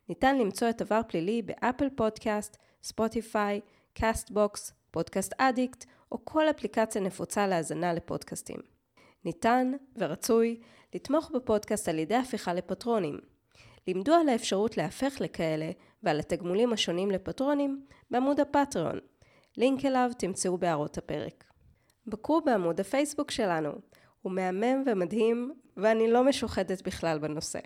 ניתן 0.08 0.38
למצוא 0.38 0.70
את 0.70 0.80
עבר 0.80 1.00
פלילי 1.08 1.42
ב 1.42 1.50
Apple 1.50 1.88
Podcast, 1.96 2.56
Spotify, 2.82 3.60
Castbox, 3.94 4.72
Podcast 4.90 5.34
Addict 5.38 5.84
או 6.12 6.24
כל 6.24 6.50
אפליקציה 6.50 7.00
נפוצה 7.00 7.46
להאזנה 7.46 7.92
לפודקאסטים. 7.92 8.73
ניתן 9.24 9.72
ורצוי 9.96 10.60
לתמוך 10.94 11.30
בפודקאסט 11.34 11.88
על 11.88 11.98
ידי 11.98 12.14
הפיכה 12.14 12.54
לפטרונים. 12.54 13.18
למדו 13.86 14.14
על 14.14 14.28
האפשרות 14.28 14.76
להפוך 14.76 15.16
לכאלה 15.20 15.70
ועל 16.02 16.18
התגמולים 16.18 16.72
השונים 16.72 17.10
לפטרונים 17.10 17.84
בעמוד 18.10 18.40
הפטריון. 18.40 18.98
לינק 19.56 19.84
אליו 19.84 20.10
תמצאו 20.18 20.58
בהערות 20.58 20.98
הפרק. 20.98 21.44
בקרו 22.06 22.40
בעמוד 22.40 22.80
הפייסבוק 22.80 23.30
שלנו, 23.30 23.70
הוא 24.22 24.32
מהמם 24.32 24.82
ומדהים 24.86 25.54
ואני 25.76 26.10
לא 26.10 26.24
משוחדת 26.24 26.82
בכלל 26.82 27.18
בנושא. 27.18 27.60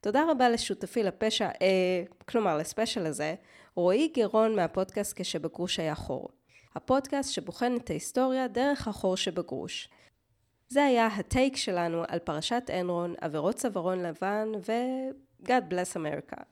תודה 0.00 0.24
רבה 0.30 0.48
לשותפי 0.48 1.02
לפשע, 1.02 1.46
אה, 1.46 2.02
כלומר 2.28 2.56
לספיישל 2.56 3.06
הזה, 3.06 3.34
רועי 3.74 4.08
גרון 4.16 4.56
מהפודקאסט 4.56 5.20
כשבגרוש 5.20 5.78
היה 5.78 5.94
חור. 5.94 6.28
הפודקאסט 6.74 7.32
שבוחן 7.32 7.76
את 7.76 7.90
ההיסטוריה 7.90 8.48
דרך 8.48 8.88
החור 8.88 9.16
שבגרוש. 9.16 9.88
זה 10.72 10.84
היה 10.84 11.06
הטייק 11.06 11.56
שלנו 11.56 12.02
על 12.08 12.18
פרשת 12.18 12.70
אנרון, 12.80 13.14
עבירות 13.20 13.54
צווארון 13.54 14.02
לבן 14.02 14.48
ו- 14.68 15.10
God 15.44 15.62
bless 15.70 15.96
America. 15.96 16.42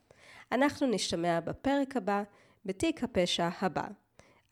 אנחנו 0.52 0.86
נשתמע 0.86 1.40
בפרק 1.40 1.96
הבא, 1.96 2.22
בתיק 2.66 3.04
הפשע 3.04 3.48
הבא. 3.60 3.84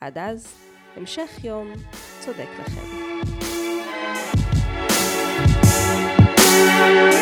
עד 0.01 0.19
אז, 0.19 0.55
המשך 0.97 1.45
יום 1.45 1.73
צודק 2.21 2.49
לכם. 2.61 3.09
thank 6.81 7.13
you 7.13 7.18